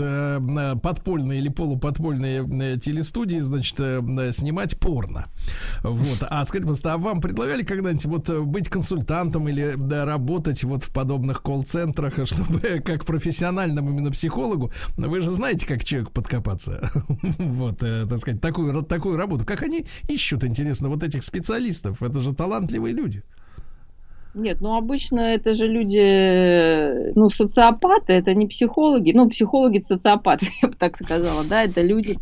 [0.81, 3.75] подпольные или полуподпольные телестудии, значит,
[4.35, 5.25] снимать порно.
[5.83, 6.19] Вот.
[6.21, 10.91] А скажите, просто, а вам предлагали когда-нибудь вот быть консультантом или да, работать вот в
[10.91, 11.82] подобных колл-центрах,
[12.25, 16.89] чтобы как профессиональному именно психологу, вы же знаете, как человек подкопаться,
[17.37, 19.45] вот, э, так сказать, такую, такую работу.
[19.45, 22.01] Как они ищут, интересно, вот этих специалистов?
[22.01, 23.23] Это же талантливые люди.
[24.33, 30.47] Нет, ну обычно это же люди, э, ну, социопаты, это не психологи, ну, психологи социопаты,
[30.61, 32.17] я бы так сказала, да, это люди,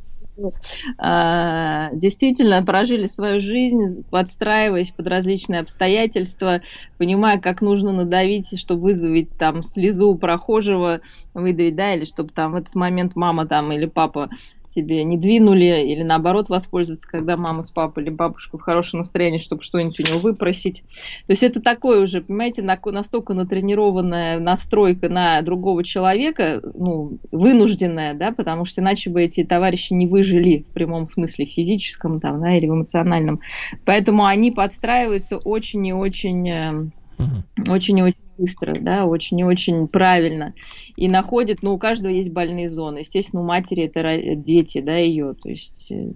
[0.97, 6.61] а, действительно прожили свою жизнь, подстраиваясь под различные обстоятельства,
[6.97, 11.01] понимая, как нужно надавить, чтобы вызвать там слезу прохожего,
[11.33, 14.29] выдавить, да, или чтобы там в этот момент мама там или папа
[14.73, 19.37] тебе не двинули, или наоборот воспользоваться, когда мама с папой или бабушка в хорошем настроении,
[19.37, 20.83] чтобы что-нибудь у него выпросить.
[21.27, 28.13] То есть это такое уже, понимаете, на- настолько натренированная настройка на другого человека, ну, вынужденная,
[28.13, 32.55] да, потому что иначе бы эти товарищи не выжили в прямом смысле физическом там, да,
[32.55, 33.41] или в эмоциональном.
[33.85, 36.89] Поэтому они подстраиваются очень и очень э,
[37.69, 40.53] очень и очень быстро, да, очень и очень правильно.
[40.95, 42.99] И находят, ну, у каждого есть больные зоны.
[42.99, 45.35] Естественно, у матери это дети, да, ее.
[45.41, 46.11] То есть, э,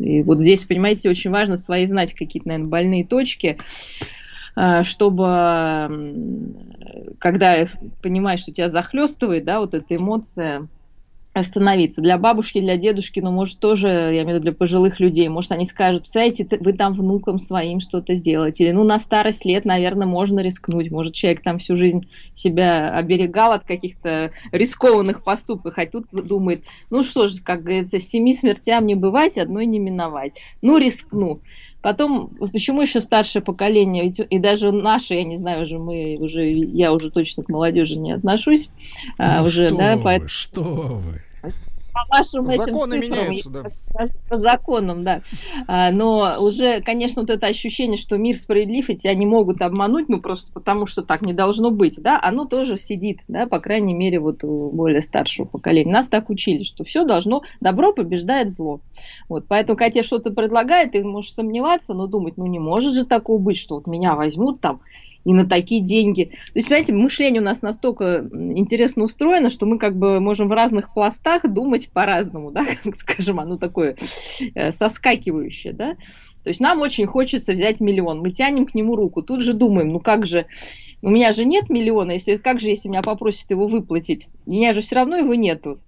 [0.00, 3.58] и вот здесь, понимаете, очень важно свои знать какие-то, наверное, больные точки,
[4.56, 5.14] э, чтобы,
[7.18, 7.66] когда
[8.02, 10.68] понимаешь, что тебя захлестывает, да, вот эта эмоция,
[11.36, 12.00] остановиться.
[12.00, 15.52] Для бабушки, для дедушки, ну, может, тоже, я имею в виду для пожилых людей, может,
[15.52, 18.64] они скажут, представляете, вы там внукам своим что-то сделаете.
[18.64, 20.90] Или, ну, на старость лет, наверное, можно рискнуть.
[20.90, 27.02] Может, человек там всю жизнь себя оберегал от каких-то рискованных поступков, а тут думает, ну
[27.02, 30.32] что ж, как говорится, семи смертям не бывать, одной не миновать.
[30.62, 31.42] Ну, рискну.
[31.86, 36.50] Потом, почему еще старшее поколение, ведь и даже наши, я не знаю, уже мы уже,
[36.50, 38.70] я уже точно к молодежи не отношусь,
[39.18, 41.22] а, Ну, уже, что да, вы, поэтому что вы.
[41.96, 43.62] По вашим этим Законы цифрам, меняются, да.
[44.28, 45.20] по законам, да.
[45.66, 50.08] А, Но уже, конечно, вот это ощущение, что мир справедлив, и тебя не могут обмануть,
[50.08, 53.94] ну просто потому, что так не должно быть, да, оно тоже сидит, да, по крайней
[53.94, 55.92] мере, вот у более старшего поколения.
[55.92, 58.80] Нас так учили, что все должно, добро побеждает зло.
[59.28, 63.06] Вот, поэтому, когда тебе что-то предлагают, ты можешь сомневаться, но думать, ну не может же
[63.06, 64.80] такого быть, что вот меня возьмут там
[65.26, 66.30] и на такие деньги.
[66.52, 70.52] То есть, понимаете, мышление у нас настолько интересно устроено, что мы как бы можем в
[70.52, 73.96] разных пластах думать по-разному, да, как скажем, оно такое
[74.54, 75.96] э, соскакивающее, да.
[76.44, 79.88] То есть нам очень хочется взять миллион, мы тянем к нему руку, тут же думаем,
[79.88, 80.46] ну как же,
[81.02, 84.74] у меня же нет миллиона, если как же, если меня попросят его выплатить, у меня
[84.74, 85.80] же все равно его нету.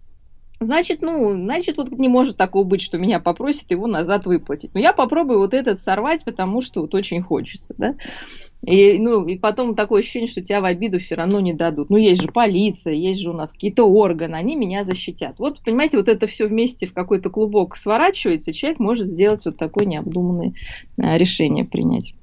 [0.60, 4.74] Значит, ну, значит, вот не может такого быть, что меня попросят его назад выплатить.
[4.74, 7.94] Но я попробую вот этот сорвать, потому что вот очень хочется, да.
[8.66, 11.90] И, ну, и потом такое ощущение, что тебя в обиду все равно не дадут.
[11.90, 15.38] Ну, есть же полиция, есть же у нас какие-то органы, они меня защитят.
[15.38, 19.56] Вот, понимаете, вот это все вместе в какой-то клубок сворачивается, и человек может сделать вот
[19.56, 20.54] такое необдуманное
[21.00, 22.14] а, решение принять.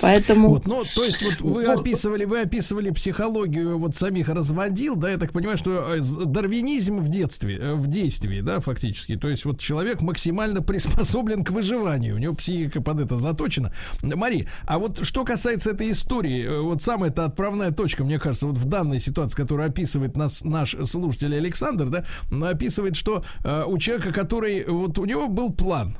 [0.00, 0.50] Поэтому...
[0.50, 5.16] Вот, ну, то есть вот вы описывали, вы описывали психологию вот самих разводил, да, я
[5.16, 9.16] так понимаю, что э, дарвинизм в детстве, э, в действии, да, фактически.
[9.16, 13.72] То есть вот человек максимально приспособлен к выживанию, у него психика под это заточена.
[14.02, 18.46] Мари, а вот что касается этой истории, э, вот самая это отправная точка, мне кажется,
[18.46, 22.04] вот в данной ситуации, которую описывает нас наш слушатель Александр, да,
[22.48, 25.96] описывает, что э, у человека, который вот у него был план,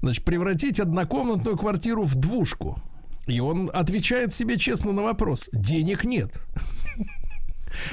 [0.00, 2.78] значит, превратить однокомнатную квартиру в двушку.
[3.26, 5.50] И он отвечает себе честно на вопрос.
[5.52, 6.40] Денег нет.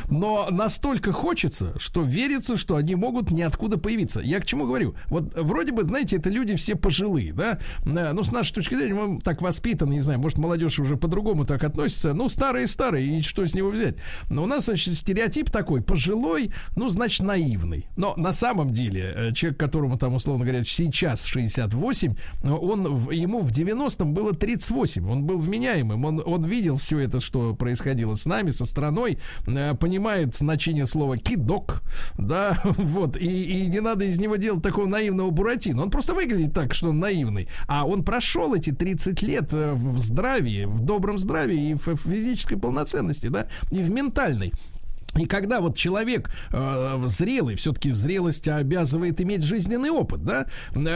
[0.10, 4.22] Но настолько хочется, что верится, что они могут ниоткуда появиться.
[4.22, 4.96] Я к чему говорю?
[5.08, 7.60] Вот вроде бы, знаете, это люди все пожилые, да?
[7.86, 11.46] Э, Ну, с нашей точки зрения, мы так воспитаны, не знаю, может, молодежь уже по-другому
[11.46, 12.14] так относится.
[12.14, 13.96] Ну, старые-старые, и что с него взять?
[14.30, 17.88] Но у нас, значит, стереотип такой, пожилой, ну, значит, наивный.
[17.98, 23.40] Но на самом деле, э, человек, которому там, условно говоря, сейчас 68, э, он, ему
[23.40, 25.10] в 90-м было 38.
[25.10, 29.18] Он был вменяемым, он, он видел все это, что происходило с нами, со страной,
[29.74, 31.82] понимает значение слова кидок,
[32.18, 35.82] да, вот, и, и не надо из него делать такого наивного буратино.
[35.84, 37.48] Он просто выглядит так, что он наивный.
[37.68, 42.58] А он прошел эти 30 лет э, в здравии, в добром здравии и в физической
[42.58, 44.52] полноценности, да, и в ментальной.
[45.18, 50.90] И когда вот человек э, зрелый, все-таки зрелость обязывает иметь жизненный опыт, да, э,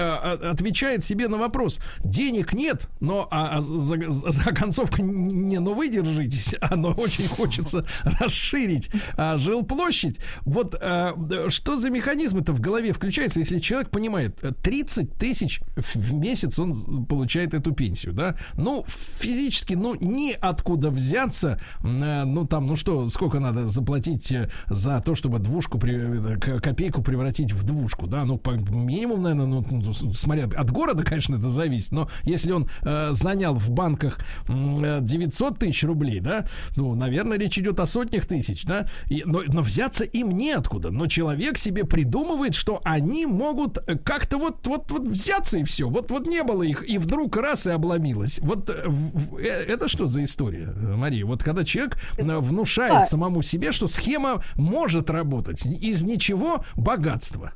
[0.51, 5.89] отвечает себе на вопрос: денег нет, но а, а за, за концовку не, ну вы
[5.89, 10.19] держитесь, а но очень хочется расширить а, жилплощадь.
[10.41, 11.15] Вот а,
[11.49, 17.05] что за механизм это в голове включается, если человек понимает 30 тысяч в месяц он
[17.05, 18.35] получает эту пенсию, да?
[18.55, 24.08] Ну физически, ну ни откуда взяться, э, ну там, ну что, сколько надо заплатить?
[24.09, 29.45] Платить э, за то, чтобы двушку, копейку превратить в двушку, да, ну, по минимум, наверное,
[29.45, 34.19] ну, ну смотря от города, конечно, это зависит, но если он э, занял в банках
[34.47, 36.45] 900 э, тысяч рублей, да,
[36.75, 41.07] ну, наверное, речь идет о сотнях тысяч, да, и, но, но взяться им неоткуда, но
[41.07, 46.11] человек себе придумывает, что они могут э, как-то вот, вот, вот взяться и все, вот,
[46.11, 48.39] вот не было их, и вдруг раз и обломилось.
[48.39, 51.25] Вот это что за история, Мария?
[51.25, 55.65] Вот когда человек внушает самому себе, что схема может работать.
[55.65, 57.53] Из ничего богатство.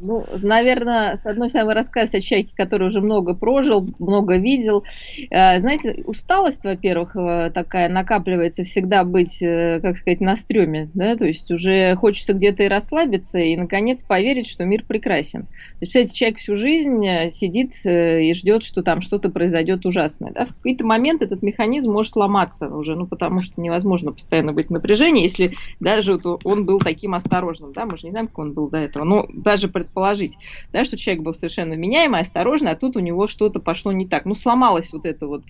[0.00, 4.84] Ну, наверное, с одной стороны, рассказ о человеке, который уже много прожил, много видел.
[5.30, 11.16] Э, знаете, усталость, во-первых, э, такая накапливается всегда быть, э, как сказать, на стреме, да,
[11.16, 15.42] то есть уже хочется где-то и расслабиться, и, наконец, поверить, что мир прекрасен.
[15.44, 15.46] То
[15.80, 20.44] есть, кстати, человек всю жизнь сидит и ждет, что там что-то произойдет ужасное, да.
[20.44, 24.70] В какой-то момент этот механизм может ломаться уже, ну, потому что невозможно постоянно быть в
[24.70, 28.52] напряжении, если даже вот он был таким осторожным, да, мы же не знаем, как он
[28.52, 30.34] был до этого, но даже предположить,
[30.72, 34.24] да, что человек был совершенно меняемый, осторожный, а тут у него что-то пошло не так.
[34.24, 35.42] Ну, сломалась вот эта вот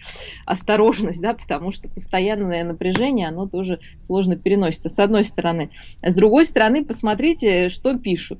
[0.46, 5.70] осторожность, да, потому что постоянное напряжение, оно тоже сложно переносится, с одной стороны.
[6.02, 8.38] С другой стороны, посмотрите, что пишут.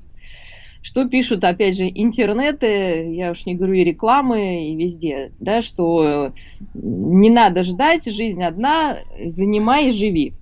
[0.83, 6.33] Что пишут, опять же, интернеты, я уж не говорю и рекламы, и везде, да, что
[6.73, 10.33] не надо ждать, жизнь одна, занимай и живи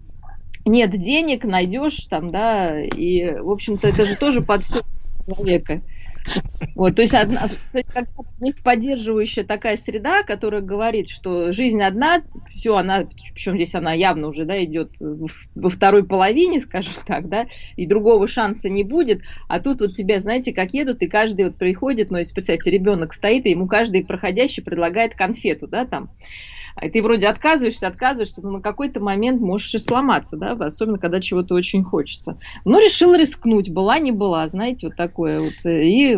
[0.69, 4.61] нет денег, найдешь там, да, и, в общем-то, это же тоже под
[5.29, 5.81] человека.
[6.75, 12.21] Вот, то есть, одна, то есть поддерживающая такая среда, которая говорит, что жизнь одна,
[12.53, 17.47] все, она, причем здесь она явно уже, да, идет во второй половине, скажем так, да,
[17.77, 21.55] и другого шанса не будет, а тут вот тебя, знаете, как едут, и каждый вот
[21.55, 26.11] приходит, ну, если, представьте, ребенок стоит, и ему каждый проходящий предлагает конфету, да, там,
[26.81, 31.21] и ты вроде отказываешься, отказываешься, но на какой-то момент можешь и сломаться, да, особенно когда
[31.21, 32.37] чего-то очень хочется.
[32.65, 36.17] Но решил рискнуть, была, не была, знаете, вот такое вот, и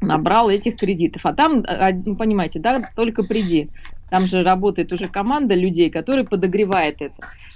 [0.00, 1.24] набрал этих кредитов.
[1.26, 3.66] А там, а, ну, понимаете, да, только приди.
[4.10, 7.14] Там же работает уже команда людей, которые подогревает это.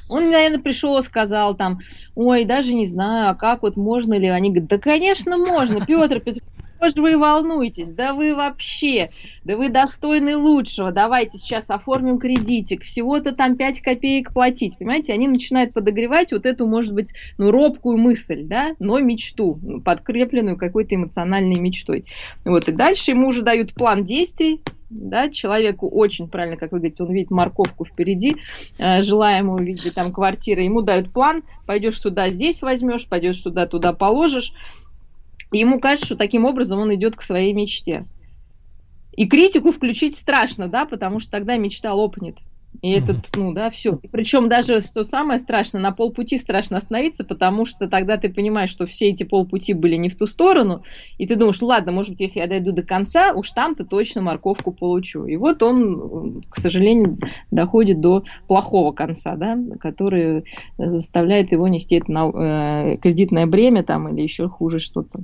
[0.09, 1.79] Он, наверное, пришел сказал там,
[2.15, 4.29] ой, даже не знаю, а как вот можно ли?
[4.29, 6.43] Они говорят, да, конечно, можно, Петр Петрович,
[6.83, 7.93] что же вы волнуетесь?
[7.93, 9.11] Да вы вообще,
[9.45, 10.91] да вы достойны лучшего.
[10.91, 12.83] Давайте сейчас оформим кредитик.
[12.83, 14.77] Всего-то там 5 копеек платить.
[14.79, 20.57] Понимаете, они начинают подогревать вот эту, может быть, ну, робкую мысль, да, но мечту, подкрепленную
[20.57, 22.05] какой-то эмоциональной мечтой.
[22.45, 24.61] Вот, и дальше ему уже дают план действий,
[24.91, 28.37] да, человеку очень правильно, как вы говорите, он видит морковку впереди,
[28.79, 33.67] э, желаемую в виде там квартиры, ему дают план, пойдешь туда, здесь возьмешь, пойдешь туда,
[33.67, 34.53] туда положишь,
[35.59, 38.07] ему кажется, что таким образом он идет к своей мечте.
[39.15, 42.37] И критику включить страшно, да, потому что тогда мечта лопнет.
[42.81, 43.99] И этот, ну да, все.
[44.11, 48.87] Причем даже что самое страшное, на полпути страшно остановиться, потому что тогда ты понимаешь, что
[48.87, 50.83] все эти полпути были не в ту сторону,
[51.19, 54.23] и ты думаешь, ну ладно, может быть, если я дойду до конца, уж там-то точно
[54.23, 55.27] морковку получу.
[55.27, 57.19] И вот он, к сожалению,
[57.51, 60.45] доходит до плохого конца, да, который
[60.79, 65.21] заставляет его нести это на, э, кредитное бремя там или еще хуже что-то.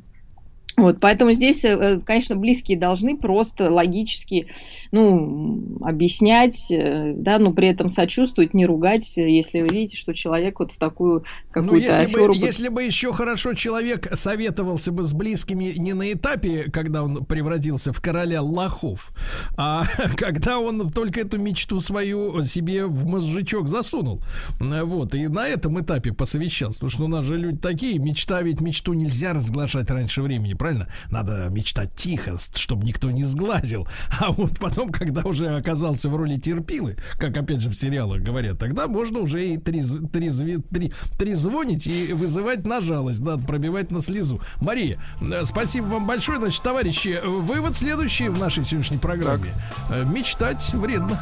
[0.79, 4.49] Вот, поэтому здесь, э, конечно, близкие должны просто логически,
[4.93, 10.61] ну, объяснять, э, да, но при этом сочувствовать, не ругать, если вы видите, что человек
[10.61, 12.35] вот в такую какую-то ну, если аферу...
[12.35, 17.25] бы, если бы еще хорошо человек советовался бы с близкими не на этапе, когда он
[17.25, 19.13] превратился в короля лохов,
[19.57, 19.85] а
[20.17, 24.23] когда он только эту мечту свою себе в мозжечок засунул.
[24.59, 28.61] Вот, и на этом этапе посовещался, потому что у нас же люди такие, мечта ведь
[28.61, 30.89] мечту нельзя разглашать раньше времени, правильно?
[31.11, 33.87] Надо мечтать тихо, чтобы никто не сглазил.
[34.21, 38.59] А вот потом, когда уже оказался в роли терпилы, как опять же в сериалах говорят,
[38.59, 44.01] тогда можно уже и трез, трезви, три, трезвонить и вызывать на жалость, да, пробивать на
[44.01, 44.41] слезу.
[44.61, 46.39] Мария, э, спасибо вам большое.
[46.39, 49.53] Значит, товарищи, вывод следующий в нашей сегодняшней программе.
[49.89, 49.97] Так.
[49.97, 51.21] Э, мечтать вредно.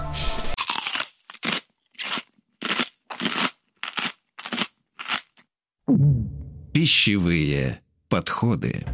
[6.73, 8.85] Пищевые подходы.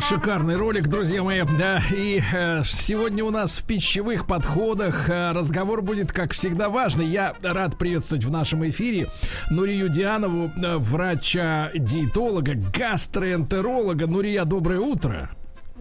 [0.00, 1.42] Шикарный ролик, друзья мои.
[1.58, 7.06] Да, и э, сегодня у нас в пищевых подходах э, разговор будет, как всегда, важный.
[7.06, 9.08] Я рад приветствовать в нашем эфире
[9.50, 14.06] Нурию Дианову, э, врача-диетолога, гастроэнтеролога.
[14.06, 15.30] Нурия, доброе утро.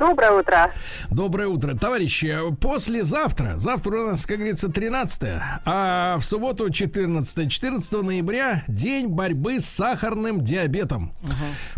[0.02, 0.74] Доброе утро.
[1.12, 1.76] Доброе утро.
[1.76, 5.22] Товарищи, послезавтра, завтра у нас, как говорится, 13
[5.64, 11.14] а в субботу 14 14 ноября день борьбы с сахарным диабетом.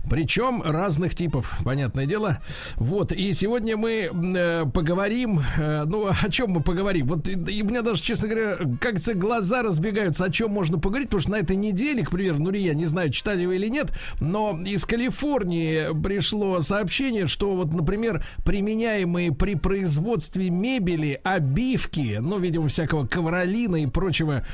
[0.09, 2.39] Причем разных типов, понятное дело.
[2.75, 7.07] Вот, и сегодня мы э, поговорим, э, ну, о чем мы поговорим?
[7.07, 11.09] Вот, и, и у меня даже, честно говоря, кажется, глаза разбегаются, о чем можно поговорить,
[11.09, 13.91] потому что на этой неделе, к примеру, ну, я не знаю, читали вы или нет,
[14.21, 18.12] но из Калифорнии пришло сообщение, что вот, например,
[18.43, 24.45] применяемые при производстве мебели, обивки, ну, видимо, всякого ковролина и прочего,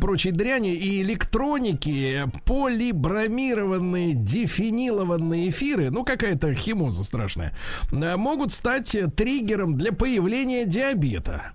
[0.00, 7.56] прочей дряни, и электроники, полибромированные дефинилованные эфиры, ну, какая-то химоза страшная,
[7.92, 11.52] э, могут стать э, триггером для появления диабета.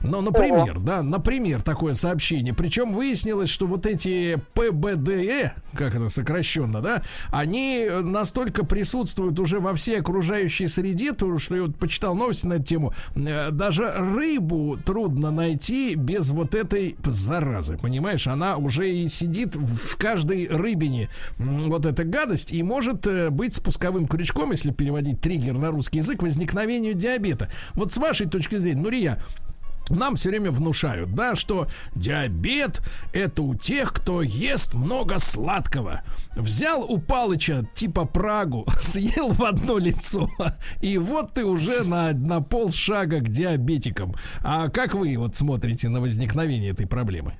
[0.00, 2.54] Ну, например, да, например, такое сообщение.
[2.54, 9.74] Причем выяснилось, что вот эти ПБДЭ, как это сокращенно, да, они настолько присутствуют уже во
[9.74, 14.78] всей окружающей среде, то, что я вот почитал новости на эту тему, э, даже рыбу
[14.84, 18.26] трудно найти без вот этой заразы, понимаешь?
[18.26, 21.08] Она уже и сидит в каждой рыбине,
[21.38, 26.22] вот эта гадость, и может э, быть спусковым крючком, если переводить триггер на русский язык,
[26.22, 27.50] возникновению диабета.
[27.74, 29.22] Вот с вашей точки зрения, Нурия,
[29.90, 32.80] нам все время внушают, да, что диабет
[33.12, 36.02] это у тех, кто ест много сладкого.
[36.34, 40.28] Взял у Палыча типа Прагу, съел в одно лицо,
[40.80, 44.14] и вот ты уже на, на полшага к диабетикам.
[44.40, 47.34] А как вы вот смотрите на возникновение этой проблемы?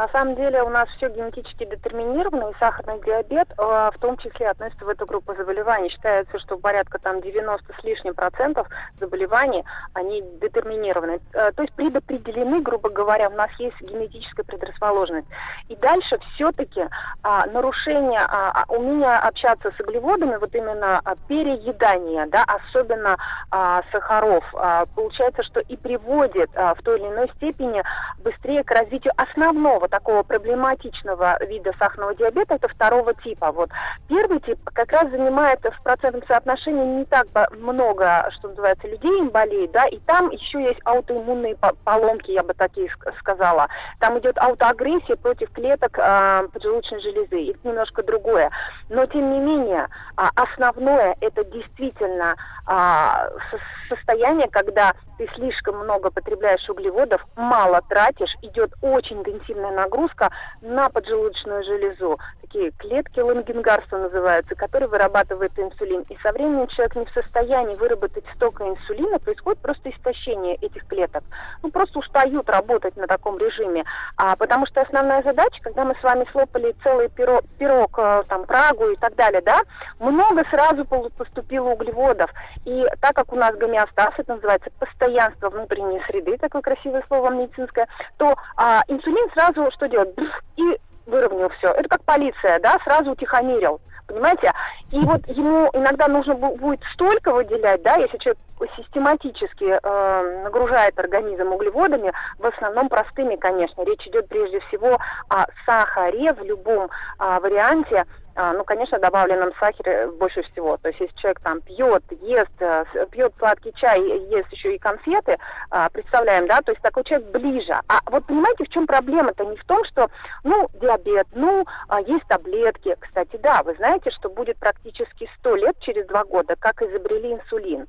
[0.00, 4.48] На самом деле у нас все генетически детерминировано, и сахарный диабет э, в том числе
[4.48, 5.90] относится в эту группу заболеваний.
[5.90, 8.66] Считается, что порядка там 90 с лишним процентов
[8.98, 9.62] заболеваний,
[9.92, 11.20] они детерминированы.
[11.34, 15.28] Э, то есть предопределены, грубо говоря, у нас есть генетическая предрасположенность.
[15.68, 16.82] И дальше все-таки
[17.22, 23.18] а, нарушение а, а, умения общаться с углеводами, вот именно а, переедание, да, особенно
[23.50, 27.82] а, сахаров, а, получается, что и приводит а, в той или иной степени
[28.24, 33.52] быстрее к развитию основного такого проблематичного вида сахарного диабета, это второго типа.
[33.52, 33.70] Вот.
[34.08, 37.26] Первый тип как раз занимает в процентном соотношении не так
[37.58, 42.42] много, что называется, людей им болеет, да, и там еще есть аутоиммунные по- поломки, я
[42.42, 43.68] бы такие ск- сказала.
[43.98, 48.50] Там идет аутоагрессия против клеток а, поджелудочной железы, это немножко другое.
[48.88, 56.10] Но, тем не менее, а, основное это действительно а, со- состояние, когда ты слишком много
[56.10, 60.30] потребляешь углеводов, мало тратишь, идет очень интенсивная нагрузка
[60.62, 62.18] на поджелудочную железу.
[62.40, 66.02] Такие клетки Лангенгарса называются, которые вырабатывают инсулин.
[66.08, 71.22] И со временем человек не в состоянии выработать столько инсулина, происходит просто истощение этих клеток.
[71.62, 73.84] Ну, просто устают работать на таком режиме.
[74.16, 78.44] А, потому что основная задача, когда мы с вами слопали целый пирог, пирог э, там,
[78.46, 79.60] Прагу и так далее, да,
[79.98, 82.30] много сразу поступило углеводов.
[82.64, 87.86] И так как у нас гомеостаз, это называется постоянство внутренней среды, такое красивое слово медицинское,
[88.18, 90.18] то а, инсулин сразу что делает?
[90.56, 91.72] И выровнял все.
[91.72, 93.80] Это как полиция, да, сразу утихомирил.
[94.06, 94.52] Понимаете?
[94.90, 98.38] И вот ему иногда нужно бу- будет столько выделять, да, если человек
[98.76, 103.84] систематически э, нагружает организм углеводами, в основном простыми, конечно.
[103.84, 104.98] Речь идет прежде всего
[105.28, 108.04] о сахаре в любом а, варианте,
[108.54, 110.76] ну, конечно, добавленном сахаре больше всего.
[110.76, 115.38] То есть, если человек там пьет, ест, э, пьет сладкий чай, ест еще и конфеты,
[115.70, 117.78] а, представляем, да, то есть такой человек ближе.
[117.88, 119.44] А вот понимаете, в чем проблема-то?
[119.44, 120.08] Не в том, что,
[120.44, 122.96] ну, диабет, ну, а, есть таблетки.
[123.00, 127.86] Кстати, да, вы знаете, что будет практически 100 лет через два года, как изобрели инсулин.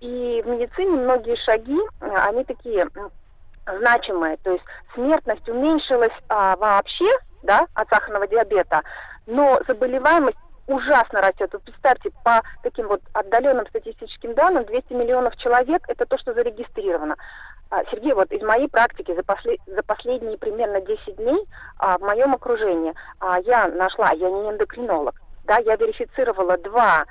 [0.00, 2.88] И в медицине многие шаги, э, они такие
[3.78, 4.36] значимые.
[4.38, 4.64] То есть
[4.94, 7.10] смертность уменьшилась а, вообще,
[7.42, 8.82] да, от сахарного диабета,
[9.30, 10.36] но заболеваемость
[10.66, 11.50] ужасно растет.
[11.52, 17.16] Вот представьте, по таким вот отдаленным статистическим данным, 200 миллионов человек– это то, что зарегистрировано.
[17.70, 21.46] А, Сергей, вот из моей практики за, после- за последние примерно 10 дней
[21.78, 27.04] а, в моем окружении а, я нашла, я не эндокринолог, да, я верифицировала два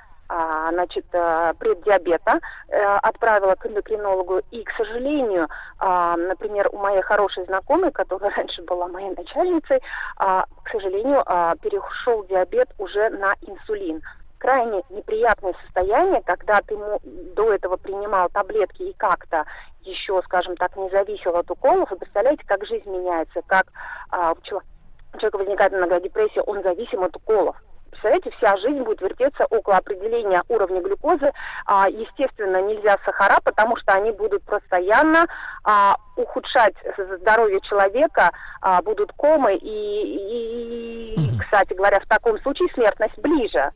[0.72, 4.40] значит, э, преддиабета, э, отправила к эндокринологу.
[4.50, 5.48] И, к сожалению,
[5.78, 9.80] а, например, у моей хорошей знакомой, которая раньше была моей начальницей,
[10.16, 14.02] а, к сожалению, а, перешел диабет уже на инсулин.
[14.38, 19.44] Крайне неприятное состояние, когда ты до этого принимал таблетки и как-то
[19.82, 21.90] еще, скажем так, не зависел от уколов.
[21.90, 23.66] Вы представляете, как жизнь меняется, как
[24.10, 27.56] а, у человека возникает иногда депрессия, он зависим от уколов.
[28.00, 31.32] Представляете, вся жизнь будет вертеться около определения уровня глюкозы.
[31.66, 35.26] А, естественно, нельзя сахара, потому что они будут постоянно
[35.64, 36.74] а, ухудшать
[37.20, 38.30] здоровье человека,
[38.62, 43.70] а, будут комы и, и, и, кстати говоря, в таком случае смертность ближе.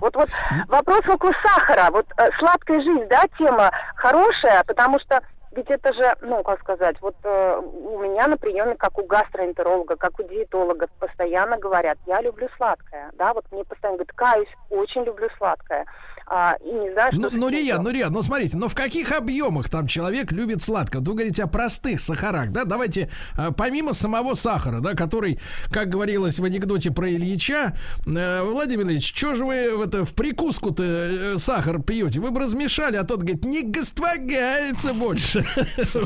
[0.00, 0.28] Вот, вот
[0.66, 5.22] вопрос около сахара, вот э, сладкая жизнь, да, тема хорошая, потому что
[5.52, 9.96] ведь это же, ну, как сказать, вот э, у меня на приеме, как у гастроэнтеролога,
[9.96, 15.02] как у диетолога, постоянно говорят, я люблю сладкое, да, вот мне постоянно говорят, каюсь, очень
[15.02, 15.86] люблю сладкое.
[16.32, 17.20] А, и не знаю, что...
[17.22, 21.02] Ну, ну, Рия, ну, Рия, ну, смотрите, ну, в каких объемах там человек любит сладкое?
[21.02, 22.64] Вы говорите о простых сахарах, да?
[22.64, 25.40] Давайте, э, помимо самого сахара, да, который,
[25.72, 27.76] как говорилось в анекдоте про Ильича,
[28.06, 32.20] э, Владимир Ильич, что же вы в, это, в прикуску-то э, сахар пьете?
[32.20, 35.44] Вы бы размешали, а тот говорит, не гоствагается больше.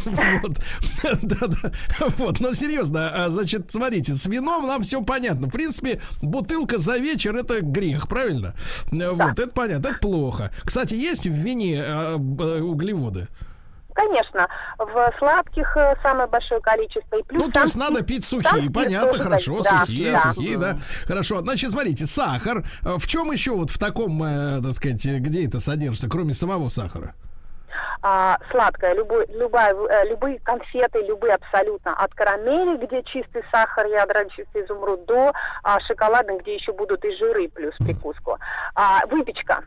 [0.05, 0.59] Вот.
[1.23, 1.73] Да-да.
[2.17, 5.49] Вот, но серьезно, а, значит, смотрите, с вином нам все понятно.
[5.49, 8.55] В принципе, бутылка за вечер это грех, правильно?
[8.91, 10.14] Вот, это понятно, это плохо.
[10.65, 13.29] Кстати, есть в вине э, б- углеводы?
[13.95, 17.17] Конечно, в сладких э, самое большое количество.
[17.17, 20.19] И плюс Ну, то есть надо пить сухие, понятно, хорошо, да, сухие, да.
[20.19, 20.79] сухие, да.
[21.07, 22.65] Хорошо, значит, смотрите, сахар.
[22.83, 26.35] Э, В чем еще вот в таком, э, так сказать, э, где это содержится, кроме
[26.35, 27.15] самого сахара?
[28.07, 34.27] а, сладкое, любой, любая, э, любые конфеты, любые абсолютно, от карамели, где чистый сахар, ядра,
[34.29, 35.33] чистый изумруд, до
[35.63, 38.37] а, шоколадных, где еще будут и жиры плюс прикуску.
[38.75, 39.65] А, выпечка.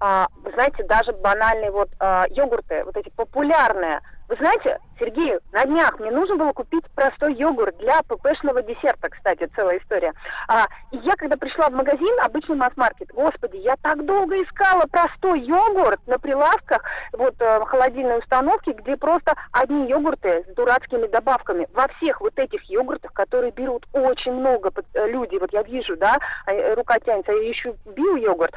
[0.00, 4.00] А, вы знаете, даже банальные вот а, йогурты, вот эти популярные.
[4.28, 9.48] Вы знаете, Сергей, на днях мне нужно было купить простой йогурт для ППшного десерта, кстати,
[9.56, 10.12] целая история.
[10.48, 15.40] А, и я, когда пришла в магазин, обычный масс-маркет, господи, я так долго искала простой
[15.40, 16.82] йогурт на прилавках,
[17.14, 21.66] вот э, холодильной установки, где просто одни йогурты с дурацкими добавками.
[21.72, 26.18] Во всех вот этих йогуртах, которые берут очень много э, люди, вот я вижу, да,
[26.46, 28.52] э, рука тянется, я ищу био-йогурт,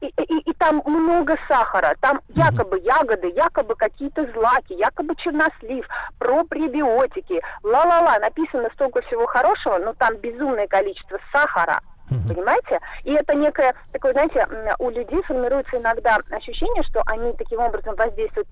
[0.00, 5.86] и, и- и там много сахара, там якобы ягоды, якобы какие-то злаки, якобы чернослив,
[6.18, 11.80] про пребиотики, ла-ла-ла, написано столько всего хорошего, но там безумное количество сахара.
[12.08, 12.78] Понимаете?
[13.04, 14.46] И это некое такое, знаете,
[14.78, 18.48] у людей формируется иногда ощущение, что они таким образом воздействуют,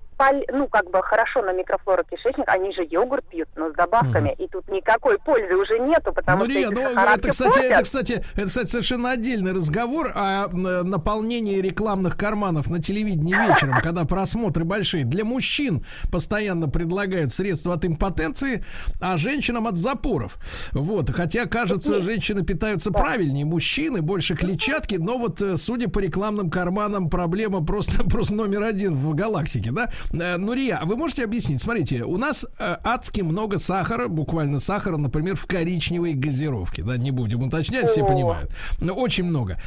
[0.51, 4.47] ну, как бы хорошо на микрофлору кишечника, они же йогурт пьют, но с добавками, и
[4.47, 8.47] тут никакой пользы уже нету, потому Ну, что эти ну, это, кстати, это, кстати, это,
[8.47, 15.05] кстати, совершенно отдельный разговор о м, наполнении рекламных карманов на телевидении вечером, когда просмотры большие.
[15.05, 18.63] Для мужчин постоянно предлагают средства от импотенции,
[19.01, 20.37] а женщинам от запоров.
[20.73, 26.49] Вот, хотя, кажется, женщины питаются правильнее мужчины, больше клетчатки, но вот, э, судя по рекламным
[26.49, 29.89] карманам, проблема просто, просто номер один в галактике, да?
[30.11, 31.61] Э, Ну, Рия, а вы можете объяснить?
[31.61, 37.11] Смотрите, у нас э, адски много сахара, буквально сахара, например, в коричневой газировке, да, не
[37.11, 38.51] будем уточнять, все понимают.
[38.79, 39.57] Но очень много.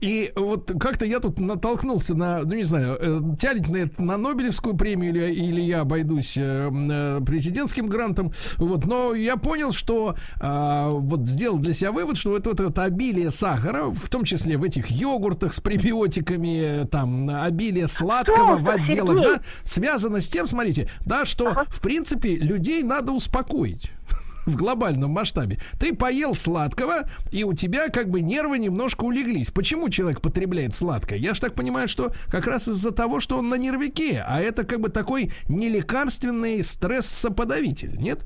[0.00, 3.68] И вот как-то я тут натолкнулся на, ну, не знаю, тянет
[3.98, 10.16] на на Нобелевскую премию или, или я обойдусь президентским грантом, вот, но я понял, что
[10.40, 14.56] а, вот сделал для себя вывод, что вот это вот обилие сахара, в том числе
[14.56, 19.34] в этих йогуртах с пребиотиками, там, обилие сладкого в Что, отделах, Сергей?
[19.36, 23.92] да, связано с тем, смотрите, да, что, в принципе, людей надо успокоить
[24.46, 25.58] в глобальном масштабе.
[25.78, 29.50] Ты поел сладкого, и у тебя как бы нервы немножко улеглись.
[29.50, 31.18] Почему человек потребляет сладкое?
[31.18, 34.64] Я ж так понимаю, что как раз из-за того, что он на нервике, а это
[34.64, 38.20] как бы такой нелекарственный стресс-соподавитель, нет?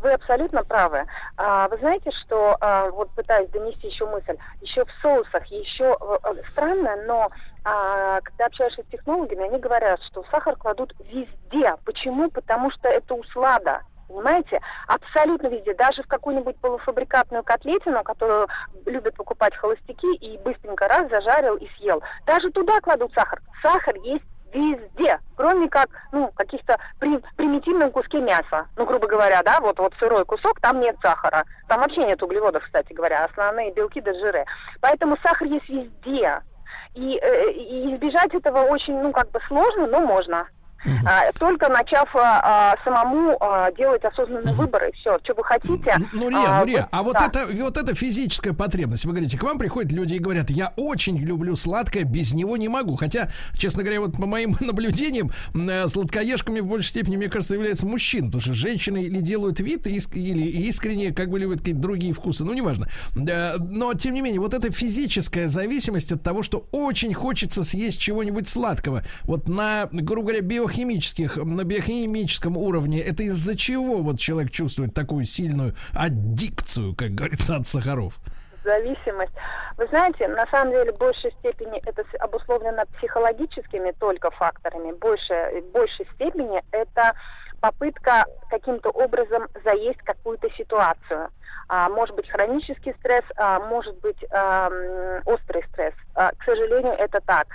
[0.00, 1.06] Вы абсолютно правы.
[1.36, 6.18] А, вы знаете, что а, вот пытаюсь донести еще мысль, еще в соусах, еще э,
[6.22, 7.30] э, странно, но
[7.64, 11.74] а, когда общаешься с технологами, они говорят, что сахар кладут везде.
[11.84, 12.30] Почему?
[12.30, 13.82] Потому что это услада.
[14.06, 14.60] Понимаете?
[14.86, 15.74] Абсолютно везде.
[15.74, 18.48] Даже в какую-нибудь полуфабрикатную котлетину, которую
[18.86, 22.02] любят покупать холостяки, и быстренько раз зажарил и съел.
[22.24, 23.42] Даже туда кладут сахар.
[23.60, 28.66] Сахар есть везде, кроме как, ну, каких-то при- примитивном куске мяса.
[28.76, 31.44] Ну, грубо говоря, да, вот, вот сырой кусок, там нет сахара.
[31.68, 34.44] Там вообще нет углеводов, кстати говоря, основные белки да жиры.
[34.80, 36.40] Поэтому сахар есть везде.
[36.94, 40.48] И, э, и избежать этого очень, ну, как бы сложно, но можно.
[41.04, 45.96] А, только начав а, а, самому а, делать осознанные выборы, все, что вы хотите.
[46.12, 47.26] Ну, Рия, а, ну, Рия, вот- а вот да.
[47.26, 51.18] это, вот эта физическая потребность, вы говорите, к вам приходят люди и говорят, я очень
[51.18, 52.96] люблю сладкое, без него не могу.
[52.96, 57.86] Хотя, честно говоря, вот по моим наблюдениям, э, сладкоежками в большей степени, мне кажется, являются
[57.86, 62.12] мужчины, потому что женщины или делают вид, иск- или искренне, как бы любят какие-то другие
[62.14, 62.86] вкусы, ну, неважно.
[63.16, 68.48] Но, тем не менее, вот эта физическая зависимость от того, что очень хочется съесть чего-нибудь
[68.48, 74.94] сладкого, вот на, грубо говоря, биохимических, на биохимическом уровне, это из-за чего вот человек чувствует
[74.94, 78.14] такую сильную аддикцию, как говорится, от сахаров?
[78.64, 79.32] зависимость.
[79.78, 84.92] Вы знаете, на самом деле в большей степени это обусловлено психологическими только факторами.
[84.92, 87.14] Больше, в большей степени это
[87.62, 91.30] попытка каким-то образом заесть какую-то ситуацию.
[91.68, 95.94] А, может быть хронический стресс, а, может быть ам, острый стресс.
[96.14, 97.46] А, к сожалению, это так.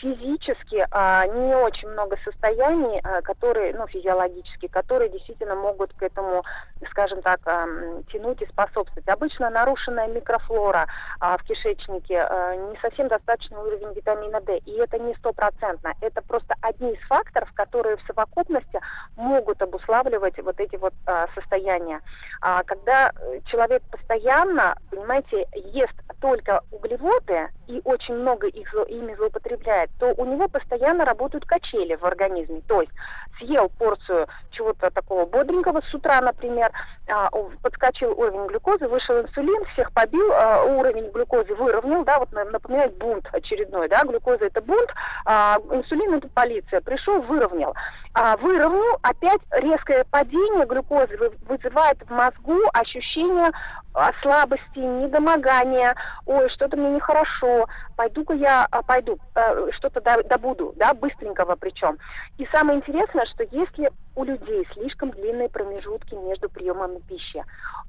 [0.00, 6.44] Физически а, не очень много состояний, а, которые, ну, физиологически, которые действительно могут к этому,
[6.90, 9.08] скажем так, ам, тянуть и способствовать.
[9.08, 10.86] Обычно нарушенная микрофлора
[11.18, 15.92] а, в кишечнике, а, не совсем достаточный уровень витамина D, и это не стопроцентно.
[16.00, 18.80] Это просто одни из факторов, которые в совокупности
[19.16, 22.00] могут обуславливать вот эти вот а, состояния.
[22.40, 29.87] А, когда э, человек постоянно, понимаете, ест только углеводы и очень много их, ими злоупотребляет,
[29.98, 32.60] то у него постоянно работают качели в организме.
[32.66, 32.92] То есть
[33.38, 36.72] съел порцию чего-то такого бодренького с утра, например,
[37.08, 37.30] а,
[37.62, 42.96] подскочил уровень глюкозы, вышел инсулин, всех побил, а, уровень глюкозы выровнял, да, вот на- напоминает
[42.96, 44.90] бунт очередной, да, глюкоза это бунт,
[45.24, 47.74] а инсулин это полиция, пришел, выровнял.
[48.40, 53.52] Выровнял, опять резкое падение глюкозы вы- вызывает в мозгу ощущение
[54.22, 55.94] слабости, недомогания,
[56.26, 57.66] ой, что-то мне нехорошо,
[57.96, 61.98] пойду-ка я, пойду, э, что-то до- добуду, да, быстренького причем.
[62.36, 67.42] И самое интересное, что если у людей слишком длинные промежутки между приемами пищи,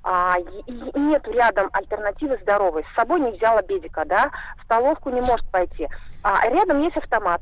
[0.04, 5.10] а, и, и нет рядом альтернативы здоровой, с собой не взял обедика, да, в столовку
[5.10, 5.90] не может пойти,
[6.24, 7.42] а рядом есть автомат,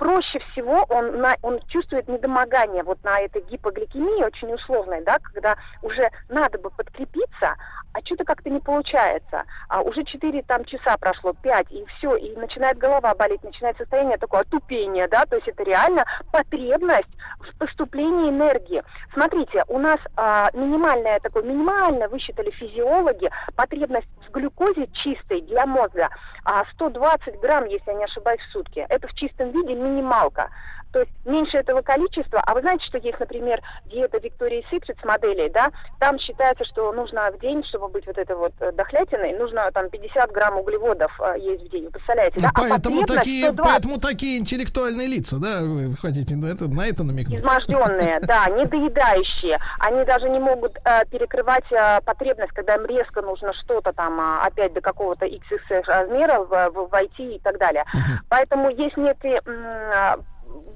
[0.00, 5.56] проще всего он, на, он чувствует недомогание вот на этой гипогликемии очень условной, да, когда
[5.82, 7.54] уже надо бы подкрепиться,
[7.92, 9.44] а что-то как-то не получается.
[9.68, 14.16] А уже 4 там часа прошло, 5, и все, и начинает голова болеть, начинает состояние
[14.16, 18.82] такое отупения, да, то есть это реально потребность в поступлении энергии.
[19.12, 26.08] Смотрите, у нас а, минимальная такой, минимально высчитали физиологи, потребность в глюкозе чистой для мозга
[26.44, 28.86] а, 120 грамм, если я не ошибаюсь, в сутки.
[28.88, 30.50] Это в чистом виде минималка.
[30.92, 32.40] То есть меньше этого количества.
[32.44, 35.70] А вы знаете, что есть, например, диета Виктории Secret с моделей, да?
[35.98, 39.88] Там считается, что нужно в день, чтобы быть вот этой вот э, дохлятиной, нужно там
[39.88, 41.84] 50 грамм углеводов э, есть в день.
[41.84, 42.50] Вы представляете, да?
[42.54, 43.72] А Поэтому такие, 120.
[43.72, 47.40] поэтому такие интеллектуальные лица, да, вы хотите на это, на это намекнуть?
[47.40, 49.58] Изможденные, да, недоедающие.
[49.78, 51.64] Они даже не могут э, перекрывать
[52.04, 57.38] потребность, когда им резко нужно что-то там а, опять до какого-то XXL размера войти и
[57.38, 57.84] так далее.
[58.28, 59.40] Поэтому есть некие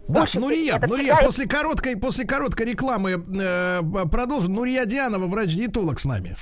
[0.09, 4.55] Да, Нурия, Нурия, всегда после короткой, после короткой рекламы э, продолжим.
[4.55, 6.37] Нурия Дианова, врач-диетолог с нами.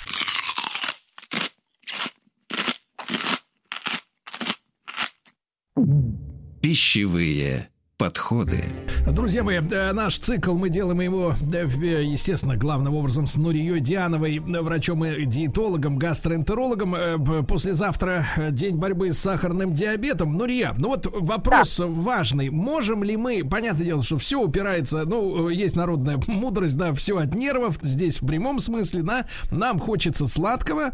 [6.61, 7.72] Пищевые
[8.03, 8.65] подходы.
[9.13, 13.79] Друзья мои, э, наш цикл, мы делаем его, э, э, естественно, главным образом с Нурией
[13.79, 17.47] Диановой, врачом и диетологом, гастроэнтерологом.
[17.47, 20.33] Послезавтра день борьбы с сахарным диабетом.
[20.33, 22.51] Нурия, ну вот вопрос важный.
[22.51, 27.37] Можем ли мы, понятное дело, что все упирается, ну, есть народная мудрость, да, все от
[27.37, 30.91] нервов, здесь в прямом смысле, да, нам хочется сладкого,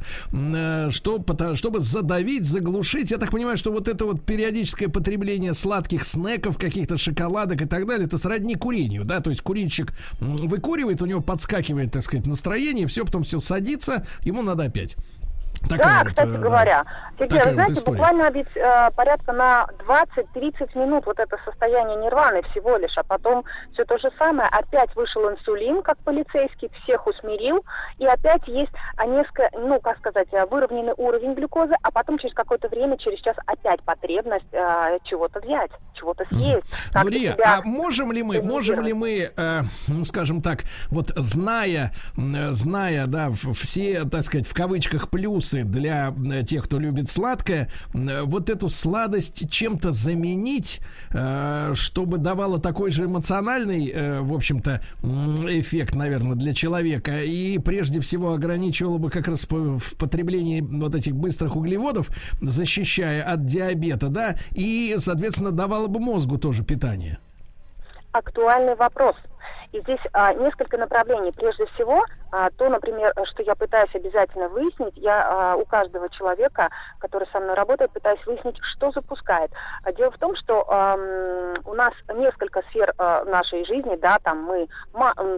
[0.91, 1.25] что,
[1.55, 3.11] чтобы задавить, заглушить.
[3.11, 7.87] Я так понимаю, что вот это вот периодическое потребление сладких снеков, каких-то шоколадок и так
[7.87, 12.87] далее, это сродни курению, да, то есть курильщик выкуривает, у него подскакивает, так сказать, настроение,
[12.87, 14.97] все, потом все садится, ему надо опять.
[15.69, 16.39] Такая да, вот, кстати э, да.
[16.39, 16.85] говоря.
[17.19, 17.97] Сергей, Такая вы вот знаете, история.
[17.97, 23.45] буквально ведь э, порядка на 20-30 минут вот это состояние нирваны всего лишь, а потом
[23.73, 24.49] все то же самое.
[24.51, 27.65] Опять вышел инсулин, как полицейский, всех усмирил,
[27.99, 32.35] и опять есть а, несколько, ну, как сказать, э, выровненный уровень глюкозы, а потом через
[32.35, 36.65] какое-то время, через час опять потребность э, чего-то взять, чего-то съесть.
[36.93, 40.61] как-то Нурия, а можем ли мы, можем ли мы, э, ну, скажем так,
[40.91, 45.11] вот зная, э, зная, да, все, так сказать, в кавычках
[45.49, 50.81] плюсы для э, тех, кто любит сладкое, э, вот эту сладость чем-то заменить,
[51.13, 58.33] э, чтобы давало такой же эмоциональный, в общем-то, эффект, наверное, для человека, и прежде всего
[58.33, 62.09] ограничивало бы как раз в потреблении вот этих быстрых углеводов,
[62.41, 67.19] защищая от диабета, да, и, соответственно, давало бы мозгу тоже питание.
[68.13, 69.17] актуальный вопрос.
[69.73, 71.33] И здесь а, несколько направлений.
[71.33, 72.03] Прежде всего,
[72.57, 77.55] то, например, что я пытаюсь обязательно выяснить, я а, у каждого человека, который со мной
[77.55, 79.51] работает, пытаюсь выяснить, что запускает.
[79.83, 80.63] А дело в том, что
[81.65, 84.69] у нас несколько сфер а, нашей жизни, да, там мы,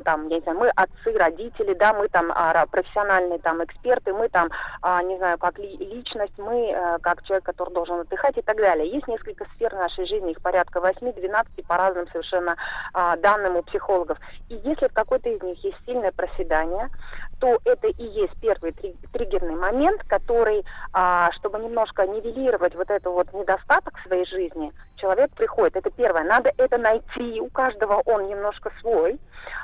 [0.05, 4.29] там, я не знаю, мы отцы, родители, да, мы там а, профессиональные там эксперты, мы
[4.29, 4.51] там,
[4.83, 8.57] а, не знаю, как ли- личность, мы э, как человек, который должен отдыхать и так
[8.57, 8.91] далее.
[8.91, 12.57] Есть несколько сфер нашей жизни, их порядка 8-12 по разным совершенно
[12.93, 14.19] а, данным у психологов.
[14.49, 16.91] И если в какой-то из них есть сильное проседание, заболевания,
[17.39, 23.13] то это и есть первый три- триггерный момент, который, а, чтобы немножко нивелировать вот этот
[23.13, 25.77] вот недостаток в своей жизни, человек приходит.
[25.77, 26.25] Это первое.
[26.25, 27.41] Надо это найти.
[27.41, 29.19] У каждого он немножко свой.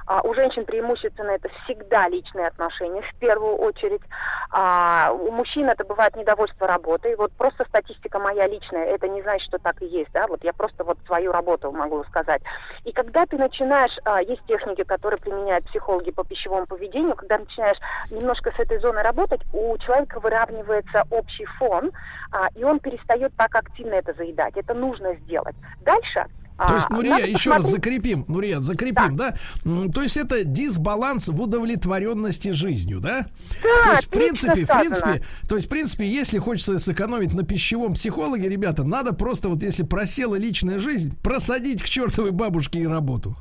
[0.07, 4.03] А, у женщин преимущественно это всегда личные отношения в первую очередь.
[4.51, 7.17] А, у мужчин это бывает недовольство работой.
[7.17, 10.13] Вот просто статистика моя личная, это не значит, что так и есть.
[10.13, 10.27] Да?
[10.29, 12.43] Вот я просто вот свою работу могу сказать.
[12.85, 17.79] И когда ты начинаешь, а, есть техники, которые применяют психологи по пищевому поведению, когда начинаешь
[18.11, 21.91] немножко с этой зоной работать, у человека выравнивается общий фон,
[22.31, 24.57] а, и он перестает так активно это заедать.
[24.57, 25.57] Это нужно сделать.
[25.81, 26.27] Дальше
[26.57, 29.35] То есть, а, Нурия, еще раз посмотреть- закрепим, Нурия, закрепим, да?
[29.65, 33.27] М, То есть это дисбаланс в удовлетворенности жизнью, да?
[33.63, 34.81] Да, то есть, в принципе, в сказано.
[34.81, 39.63] принципе, то есть, в принципе, если хочется сэкономить на пищевом психологе, ребята, надо просто вот
[39.63, 43.37] если просела личная жизнь, просадить к чертовой бабушке и работу.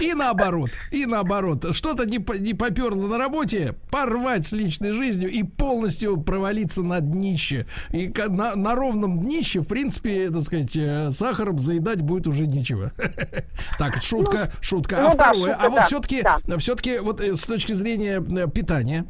[0.00, 1.64] И наоборот, и наоборот.
[1.72, 7.66] Что-то не, не поперло на работе, порвать с личной жизнью и полностью провалиться на днище.
[7.90, 12.92] И на, на ровном днище, в принципе, так сказать, э, сахаром заедать будет уже нечего.
[13.78, 14.98] Так, шутка, шутка.
[15.00, 16.24] ну А второе, а вот все-таки,
[16.58, 19.06] все-таки вот э, с точки зрения э, питания,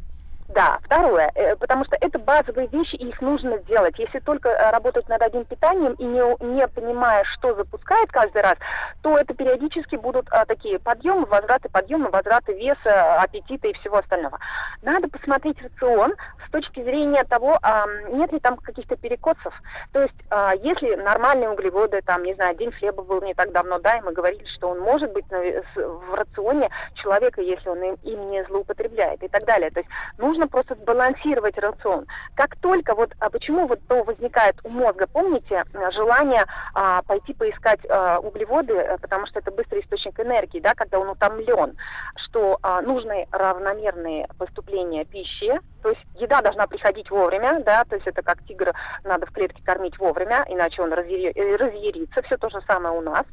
[0.49, 3.99] Да, второе, э, потому что это базовые вещи, и их нужно сделать.
[3.99, 8.55] Если только э, работать над одним питанием и не, не понимая, что запускает каждый раз,
[9.03, 14.39] то это периодически будут а, такие подъемы, возвраты, подъемы, возвраты веса, аппетита и всего остального.
[14.81, 16.15] Надо посмотреть рацион
[16.47, 19.53] с точки зрения того, а, нет ли там каких-то перекосов.
[19.93, 23.77] То есть, а, если нормальные углеводы, там, не знаю, день хлеба был не так давно,
[23.79, 28.31] да, и мы говорили, что он может быть в рационе человека, если он им, им
[28.31, 29.69] не злоупотребляет и так далее.
[29.69, 32.05] То есть нужно просто сбалансировать рацион.
[32.35, 37.33] Как только вот, а почему вот то возникает у мозга, помните, э, желание а, пойти
[37.33, 41.75] поискать а, углеводы, э, потому что это быстрый источник энергии, да, когда он утомлен,
[42.15, 48.07] что а, нужны равномерные поступления пищи, то есть еда должна приходить вовремя, да, то есть
[48.07, 48.73] это как тигра,
[49.03, 53.25] надо в клетке кормить вовремя, иначе он э, разъярится, все то же самое у нас.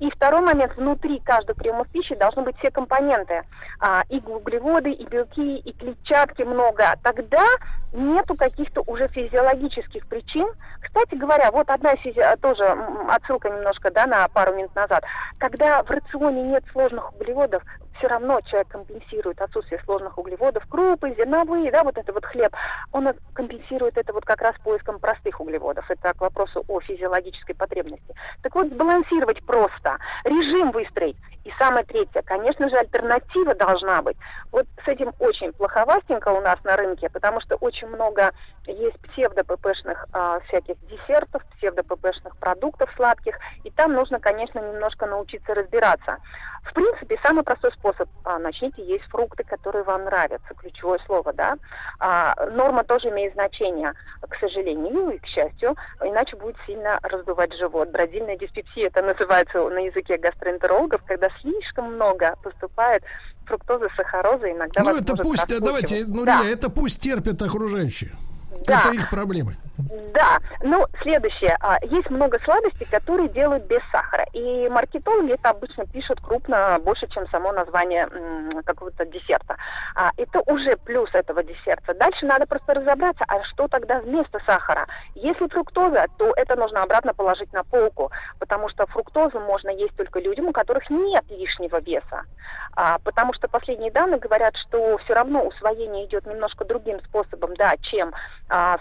[0.00, 3.42] И второй момент, внутри каждого приема пищи должны быть все компоненты,
[3.80, 6.94] а, и углеводы, и белки, и клетчатки много.
[7.02, 7.44] Тогда
[7.92, 10.48] нету каких-то уже физиологических причин.
[10.80, 12.64] Кстати говоря, вот одна физи- тоже
[13.08, 15.04] отсылка немножко, да, на пару минут назад.
[15.38, 17.62] Когда в рационе нет сложных углеводов,
[18.00, 22.50] все равно человек компенсирует отсутствие сложных углеводов, крупы, зерновые, да, вот это вот хлеб,
[22.92, 25.88] он компенсирует это вот как раз поиском простых углеводов.
[25.90, 28.14] Это к вопросу о физиологической потребности.
[28.42, 31.16] Так вот, сбалансировать просто, режим выстроить.
[31.44, 34.16] И самое третье, конечно же, альтернатива должна быть.
[34.50, 38.32] Вот с этим очень плоховастенько у нас на рынке, потому что очень много
[38.72, 46.18] есть псевдо-ППшных а, всяких десертов, псевдо-ППшных продуктов сладких, и там нужно, конечно, немножко научиться разбираться.
[46.64, 48.08] В принципе, самый простой способ.
[48.24, 50.54] а, начните есть фрукты, которые вам нравятся.
[50.54, 51.56] Ключевое слово, да.
[51.98, 53.92] А, норма тоже имеет значение,
[54.28, 57.90] к сожалению и к счастью, иначе будет сильно раздувать живот.
[57.90, 63.02] Бродильная диспепсия, это называется на языке гастроэнтерологов, когда слишком много поступает
[63.46, 65.64] фруктозы, сахарозы, иногда ну это пусть, раскручивать.
[65.64, 66.48] давайте, Нурия, Да.
[66.48, 68.10] это пусть терпят окружающие.
[68.66, 68.80] Да.
[68.80, 69.56] Это их проблемы.
[70.12, 71.56] Да, ну, следующее.
[71.60, 74.26] А, Есть много сладостей, которые делают без сахара.
[74.32, 78.08] И маркетологи это обычно пишут крупно, больше, чем само название
[78.64, 79.56] какого-то десерта.
[79.94, 81.94] А, Это уже плюс этого десерта.
[81.94, 84.86] Дальше надо просто разобраться, а что тогда вместо сахара?
[85.14, 90.20] Если фруктоза, то это нужно обратно положить на полку, потому что фруктозу можно есть только
[90.20, 92.24] людям, у которых нет лишнего веса.
[92.74, 97.74] А, потому что последние данные говорят, что все равно усвоение идет немножко другим способом, да,
[97.82, 98.12] чем,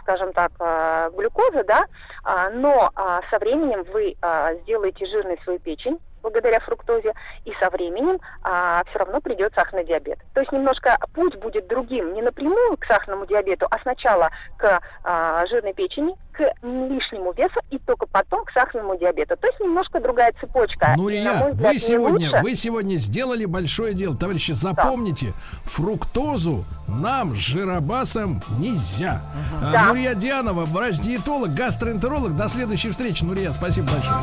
[0.02, 1.86] скажем так, а, глюкоза, да,
[2.24, 7.14] А, но а, со временем вы а, сделаете жирной свою печень благодаря фруктозе,
[7.46, 10.20] и со временем все равно придет сахарный диабет.
[10.34, 15.46] То есть немножко путь будет другим, не напрямую к сахарному диабету, а сначала к а,
[15.48, 19.36] жирной печени, к лишнему весу и только потом к сахарному диабету.
[19.38, 20.88] То есть немножко другая цепочка.
[20.88, 22.44] И, на Нурия, мой взгляд, вы сегодня, лучше.
[22.44, 24.52] вы сегодня сделали большое дело, товарищи.
[24.52, 25.34] Запомните,
[25.64, 29.22] фруктозу нам жиробасам нельзя.
[29.62, 29.86] А, Да.
[29.86, 32.36] Нурия Дианова, врач-диетолог, гастроэнтеролог.
[32.36, 33.52] До следующей встречи, Нурия.
[33.52, 34.20] Спасибо большое.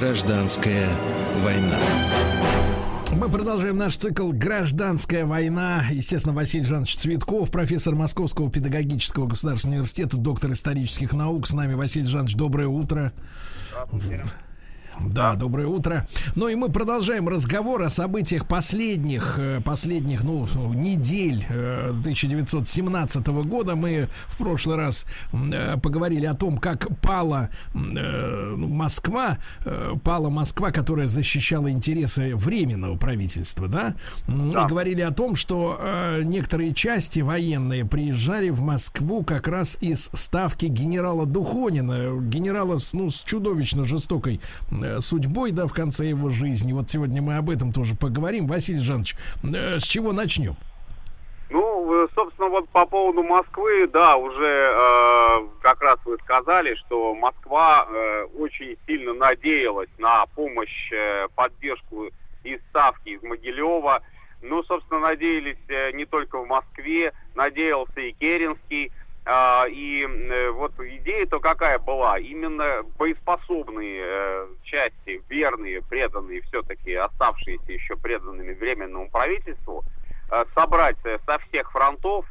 [0.00, 0.88] Гражданская
[1.42, 1.78] война.
[3.12, 5.84] Мы продолжаем наш цикл «Гражданская война».
[5.90, 11.46] Естественно, Василий Жанович Цветков, профессор Московского педагогического государственного университета, доктор исторических наук.
[11.46, 13.12] С нами Василий Жанович, доброе утро.
[14.98, 16.06] Да, доброе утро.
[16.34, 23.76] Ну и мы продолжаем разговор о событиях последних, э, последних, ну, недель э, 1917 года.
[23.76, 30.28] Мы в прошлый раз э, поговорили о том, как пала э, ну, Москва, э, пала
[30.28, 33.94] Москва, которая защищала интересы временного правительства, да?
[34.28, 34.64] М, Да.
[34.64, 40.10] И говорили о том, что э, некоторые части военные приезжали в Москву как раз из
[40.12, 44.40] ставки генерала Духонина, генерала с, ну, с чудовищно жестокой
[44.70, 46.72] э, судьбой, да, в конце его жизни.
[46.72, 48.46] Вот сегодня мы об этом тоже поговорим.
[48.46, 50.56] Василий Жанович, э, с чего начнем?
[51.50, 57.14] Ну, э, собственно, вот по поводу Москвы, да, уже э, как раз вы сказали, что
[57.14, 62.06] Москва э, очень сильно надеялась на помощь, э, поддержку
[62.44, 64.02] из Ставки, из Могилева.
[64.42, 68.92] Ну, собственно, надеялись э, не только в Москве, надеялся и Керенский.
[69.32, 72.18] А, и э, вот идея-то какая была?
[72.18, 79.84] Именно боеспособные э, части, верные, преданные, все-таки оставшиеся еще преданными временному правительству,
[80.30, 80.96] э, собрать
[81.26, 82.26] со всех фронтов,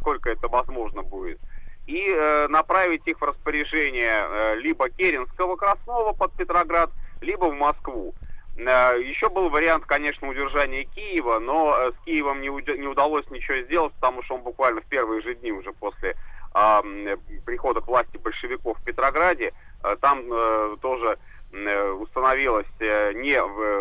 [0.00, 1.38] сколько это возможно будет,
[1.86, 2.08] и
[2.48, 6.90] направить их в распоряжение либо Керенского Краснова под Петроград,
[7.20, 8.14] либо в Москву.
[8.56, 13.92] Э, Еще был вариант, конечно, удержания Киева, но э, с Киевом не, удалось ничего сделать,
[13.94, 16.16] потому что он буквально в первые же дни уже после
[16.54, 19.52] м, прихода к власти большевиков в Петрограде,
[19.82, 21.18] э, там э, тоже
[21.52, 23.40] э, установилась э, не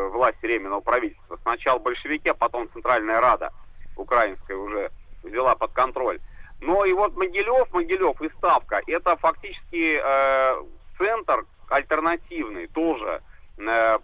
[0.09, 1.37] власть Временного правительства.
[1.41, 3.51] Сначала большевики, а потом Центральная Рада
[3.97, 4.91] украинская уже
[5.23, 6.19] взяла под контроль.
[6.61, 10.63] Но и вот Могилев, Могилев и Ставка, это фактически э,
[10.97, 13.19] центр альтернативный тоже э,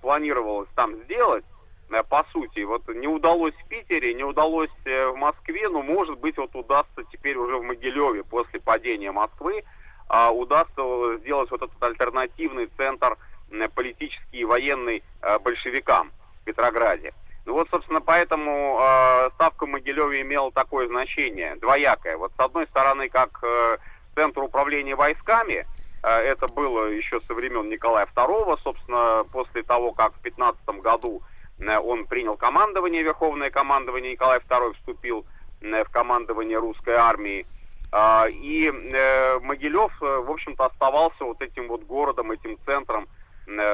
[0.01, 1.45] планировалось там сделать,
[1.89, 2.61] э, по сути.
[2.63, 7.03] Вот не удалось в Питере, не удалось э, в Москве, но может быть вот удастся
[7.11, 9.63] теперь уже в Могилеве после падения Москвы
[10.07, 13.17] а, удастся сделать вот этот альтернативный центр
[13.51, 16.11] э, политический и военный э, большевикам
[16.41, 17.13] в Петрограде.
[17.45, 22.17] Ну вот, собственно, поэтому э, ставка Могилеве имела такое значение, двоякое.
[22.17, 23.77] Вот с одной стороны, как э,
[24.15, 25.65] центр управления войсками, э,
[26.05, 31.23] это было еще со времен Николая II, собственно, после того, как в 15 году
[31.57, 35.25] э, он принял командование, верховное командование, Николай II вступил
[35.61, 37.47] э, в командование русской армии.
[37.91, 43.07] А, И э, Могилев, в общем-то, оставался вот этим вот городом, этим центром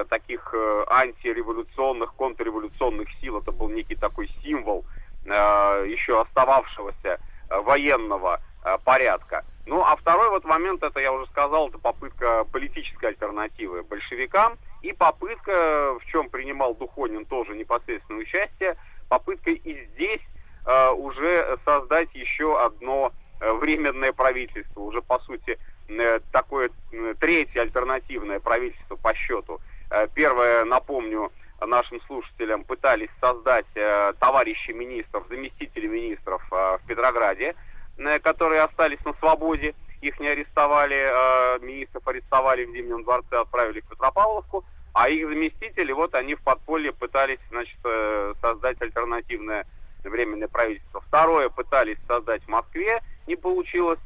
[0.10, 0.54] таких
[0.90, 3.38] антиреволюционных, контрреволюционных сил.
[3.38, 4.84] Это был некий такой символ
[5.24, 8.42] еще остававшегося военного
[8.84, 9.46] порядка.
[9.66, 14.92] Ну, а второй вот момент, это я уже сказал, это попытка политической альтернативы большевикам и
[14.92, 18.76] попытка, в чем принимал Духонин тоже непосредственное участие,
[19.08, 20.22] попытка и здесь
[20.66, 27.62] э, уже создать еще одно э, временное правительство, уже по сути э, такое э, третье
[27.62, 29.60] альтернативное правительство по счету.
[29.92, 37.56] Э, Первое, напомню нашим слушателям, пытались создать э, товарищи министров, заместители министров э, в Петрограде,
[38.24, 39.74] которые остались на свободе.
[40.02, 44.66] Их не арестовали, э, министров арестовали в Зимнем дворце, отправили в Петропавловску.
[44.94, 49.66] А их заместители, вот они в подполье пытались, значит, э, создать альтернативное
[50.04, 51.02] временное правительство.
[51.02, 54.00] Второе пытались создать в Москве, не получилось.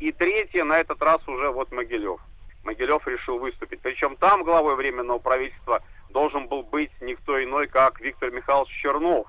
[0.00, 2.20] И третье, на этот раз уже вот Могилев.
[2.64, 3.80] Могилев решил выступить.
[3.80, 9.26] Причем там главой временного правительства должен был быть никто иной, как Виктор Михайлович Чернов,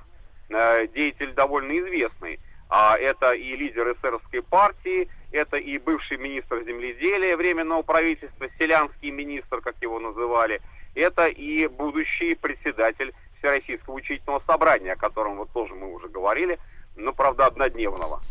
[0.49, 2.39] э, деятель довольно известный.
[2.75, 9.61] А это и лидер эсеровской партии, это и бывший министр земледелия временного правительства, селянский министр,
[9.61, 10.59] как его называли,
[10.95, 16.57] это и будущий председатель Всероссийского учительного собрания, о котором вот тоже мы уже говорили,
[16.95, 18.21] но, правда, однодневного.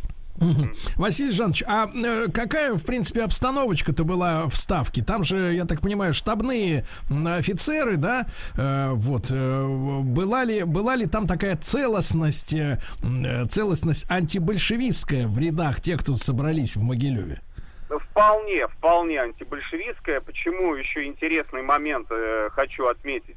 [0.96, 5.02] Василий Жанович, а э, какая, в принципе, обстановочка-то была в Ставке?
[5.04, 8.26] Там же, я так понимаю, штабные офицеры, да?
[8.56, 9.30] Э, вот.
[9.30, 9.66] э,
[10.02, 12.56] была, ли, была ли там такая целостность,
[13.50, 17.40] целостность антибольшевистская в рядах тех, кто собрались в Могилеве?
[18.10, 20.20] Вполне, вполне антибольшевистская.
[20.20, 22.08] Почему еще интересный момент
[22.52, 23.36] хочу отметить?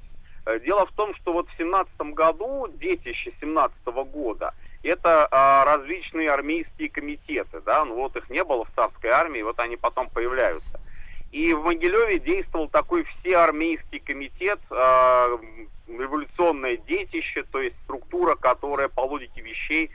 [0.64, 4.54] Дело в том, что вот в семнадцатом году, детище семнадцатого года,
[4.86, 9.60] это а, различные армейские комитеты, да, ну вот их не было в царской армии, вот
[9.60, 10.80] они потом появляются.
[11.32, 15.38] И в Могилеве действовал такой всеармейский комитет, а,
[15.88, 19.91] революционное детище, то есть структура, которая по логике вещей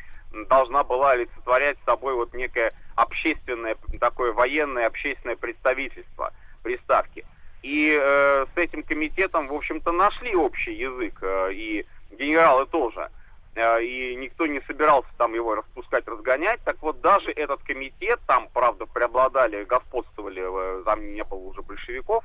[0.49, 7.25] должна была олицетворять собой вот некое общественное, такое военное общественное представительство приставки.
[7.63, 13.11] И э, с этим комитетом, в общем-то, нашли общий язык, э, и генералы тоже.
[13.55, 16.61] Э, и никто не собирался там его распускать, разгонять.
[16.65, 22.25] Так вот, даже этот комитет, там, правда, преобладали, господствовали, э, там не было уже большевиков,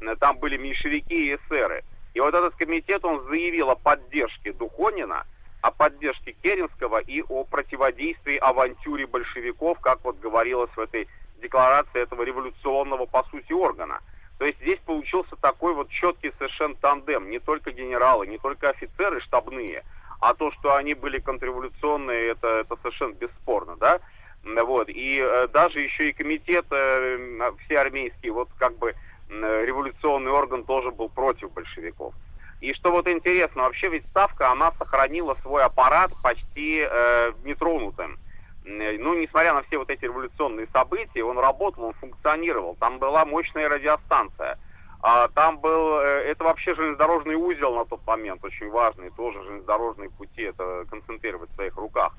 [0.00, 1.84] э, там были меньшевики и эсеры.
[2.14, 5.26] И вот этот комитет, он заявил о поддержке Духонина,
[5.60, 11.08] о поддержке Керенского и о противодействии авантюре большевиков, как вот говорилось в этой
[11.40, 14.00] декларации этого революционного, по сути, органа.
[14.38, 17.30] То есть здесь получился такой вот четкий совершенно тандем.
[17.30, 19.84] Не только генералы, не только офицеры штабные,
[20.22, 23.98] а то, что они были контрреволюционные, это, это совершенно бесспорно, да.
[24.44, 24.88] Вот.
[24.88, 28.94] И э, даже еще и комитет э, всеармейский, вот как бы
[29.28, 32.14] э, революционный орган тоже был против большевиков.
[32.60, 38.16] И что вот интересно, вообще ведь Ставка, она сохранила свой аппарат почти э, нетронутым.
[38.64, 42.76] Ну, несмотря на все вот эти революционные события, он работал, он функционировал.
[42.78, 44.56] Там была мощная радиостанция.
[45.02, 50.10] А, там был, э, это вообще железнодорожный узел на тот момент, очень важный, тоже железнодорожные
[50.10, 52.12] пути, это концентрировать в своих руках.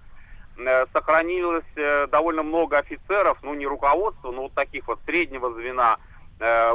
[0.58, 5.98] Э, Сохранилось э, довольно много офицеров, ну, не руководства, но вот таких вот среднего звена,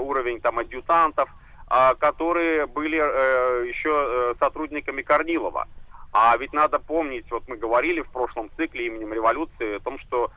[0.00, 1.28] уровень там адъютантов,
[1.66, 5.66] а, которые были еще сотрудниками Корнилова.
[6.12, 10.30] А ведь надо помнить, вот мы говорили в прошлом цикле именем революции о том, что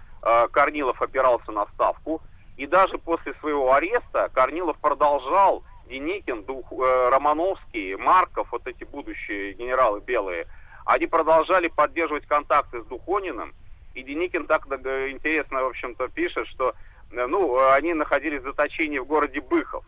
[0.52, 2.22] Корнилов опирался на ставку,
[2.62, 9.54] и даже после своего ареста Корнилов продолжал, Деникин, Дух, э, Романовский, Марков, вот эти будущие
[9.54, 10.46] генералы белые,
[10.86, 13.56] они продолжали поддерживать контакты с Духониным,
[13.96, 16.76] и Деникин так э, интересно, в общем-то, пишет, что
[17.12, 19.84] э, ну, они находились в заточении в городе Быхов.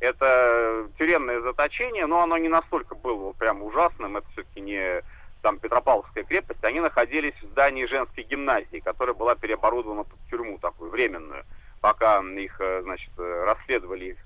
[0.00, 5.00] Это тюремное заточение, но оно не настолько было прям ужасным, это все-таки не
[5.42, 10.90] там Петропавловская крепость, они находились в здании женской гимназии, которая была переоборудована под тюрьму такую
[10.90, 11.44] временную,
[11.86, 14.16] пока их, э, значит, расследовали их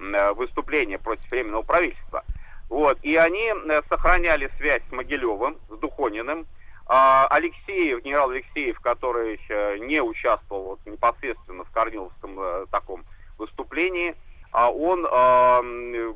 [0.00, 2.24] э, выступления против временного правительства.
[2.70, 6.46] Вот, и они э, сохраняли связь с Могилевым, с Духониным.
[6.86, 9.38] А, Алексеев, генерал Алексеев, который
[9.80, 13.04] не участвовал непосредственно в Корниловском таком
[13.38, 14.16] выступлении,
[14.50, 15.02] а он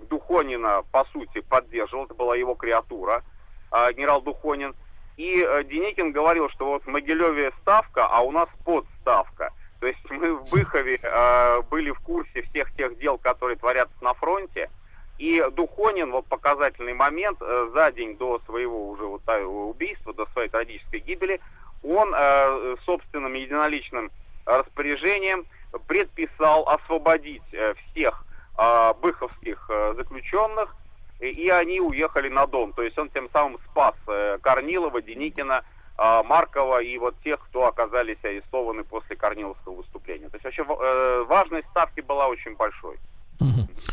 [0.09, 3.23] Духонина, по сути, поддерживал, это была его креатура,
[3.71, 4.75] генерал Духонин.
[5.17, 9.53] И Деникин говорил, что вот в Могилеве ставка, а у нас подставка.
[9.85, 14.15] То есть мы в Быхове э, были в курсе всех тех дел, которые творятся на
[14.15, 14.71] фронте.
[15.19, 20.25] И Духонин, вот показательный момент, э, за день до своего уже вот та- убийства, до
[20.33, 21.39] своей трагической гибели,
[21.83, 24.11] он э, собственным единоличным
[24.47, 25.45] распоряжением
[25.87, 28.25] предписал освободить э, всех
[28.57, 30.75] э, быховских э, заключенных,
[31.21, 32.73] и, и они уехали на Дон.
[32.73, 35.63] То есть он тем самым спас э, Корнилова, Деникина,
[35.97, 40.29] Маркова и вот тех, кто оказались арестованы после Корниловского выступления.
[40.29, 42.99] То есть вообще э, важность ставки была очень большой.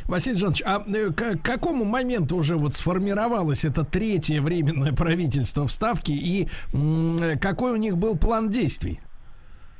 [0.07, 5.71] Василий Жанович, а э, к какому моменту уже вот сформировалось это третье временное правительство в
[5.71, 8.99] Ставке и э, какой у них был план действий?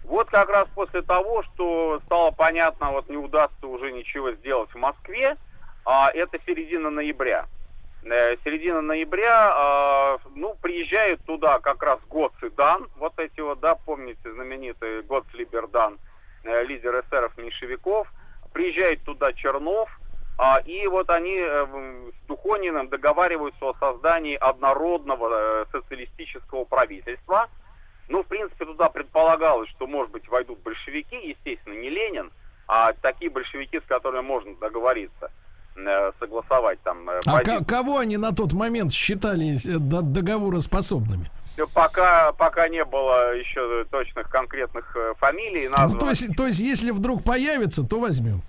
[0.03, 4.77] Вот как раз после того, что стало понятно, вот не удастся уже ничего сделать в
[4.77, 5.37] Москве,
[5.85, 7.45] а, это середина ноября.
[8.03, 13.59] Э, середина ноября, а, ну, приезжают туда как раз Гоц и Дан, вот эти вот,
[13.59, 15.99] да, помните, знаменитый Гоцлибер Дан,
[16.43, 18.11] э, лидер эсеров меньшевиков,
[18.53, 19.87] приезжает туда Чернов,
[20.39, 21.65] а, и вот они э,
[22.11, 27.49] с Духониным договариваются о создании однородного социалистического правительства.
[28.09, 32.31] Ну, в принципе, туда предполагалось, что, может быть, войдут большевики, естественно, не Ленин,
[32.67, 35.31] а такие большевики, с которыми можно договориться,
[36.19, 41.25] согласовать там э, А ко- кого они на тот момент считали э, до- договороспособными?
[41.73, 46.91] Пока, пока не было еще точных конкретных э, фамилий, Ну, то, есть, то есть, если
[46.91, 48.41] вдруг появится, то возьмем.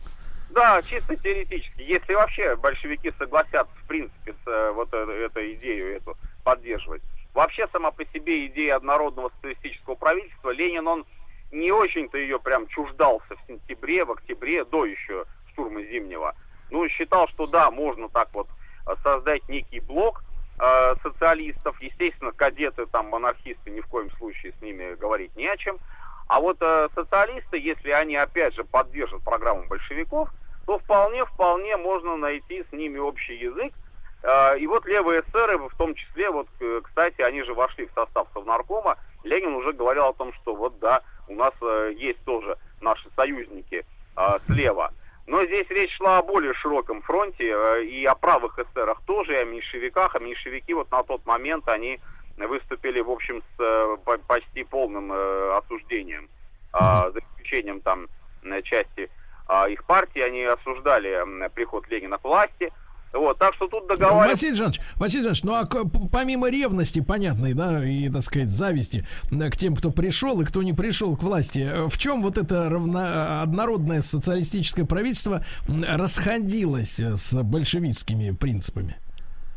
[0.50, 1.82] Да, чисто теоретически.
[1.82, 7.02] Если вообще большевики согласятся, в принципе, с э, вот э- эту идею эту поддерживать.
[7.34, 11.04] Вообще, сама по себе идея однородного социалистического правительства, Ленин, он
[11.50, 16.34] не очень-то ее прям чуждался в сентябре, в октябре, до еще штурма Зимнего.
[16.72, 18.48] Ну, считал, что да, можно так вот
[18.86, 20.24] э, создать некий блок
[20.58, 21.80] э, социалистов.
[21.82, 25.78] Естественно, кадеты, там, монархисты, ни в коем случае с ними говорить не о чем.
[26.28, 30.30] А вот э, социалисты, если они опять же поддержат программу большевиков,
[30.66, 33.74] то вполне-вполне можно найти с ними общий язык.
[34.22, 37.92] Э, И вот левые эсеры, в том числе, вот, э, кстати, они же вошли в
[37.92, 42.56] состав Совнаркома, Ленин уже говорил о том, что вот да, у нас э, есть тоже
[42.80, 43.84] наши союзники
[44.16, 44.90] э, слева.
[45.32, 49.38] Но здесь речь шла о более широком фронте э, и о правых эсерах тоже, и
[49.38, 50.14] о меньшевиках.
[50.14, 51.98] А меньшевики вот на тот момент, они
[52.36, 56.28] выступили, в общем, с э, по- почти полным э, осуждением,
[56.74, 58.08] а, за исключением там
[58.64, 59.08] части
[59.46, 62.70] а, их партии, они осуждали приход Ленина к власти.
[63.12, 64.46] Вот, так что тут договариваться...
[64.46, 65.64] Василий Жанович, Василий Жанович, ну а
[66.10, 70.62] помимо ревности, понятной, да, и, так сказать, зависти э, к тем, кто пришел и кто
[70.62, 77.16] не пришел к власти, э, в чем вот это равно, однородное социалистическое правительство расходилось э,
[77.16, 78.96] с большевистскими принципами?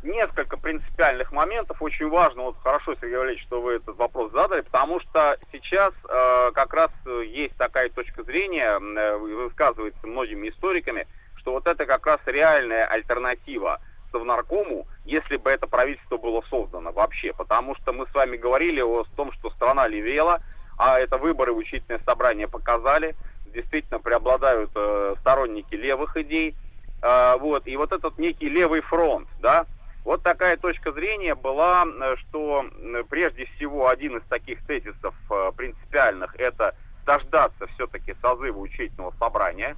[0.06, 1.82] несколько принципиальных моментов.
[1.82, 6.52] Очень важно, вот хорошо, Сергей Валерьевич, что вы этот вопрос задали, потому что сейчас э,
[6.54, 6.92] как раз
[7.26, 11.08] есть такая точка зрения, э, высказывается многими историками,
[11.46, 13.80] что вот это как раз реальная альтернатива
[14.12, 17.34] Совнаркому, если бы это правительство было создано вообще.
[17.34, 20.40] Потому что мы с вами говорили о том, что страна левела,
[20.80, 23.16] а это выборы в учительное собрание показали.
[23.54, 26.56] Действительно преобладают э, сторонники левых идей.
[27.04, 27.68] Э, вот.
[27.68, 29.68] И вот этот некий левый фронт, да,
[30.04, 32.66] вот такая точка зрения была, э, что
[33.08, 36.74] прежде всего один из таких тезисов э, принципиальных это
[37.06, 39.76] дождаться все-таки созыва учительного собрания,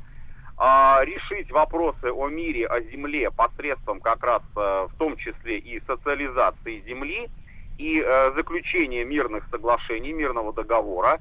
[0.57, 6.83] а, решить вопросы о мире, о земле посредством как раз в том числе и социализации
[6.87, 7.29] земли
[7.77, 8.01] и
[8.35, 11.19] заключения мирных соглашений, мирного договора,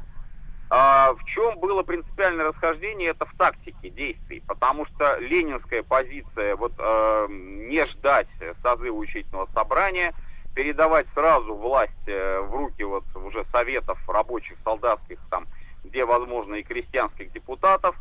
[0.69, 6.73] а в чем было принципиальное расхождение, это в тактике действий, потому что ленинская позиция вот
[6.79, 8.27] э, не ждать
[8.63, 10.13] созыва учительного собрания,
[10.55, 15.47] передавать сразу власть в руки вот уже советов рабочих, солдатских, там,
[15.85, 17.95] где возможно и крестьянских депутатов,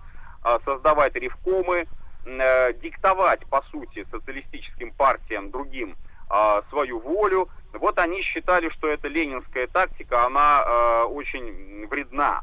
[0.66, 1.88] создавать ревкомы,
[2.26, 5.96] э, диктовать, по сути, социалистическим партиям другим
[6.30, 7.50] э, свою волю.
[7.74, 12.42] Вот они считали, что эта ленинская тактика, она э, очень вредна.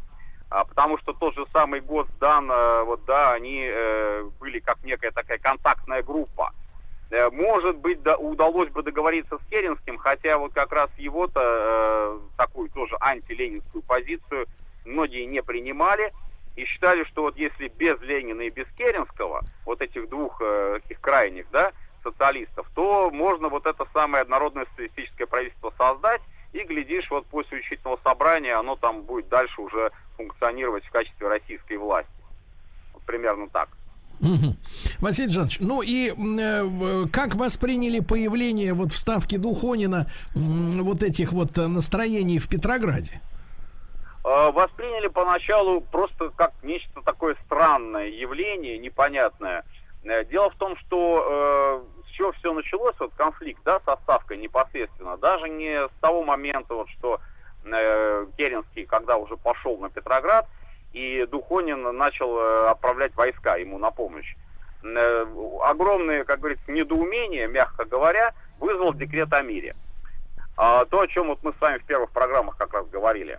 [0.51, 5.11] А, потому что тот же самый Госдан, э, вот да, они э, были как некая
[5.11, 6.53] такая контактная группа.
[7.11, 12.20] Э, может быть, да, удалось бы договориться с Керенским, хотя вот как раз его-то э,
[12.37, 14.47] такую тоже антиленинскую позицию
[14.85, 16.12] многие не принимали
[16.57, 21.47] и считали, что вот если без Ленина и без Керенского, вот этих двух э, крайних,
[21.51, 21.73] да,
[22.03, 26.20] социалистов, то можно вот это самое однородное социалистическое правительство создать,
[26.53, 31.79] и, глядишь, вот после учительного собрания оно там будет дальше уже функционировать в качестве российской
[31.79, 32.11] власти.
[32.93, 33.69] Вот примерно так.
[34.20, 34.55] Угу.
[35.01, 41.33] Василий Жанович, ну и э, как восприняли появление вот в Ставке Духонина э, вот этих
[41.33, 43.20] вот настроений в Петрограде?
[43.20, 43.41] Э,
[44.24, 49.65] восприняли поначалу просто как нечто такое странное явление, непонятное.
[50.05, 54.39] Э, дело в том, что э, с чего все началось, вот конфликт, да, со Ставкой
[54.39, 57.20] непосредственно, даже не с того момента, вот что
[57.65, 60.47] Э, Керенский, когда уже пошел на Петроград,
[60.93, 64.35] и Духонин начал э, отправлять войска ему на помощь.
[64.82, 65.27] Э,
[65.62, 69.77] огромное, как говорится, недоумение, мягко говоря, вызвал декрет о мире.
[70.57, 73.39] А, то, о чем вот мы с вами в первых программах как раз говорили.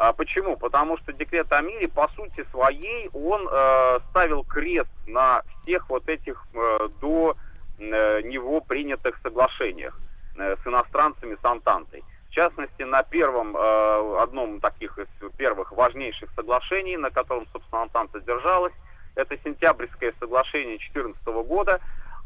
[0.00, 0.56] А почему?
[0.56, 6.08] Потому что декрет о мире, по сути своей, он э, ставил крест на всех вот
[6.08, 7.36] этих э, до
[7.78, 9.94] э, него принятых соглашениях
[10.38, 12.02] э, с иностранцами, с Антантой.
[12.30, 15.06] В частности, на первом, э, одном таких из
[15.36, 18.72] первых важнейших соглашений, на котором, собственно, Антанта держалась,
[19.16, 21.78] это сентябрьское соглашение 2014 года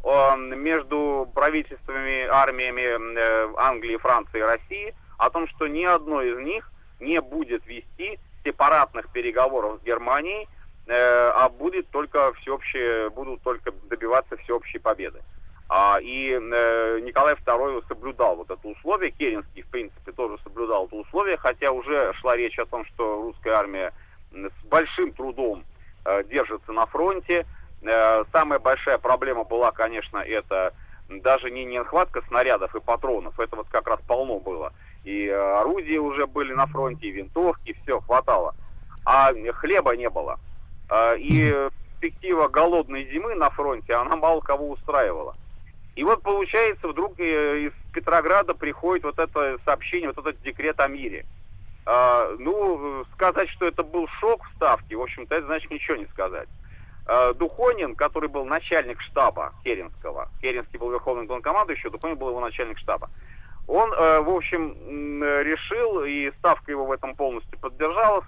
[0.04, 6.38] э, между правительствами, армиями э, Англии, Франции и России о том, что ни одно из
[6.38, 10.48] них не будет вести сепаратных переговоров с Германией,
[10.86, 15.22] э, а будет только всеобщее, будут только добиваться всеобщей победы.
[15.68, 20.96] А, и э, Николай II соблюдал вот это условие, Керенский, в принципе, тоже соблюдал это
[20.96, 23.92] условие, хотя уже шла речь о том, что русская армия
[24.30, 25.64] с большим трудом
[26.04, 27.46] э, держится на фронте.
[27.82, 30.74] Э, самая большая проблема была, конечно, это
[31.08, 34.72] даже не нехватка снарядов и патронов, это вот как раз полно было.
[35.04, 38.54] И орудия уже были на фронте, и винтовки, все хватало.
[39.04, 40.38] А хлеба не было.
[41.18, 41.68] И
[42.04, 45.36] перспектива голодной зимы на фронте, она мало кого устраивала.
[45.96, 50.88] И вот получается, вдруг э, из Петрограда приходит вот это сообщение, вот этот декрет о
[50.88, 51.24] мире.
[51.86, 56.06] А, ну, сказать, что это был шок в Ставке, в общем-то, это значит ничего не
[56.06, 56.48] сказать.
[57.06, 62.78] А, Духонин, который был начальник штаба Керенского, Керенский был верховным главнокомандующим, Духонин был его начальник
[62.78, 63.08] штаба,
[63.66, 68.24] он, э, в общем, решил, и Ставка его в этом полностью поддержала,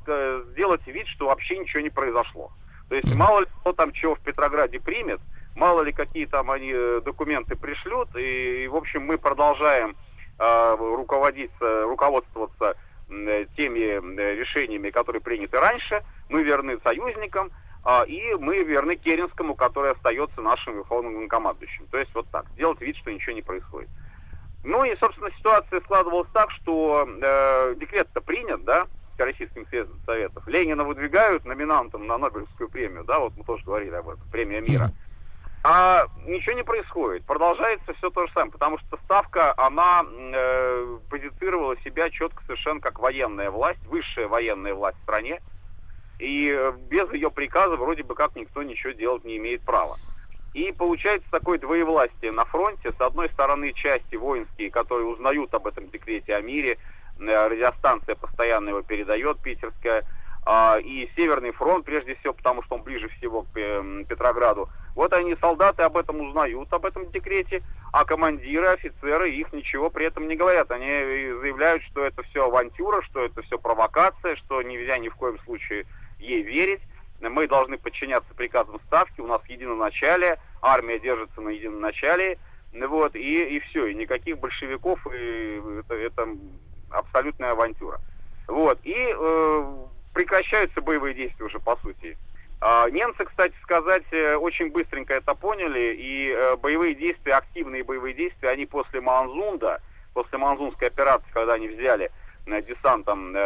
[0.53, 2.51] сделать вид, что вообще ничего не произошло.
[2.89, 5.21] То есть мало ли кто там чего в Петрограде примет,
[5.57, 9.97] мало ли какие там они э, документы пришлют, и, и в общем, мы продолжаем
[10.39, 12.77] э, руководиться, руководствоваться
[13.09, 17.51] э, теми э, решениями, которые приняты раньше, мы верны союзникам,
[17.85, 21.87] э, и мы верны Керенскому, который остается нашим верховным командующим.
[21.91, 23.89] То есть вот так, сделать вид, что ничего не происходит.
[24.67, 30.47] Ну и, собственно, ситуация складывалась так, что э, декрет-то принят, да, Российским съездом Советов.
[30.49, 34.91] Ленина выдвигают номинантом на Нобелевскую премию, да, вот мы тоже говорили об этом, премия мира.
[35.63, 37.25] А ничего не происходит.
[37.25, 42.99] Продолжается все то же самое, потому что Ставка, она э, позицировала себя четко совершенно как
[42.99, 45.41] военная власть, высшая военная власть в стране.
[46.19, 49.97] И э, без ее приказа вроде бы как никто ничего делать не имеет права.
[50.57, 52.91] И получается такое двоевластие на фронте.
[52.91, 56.79] С одной стороны, части воинские, которые узнают об этом декрете о мире,
[57.19, 60.05] э, радиостанция постоянно его передает, питерская,
[60.47, 64.71] а, и Северный фронт, прежде всего, потому что он ближе всего к э, Петрограду.
[64.95, 67.63] Вот они, солдаты, об этом узнают, об этом декрете,
[67.93, 70.71] а командиры, офицеры их ничего при этом не говорят.
[70.71, 75.39] Они заявляют, что это все авантюра, что это все провокация, что нельзя ни в коем
[75.41, 75.85] случае
[76.19, 76.81] ей верить.
[77.21, 82.39] Мы должны подчиняться приказам Ставки, у нас единоначалие, армия держится на единоначалии,
[82.73, 86.29] вот, и, и все, и никаких большевиков, и это, это
[86.91, 88.01] абсолютная авантюра.
[88.49, 89.75] Вот, и э,
[90.13, 92.17] прекращаются боевые действия уже по сути.
[92.61, 98.15] А, немцы, кстати сказать, э, очень быстренько это поняли, и э, боевые действия, активные боевые
[98.15, 99.83] действия, они после Манзунда,
[100.15, 102.11] после Манзунской операции, когда они взяли
[102.47, 103.37] э, десантом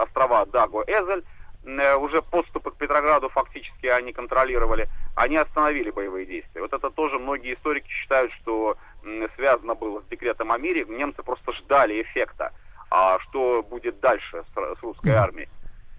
[0.00, 1.24] острова Даго Эзель,
[1.64, 6.62] уже подступы к Петрограду фактически они контролировали, они остановили боевые действия.
[6.62, 8.76] Вот это тоже многие историки считают, что
[9.36, 10.84] связано было с декретом о мире.
[10.88, 12.52] Немцы просто ждали эффекта,
[12.90, 15.48] а что будет дальше с русской армией.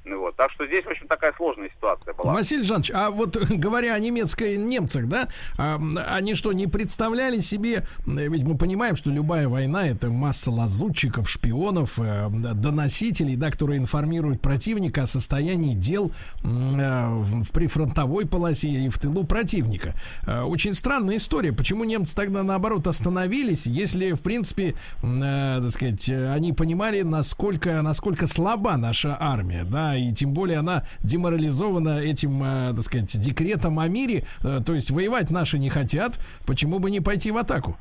[0.04, 0.36] Ну вот.
[0.36, 2.34] Так что здесь, в общем, такая сложная ситуация была.
[2.34, 7.86] Василий Жанович, а вот говоря о немецкой немцах, да, а, они что, не представляли себе,
[8.06, 14.42] ведь мы понимаем, что любая война это масса лазутчиков, шпионов, э, доносителей, да, которые информируют
[14.42, 16.12] противника о состоянии дел
[16.44, 19.94] э, в прифронтовой полосе и в тылу противника.
[20.26, 21.54] Э, очень странная история.
[21.54, 28.78] Почему немцы тогда наоборот остановились, если, в принципе, так сказать, они понимали, насколько, насколько слаба
[28.78, 34.24] наша армия, да, и тем более она деморализована этим, э, так сказать, декретом о мире,
[34.44, 37.78] э, то есть воевать наши не хотят, почему бы не пойти в атаку?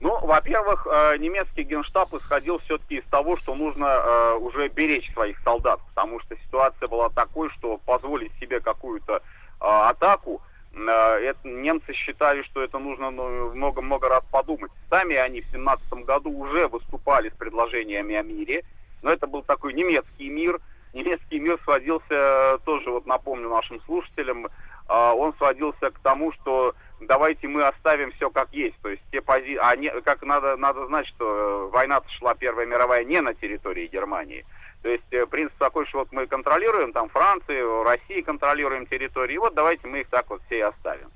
[0.00, 5.80] Ну, во-первых, э, немецкий генштаб исходил все-таки из того, что нужно уже беречь своих солдат,
[5.94, 9.22] потому что ситуация была такой, что позволить себе какую-то
[9.60, 10.42] атаку,
[10.74, 14.72] это, немцы считали, что это нужно ну, много-много раз подумать.
[14.90, 18.64] Сами они в 17 году уже выступали с предложениями о мире,
[19.02, 20.58] но это был такой немецкий мир–
[20.92, 24.48] немецкий мир сводился, тоже вот напомню нашим слушателям,
[24.88, 28.76] а, он сводился к тому, что давайте мы оставим все как есть.
[28.82, 33.04] То есть те позиции, а не, как надо, надо знать, что война шла Первая мировая
[33.04, 34.44] не на территории Германии.
[34.82, 39.38] То есть э, принцип такой, что вот мы контролируем там Францию, Россию контролируем территории, и
[39.38, 41.10] вот давайте мы их так вот все и оставим.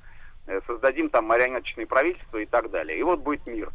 [0.46, 2.98] Э, создадим там марионеточные правительства и так далее.
[2.98, 3.70] И вот будет мир.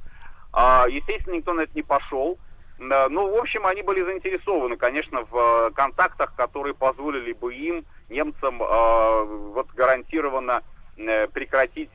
[0.53, 2.37] А, естественно, никто на это не пошел.
[2.83, 8.59] Ну, в общем, они были заинтересованы, конечно, в э, контактах, которые позволили бы им, немцам,
[8.59, 10.63] э, вот гарантированно
[10.97, 11.91] э, прекратить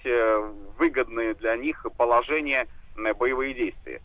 [0.79, 4.01] выгодные для них положения боевые действия.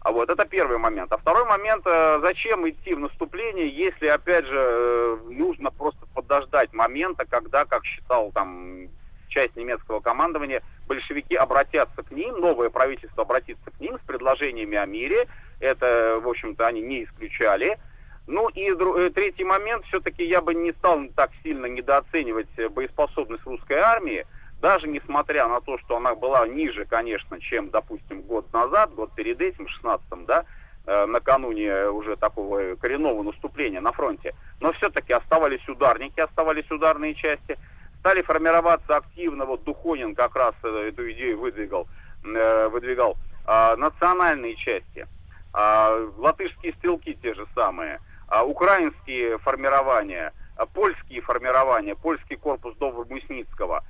[0.00, 1.12] А вот это первый момент.
[1.12, 7.64] А второй момент, зачем идти в наступление, если, опять же, нужно просто подождать момента, когда,
[7.64, 8.88] как считал там
[9.34, 14.86] часть немецкого командования, большевики обратятся к ним, новое правительство обратится к ним с предложениями о
[14.86, 15.26] мире.
[15.60, 17.78] Это, в общем-то, они не исключали.
[18.26, 23.78] Ну и э, третий момент, все-таки я бы не стал так сильно недооценивать боеспособность русской
[23.78, 24.26] армии,
[24.62, 29.40] даже несмотря на то, что она была ниже, конечно, чем, допустим, год назад, год перед
[29.42, 30.44] этим, 16-м, да,
[30.86, 34.34] э, накануне уже такого коренного наступления на фронте.
[34.60, 37.58] Но все-таки оставались ударники, оставались ударные части–
[38.04, 41.88] стали формироваться активно, вот Духонин как раз э, эту идею выдвигал,
[42.22, 43.16] э, выдвигал,
[43.46, 45.08] а, национальные части,
[45.54, 50.34] а, латышские стрелки те же самые, а, украинские формирования,
[50.74, 53.82] польские формирования, польский корпус Добромысницкого,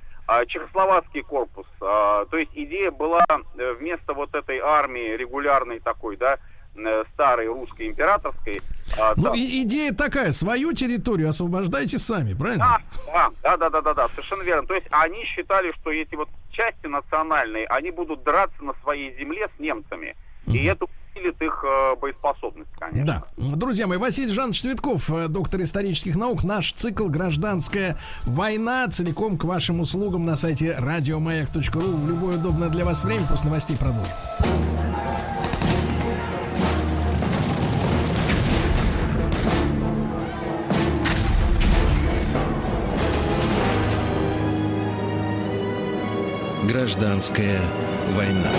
[0.47, 1.67] чехословацкий корпус.
[1.79, 6.39] То есть идея была э, вместо вот этой армии регулярной такой, да,
[7.13, 8.61] старой русской императорской,
[8.99, 9.33] а, ну, да.
[9.35, 12.81] и, идея такая, свою территорию освобождайте сами, правильно?
[13.07, 14.67] Да, да, да, да, да, да, совершенно верно.
[14.67, 19.49] То есть они считали, что эти вот части национальные, они будут драться на своей земле
[19.55, 20.15] с немцами.
[20.47, 23.23] И это усилит их э, боеспособность, конечно.
[23.37, 23.55] Да.
[23.55, 29.43] Друзья мои, Василий Жанович Цветков, э, доктор исторических наук, наш цикл «Гражданская война» целиком к
[29.43, 33.27] вашим услугам на сайте радиомаяк.ру в любое удобное для вас время.
[33.27, 34.13] После новостей продолжим.
[46.65, 47.61] Гражданская
[48.15, 48.49] война.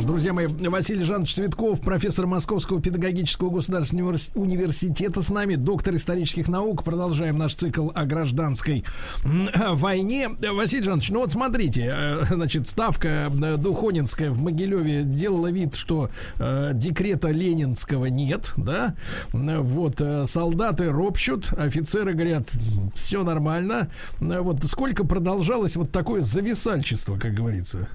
[0.00, 6.48] Друзья мои, Василий Жанович Цветков, профессор Московского педагогического государственного универс- университета с нами, доктор исторических
[6.48, 6.82] наук.
[6.82, 8.84] Продолжаем наш цикл о гражданской
[9.70, 10.30] войне.
[10.52, 16.10] Василий Жанович, ну вот смотрите, э, значит, ставка э, Духонинская в Могилеве делала вид, что
[16.38, 18.94] э, декрета Ленинского нет, да?
[19.32, 22.50] Вот, солдаты ропщут, офицеры говорят,
[22.94, 23.90] все нормально.
[24.20, 27.88] Вот сколько продолжалось вот такое зависальчество, как говорится?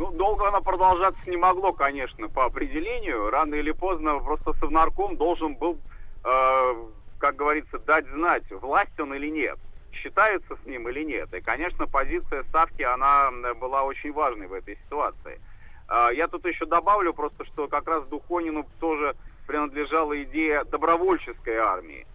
[0.00, 3.28] Ну, долго оно продолжаться не могло, конечно, по определению.
[3.28, 5.78] Рано или поздно просто Совнарком должен был,
[6.24, 6.74] э,
[7.18, 9.58] как говорится, дать знать, власть он или нет,
[9.92, 11.34] считается с ним или нет.
[11.34, 13.30] И, конечно, позиция Ставки, она
[13.60, 15.38] была очень важной в этой ситуации.
[15.86, 19.14] А, Я тут еще добавлю просто, что как раз Духонину тоже
[19.46, 22.06] принадлежала идея добровольческой армии.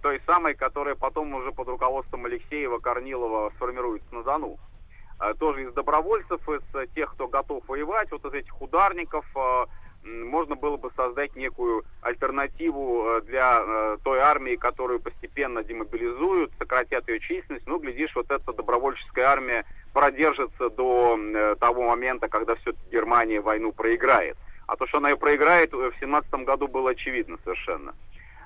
[0.00, 4.60] Той самой, которая потом уже под руководством Алексеева Корнилова сформируется на Дону.
[5.18, 9.66] А, Тоже из добровольцев, из э, тех, кто готов воевать, вот из этих ударников, э,
[10.04, 17.08] можно было бы создать некую альтернативу э, для э, той армии, которую постепенно демобилизуют, сократят
[17.08, 17.66] ее численность.
[17.66, 23.72] Ну, глядишь, вот эта добровольческая армия продержится до э, того момента, когда все-таки Германия войну
[23.72, 24.36] проиграет.
[24.66, 27.94] А то, что она ее проиграет, э, в 17 году было очевидно совершенно.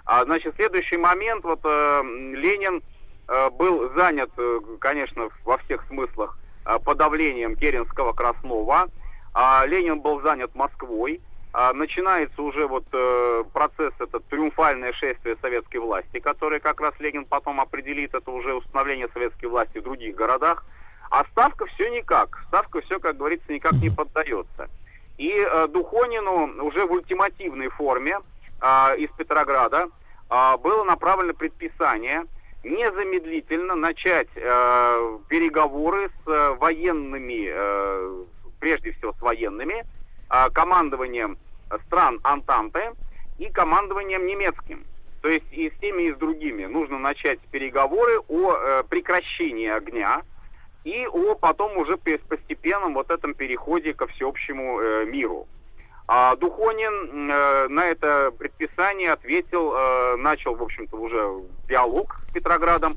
[0.04, 2.02] А, значит, следующий момент, вот э,
[2.34, 2.82] Ленин
[3.28, 6.45] э, был занят, э, конечно, во всех смыслах э,
[6.84, 8.88] подавлением Керенского Краснова.
[9.34, 11.20] А Ленин был занят Москвой.
[11.58, 17.24] А, начинается уже вот э, процесс, это триумфальное шествие советской власти, которое как раз Ленин
[17.24, 20.66] потом определит, это уже установление советской власти в других городах.
[21.10, 22.42] А ставка все никак.
[22.48, 24.68] Ставка все, как говорится, никак не поддается.
[25.16, 28.18] И э, Духонину уже в ультимативной форме
[28.60, 29.88] а, из Петрограда
[30.28, 32.24] было направлено предписание
[32.66, 38.24] незамедлительно начать э, переговоры с э, военными, э,
[38.60, 39.84] прежде всего с военными,
[40.30, 41.38] э, командованием
[41.86, 42.92] стран Антанты
[43.38, 44.84] и командованием немецким.
[45.22, 50.22] То есть и с теми, и с другими нужно начать переговоры о э, прекращении огня
[50.84, 55.46] и о потом уже пе- постепенном вот этом переходе ко всеобщему э, миру.
[56.08, 62.94] А Духонин э, на это предписание ответил, э, начал, в общем-то, уже диалог с Петроградом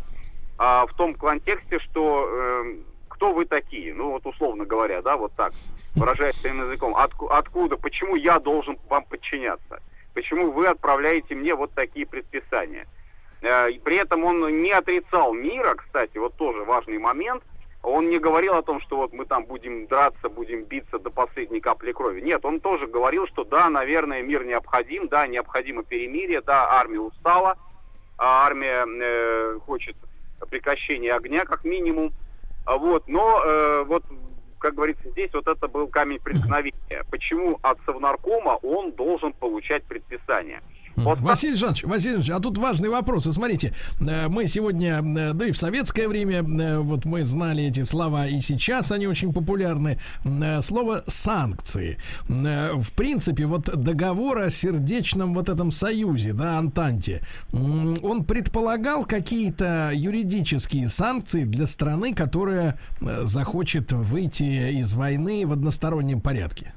[0.60, 2.76] а, в том контексте, что э,
[3.08, 3.94] кто вы такие?
[3.96, 5.54] Ну, вот условно говоря, да, вот так,
[5.96, 6.94] выражаясь своим языком.
[6.96, 9.82] Отку- откуда, почему я должен вам подчиняться?
[10.14, 12.88] Почему вы отправляете мне вот такие предписания?
[13.42, 17.42] Э, При этом он не отрицал мира, кстати, вот тоже важный момент.
[17.82, 21.61] Он не говорил о том, что вот мы там будем драться, будем биться до последней
[21.61, 22.19] капли крови.
[22.19, 27.58] Нет, он тоже говорил, что да, наверное, мир необходим, да, необходимо перемирие, да, армия устала,
[28.17, 29.95] а армия э, хочет
[30.49, 32.11] прекращения огня как минимум.
[32.66, 34.03] А Вот, но э, вот,
[34.59, 37.06] как говорится, здесь вот это был камень преткновения.
[37.09, 40.61] Почему от Совнаркома он должен получать предписание?
[41.03, 43.24] Вот Василий Жанович, Василий Жанович, а тут важный вопрос.
[43.24, 47.84] Смотрите, э, мы сегодня, э, да и в советское время, э, вот мы знали эти
[47.84, 50.00] слова, и сейчас они очень популярны.
[50.61, 51.98] Слово санкции.
[52.28, 57.22] В принципе, вот договор о сердечном вот этом союзе, да, Антанте,
[57.52, 62.80] он предполагал какие-то юридические санкции для страны, которая
[63.24, 66.74] захочет выйти из войны в одностороннем порядке.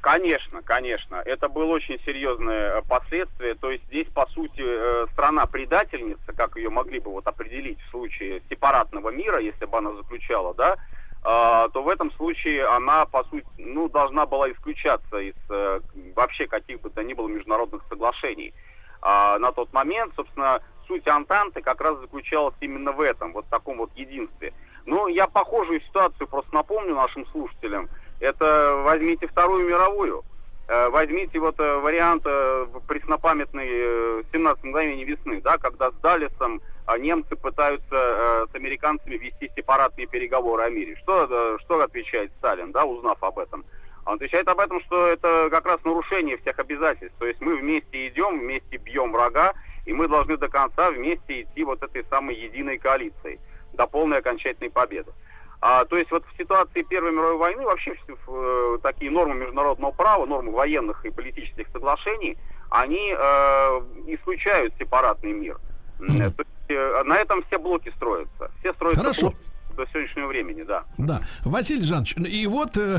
[0.00, 1.16] Конечно, конечно.
[1.16, 3.54] Это было очень серьезное э, последствие.
[3.54, 8.42] То есть здесь, по сути, э, страна-предательница, как ее могли бы вот определить в случае
[8.48, 10.76] сепаратного мира, если бы она заключала, да,
[11.24, 15.80] а, то в этом случае она, по сути, ну, должна была исключаться из э,
[16.14, 18.54] вообще каких бы то ни было международных соглашений.
[19.02, 23.78] А на тот момент, собственно, суть Антанты как раз заключалась именно в этом, вот таком
[23.78, 24.52] вот единстве.
[24.86, 27.88] Ну, я похожую ситуацию просто напомню нашим слушателям.
[28.20, 30.24] Это возьмите Вторую мировую.
[30.68, 36.60] Э, Возьмите вот э, вариант э, преснопамятный э, 17 мгновений весны, да, когда с Даллесом
[36.84, 40.96] а, немцы пытаются с американцами вести сепаратные переговоры о мире.
[41.02, 43.64] Что, что отвечает Сталин, да, узнав об этом?
[44.06, 47.18] Он отвечает об этом, что это как раз нарушение всех обязательств.
[47.18, 49.52] То есть мы вместе идем, вместе бьем врага,
[49.84, 53.38] и мы должны до конца вместе идти вот этой самой единой коалицией
[53.74, 55.12] до полной окончательной победы.
[55.60, 57.94] А, то есть вот в ситуации Первой мировой войны вообще
[58.28, 62.36] э, такие нормы международного права, нормы военных и политических соглашений,
[62.70, 65.58] они э, исключают сепаратный мир.
[66.00, 68.50] Э, То есть э, на этом все блоки строятся.
[68.60, 69.20] Все строятся Хорошо.
[69.30, 69.38] блоки
[69.76, 70.84] до сегодняшнего времени, да.
[70.96, 72.98] Да, Василий Жанович, и вот э,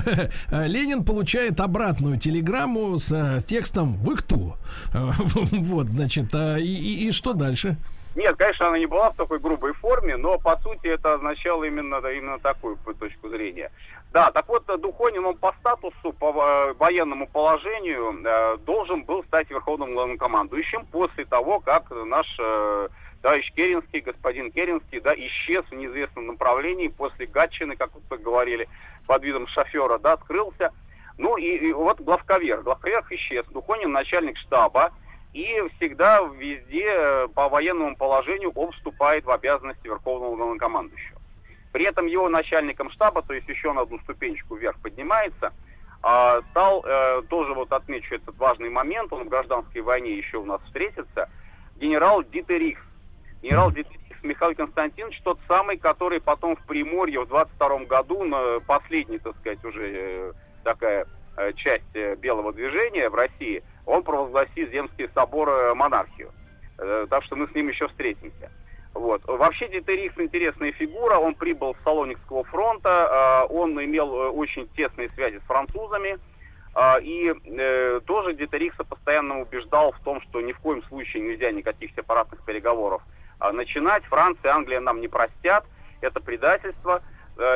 [0.52, 4.56] э, Ленин получает обратную телеграмму с э, текстом «Вы кто?».
[4.94, 5.12] Э,
[5.52, 7.76] Вот, значит, и, и- и что дальше?
[8.19, 12.06] Нет, конечно, она не была в такой грубой форме, но по сути это означало именно,
[12.09, 13.72] именно такую точку зрения.
[14.11, 19.23] Да, так вот, э, Духонин, он по статусу, по э, военному положению э, должен был
[19.23, 22.27] стать верховным главнокомандующим после того, как наш
[23.22, 28.67] товарищ Керенский, господин Керенский, да, исчез в неизвестном направлении после Гатчины, как вы говорили,
[29.07, 30.73] под видом шофера, да, скрылся.
[31.17, 32.64] Ну и, и вот главковер.
[32.64, 33.45] Главковер исчез.
[33.45, 34.91] Духонин начальник штаба.
[35.33, 41.19] И всегда везде э, по военному положению он вступает в обязанности верховного главнокомандующего.
[41.72, 45.53] При этом его начальником штаба, то есть еще на одну ступенечку вверх поднимается,
[46.01, 50.45] а, стал, э, тоже вот отмечу этот важный момент, он в гражданской войне еще у
[50.45, 51.30] нас встретится,
[51.75, 52.82] генерал Дитерихс.
[53.43, 59.19] Генерал Дитерихс Михаил Константинович, тот самый, который потом в Приморье в 22 году, на последний,
[59.19, 60.33] так сказать, уже э,
[60.64, 61.06] такая
[61.56, 66.32] часть белого движения в России, он провозгласил Земский собор э, монархию.
[66.77, 68.51] Э, Так что мы с ним еще встретимся.
[68.93, 69.22] Вот.
[69.26, 75.40] Вообще Дитерихс интересная фигура, он прибыл с Салоникского фронта, э, он имел очень тесные связи
[75.40, 76.18] с французами,
[77.01, 77.34] и
[78.06, 83.01] тоже Дитерихса постоянно убеждал в том, что ни в коем случае нельзя никаких сепаратных переговоров
[83.53, 85.66] начинать, Франция, Англия нам не простят,
[86.00, 87.01] это предательство,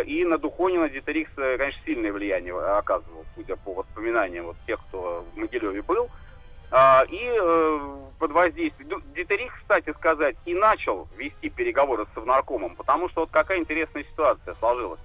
[0.06, 5.26] и на Духонина Дитерихс, э, конечно, сильное влияние оказывал, судя по воспоминаниям вот тех, кто
[5.34, 6.10] в Могилеве был.
[6.76, 8.90] А, И э, под воздействием...
[8.90, 14.04] Ну, Дитерих, кстати сказать, и начал вести переговоры с Совнаркомом, потому что вот какая интересная
[14.04, 15.00] ситуация сложилась.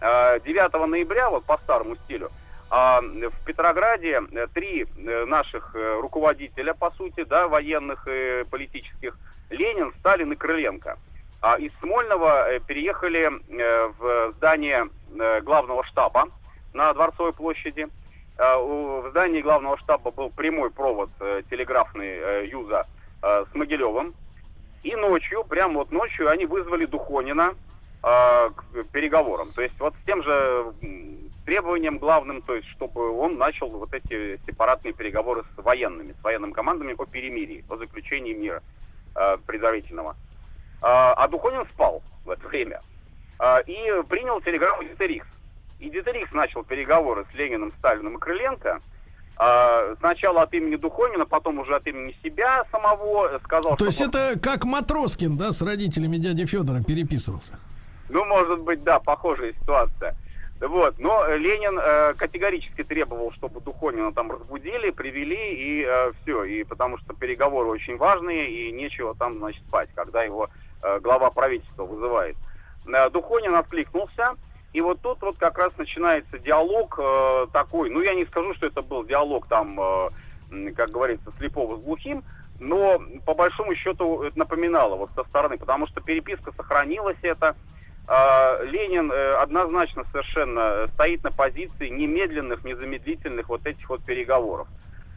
[0.00, 2.30] Э, 9 ноября, вот по старому стилю,
[2.70, 9.18] а, в Петрограде э, три э, наших руководителя, по сути, да, военных и политических,
[9.50, 10.98] Ленин, Сталин и Крыленко,
[11.40, 13.32] а, из Смольного переехали
[13.98, 14.88] в здание
[15.42, 16.28] главного штаба
[16.72, 17.88] на Дворцовой площади.
[18.38, 22.86] У- В здании главного штаба был прямой провод э, телеграфный э, Юза
[23.22, 24.14] э, с Могилевым.
[24.82, 27.54] И ночью, прямо вот ночью, они вызвали Духонина
[28.00, 28.54] к
[28.92, 29.50] переговорам.
[29.50, 30.72] То есть вот с тем же
[31.44, 36.52] требованием главным, то есть чтобы он начал вот эти сепаратные переговоры с военными, с военными
[36.52, 38.62] командами о перемирии, о заключении мира
[39.46, 40.14] предварительного.
[40.80, 42.80] А, а Духонин спал в это время.
[43.40, 45.26] А, и принял телеграмму Дитерикс.
[45.78, 48.80] И Дитерикс начал переговоры с Лениным, Сталиным и Крыленко.
[49.36, 53.38] А, сначала от имени Духонина, потом уже от имени себя самого.
[53.44, 57.58] Сказал, То есть это как Матроскин, да, с родителями дяди Федора переписывался.
[58.08, 60.16] Ну, может быть, да, похожая ситуация.
[60.60, 60.98] Вот.
[60.98, 65.88] Но э, Ленин э, категорически требовал, чтобы Духонина там разбудили, привели, и
[66.22, 66.42] все.
[66.42, 70.48] И потому что переговоры очень важные, и нечего там, значит, спать, когда его
[70.82, 72.36] э, глава правительства вызывает.
[72.88, 74.34] Э, Духонин откликнулся,
[74.78, 78.66] и вот тут вот как раз начинается диалог э, такой, ну, я не скажу, что
[78.66, 82.22] это был диалог там, э, как говорится, слепого с глухим,
[82.60, 87.56] но по большому счету это напоминало вот со стороны, потому что переписка сохранилась это,
[88.06, 94.68] а, Ленин э, однозначно совершенно э, стоит на позиции немедленных, незамедлительных вот этих вот переговоров.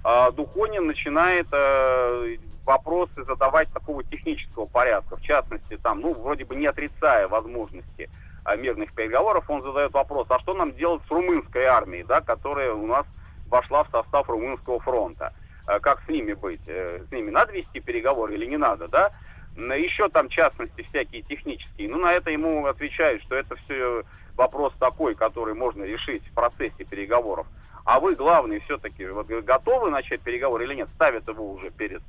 [0.04, 6.56] А Духонин начинает э, вопросы задавать такого технического порядка, в частности, там, ну, вроде бы
[6.56, 8.10] не отрицая возможности
[8.58, 12.88] мирных переговоров, он задает вопрос, а что нам делать с румынской армией, да, которая у
[12.88, 13.06] нас
[13.50, 15.34] вошла в состав румынского фронта?
[15.68, 16.62] А Как с ними быть?
[16.68, 19.12] Э, С ними надо вести переговоры или не надо, да?
[19.56, 21.90] Еще там частности всякие технические.
[21.90, 24.04] Ну, на это ему отвечают, что это все
[24.36, 27.46] вопрос такой, который можно решить в процессе переговоров.
[27.84, 30.90] А вы, главный, все-таки вот, готовы начать переговоры или нет?
[30.96, 32.04] Ставят его уже перед э,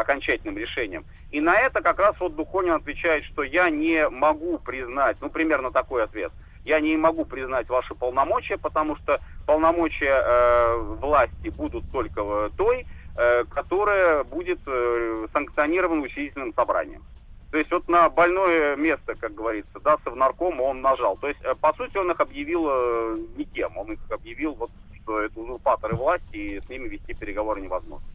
[0.00, 1.04] окончательным решением.
[1.30, 5.70] И на это как раз вот Духонин отвечает, что я не могу признать, ну, примерно
[5.70, 6.32] такой ответ.
[6.64, 12.86] Я не могу признать ваши полномочия, потому что полномочия э, власти будут только э, той,
[13.16, 17.02] э, которая будет э, санкционирована учредительным собранием.
[17.50, 21.16] То есть вот на больное место, как говорится, да, совнаркома он нажал.
[21.16, 23.76] То есть, э, по сути, он их объявил э, никем.
[23.76, 24.70] Он их объявил, вот,
[25.02, 28.06] что это узурпаторы власти, и с ними вести переговоры невозможно.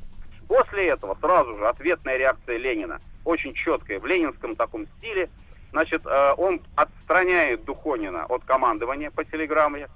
[0.50, 5.30] После этого сразу же ответная реакция Ленина, очень четкая, в ленинском таком стиле.
[5.69, 9.88] Значит, э, он отстраняет Духонина от командования по телеграмме.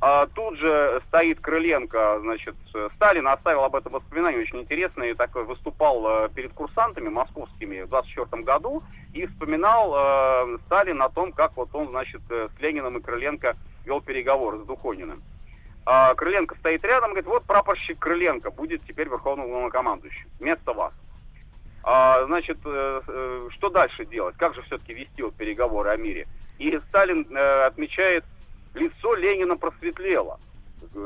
[0.00, 5.14] А тут же стоит Крыленко, значит, э, Сталин оставил об этом воспоминание очень интересное, и
[5.14, 11.56] такой выступал э, перед курсантами московскими в 24 году и вспоминал Сталин о том, как
[11.56, 15.20] вот он, значит, с Лениным и Крыленко вел переговоры с Духониным.
[15.92, 20.94] А Крыленко стоит рядом, говорит, вот прапорщик Крыленко будет теперь верховным главнокомандующим вместо вас.
[21.82, 24.36] А, значит, э, э, что дальше делать?
[24.36, 26.28] Как же все-таки вести вот переговоры о мире?
[26.58, 28.24] И Сталин э, отмечает,
[28.74, 30.38] лицо Ленина просветлело.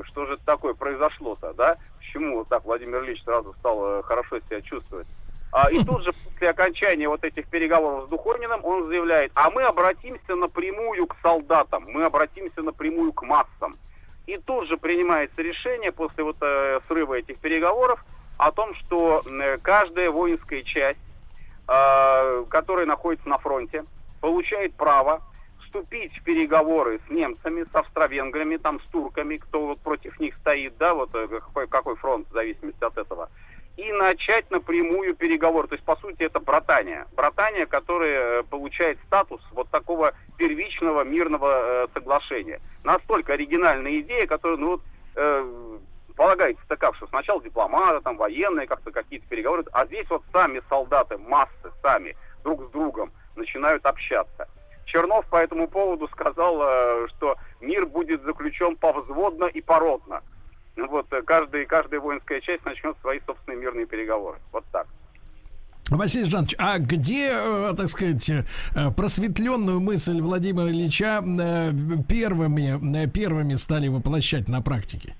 [0.02, 1.78] Что же такое произошло-то, да?
[1.96, 5.06] Почему вот так Владимир Ильич сразу стал хорошо себя чувствовать?
[5.50, 9.62] А, И тут же после окончания вот этих переговоров с Духониным он заявляет, а мы
[9.62, 13.78] обратимся напрямую к солдатам, мы обратимся напрямую к массам.
[14.26, 18.02] И тут же принимается решение после вот э, срыва этих переговоров
[18.38, 20.98] о том, что э, каждая воинская часть,
[21.68, 23.84] э, которая находится на фронте,
[24.20, 25.22] получает право
[25.64, 30.76] вступить в переговоры с немцами, с австро-венграми, там, с турками, кто вот против них стоит,
[30.78, 33.28] да, вот э, какой, какой фронт, в зависимости от этого,
[33.76, 35.68] и начать напрямую переговоры.
[35.68, 37.06] То есть, по сути, это братания.
[37.16, 42.60] Братания, которое э, получает статус вот такого первичного мирного э, соглашения.
[42.84, 44.82] Настолько оригинальная идея, которая, ну, вот,
[45.16, 45.78] э,
[46.16, 51.18] полагается такая, что сначала дипломаты, там, военные, как-то какие-то переговоры, а здесь вот сами солдаты,
[51.18, 54.48] массы сами друг с другом начинают общаться.
[54.86, 60.22] Чернов по этому поводу сказал, э, что мир будет заключен повзводно и поротно.
[60.76, 64.38] Ну Вот, э, каждый, каждая воинская часть начнет свои собственные мирные переговоры.
[64.52, 64.86] Вот так.
[65.90, 68.42] Василий Жанович, а где, э, так сказать, э,
[68.96, 71.22] просветленную мысль Владимира Ильича
[72.08, 75.14] первыми, первыми стали воплощать на практике?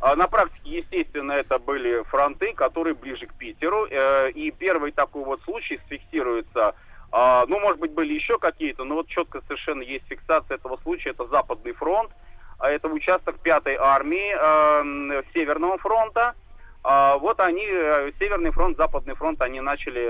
[0.00, 3.84] А На практике, естественно, это были фронты, которые ближе к Питеру.
[3.84, 6.74] И первый такой вот случай сфиксируется,
[7.12, 11.10] а, ну, может быть, были еще какие-то, но вот четко совершенно есть фиксация этого случая,
[11.10, 12.10] это Западный фронт,
[12.68, 16.34] это участок 5-й армии э, Северного фронта.
[16.82, 20.00] А, Вот они, э, Северный фронт, Западный фронт, они начали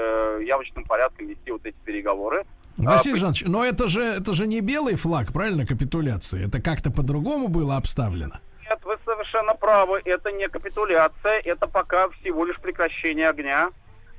[0.40, 2.44] э, явочным порядком вести вот эти переговоры.
[2.76, 6.46] Василий А, Жанович, но это же, это же не белый флаг, правильно, капитуляции?
[6.46, 8.36] Это как-то по-другому было обставлено?
[8.68, 10.00] Нет, вы совершенно правы.
[10.04, 13.70] Это не капитуляция, это пока всего лишь прекращение огня.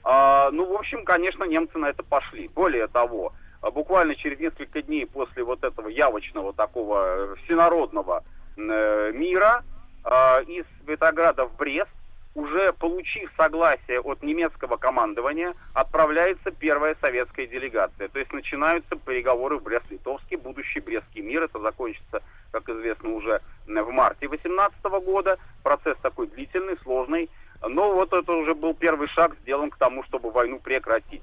[0.03, 2.50] А, ну, в общем, конечно, немцы на это пошли.
[2.53, 3.34] Более того, а,
[3.69, 8.23] буквально через несколько дней после вот этого явочного такого всенародного
[8.57, 9.64] э, мира
[10.03, 11.91] а, из Петрограда в Брест,
[12.33, 18.07] уже получив согласие от немецкого командования, отправляется первая советская делегация.
[18.07, 21.43] То есть начинаются переговоры в Брест-Литовске, будущий Брестский мир.
[21.43, 25.38] Это закончится, как известно, уже в марте 2018 года.
[25.61, 27.30] Процесс такой длительный, сложный.
[27.67, 31.22] Но вот это уже был первый шаг сделан к тому, чтобы войну прекратить.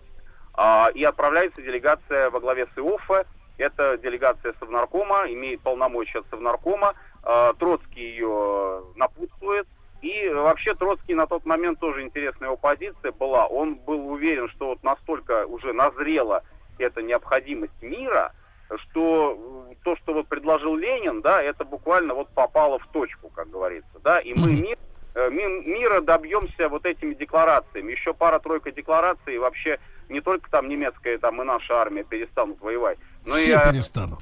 [0.60, 3.26] А, и отправляется делегация во главе с ИОФа.
[3.58, 6.94] Это делегация Совнаркома, имеет полномочия от Совнаркома.
[7.22, 9.68] А, Троцкий ее напутствует.
[10.02, 13.46] И вообще Троцкий на тот момент тоже интересная его позиция была.
[13.46, 16.42] Он был уверен, что вот настолько уже назрела
[16.78, 18.32] эта необходимость мира,
[18.76, 23.98] что то, что вот предложил Ленин, да, это буквально вот попало в точку, как говорится,
[24.02, 24.76] да, и мы мир,
[25.14, 27.92] э, ми- мира добьемся вот этими декларациями.
[27.92, 29.78] Еще пара-тройка деклараций, и вообще
[30.08, 34.20] не только там немецкая, там и наша армия перестанут воевать, но Все и э, перестанут.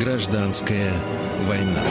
[0.00, 0.92] Гражданская
[1.46, 1.82] война.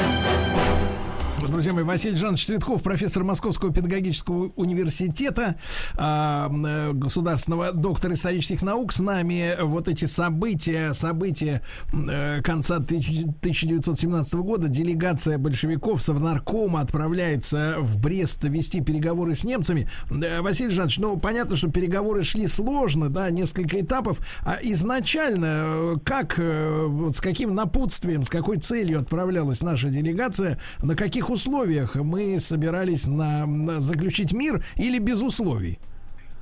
[1.59, 5.57] Друзья мои, Василий Жанович Цветков, профессор Московского педагогического университета,
[5.97, 8.93] а, э, государственного доктор исторических наук.
[8.93, 14.69] С нами вот эти события, события э, конца тысяч- 1917 года.
[14.69, 19.89] Делегация большевиков Совнаркома отправляется в Брест вести переговоры с немцами.
[20.09, 24.21] Э, Василий Жанович, ну, понятно, что переговоры шли сложно, да, несколько этапов.
[24.45, 31.29] А изначально, как, вот с каким напутствием, с какой целью отправлялась наша делегация, на каких
[31.29, 31.48] условиях
[31.95, 35.79] мы собирались на, на заключить мир или без условий?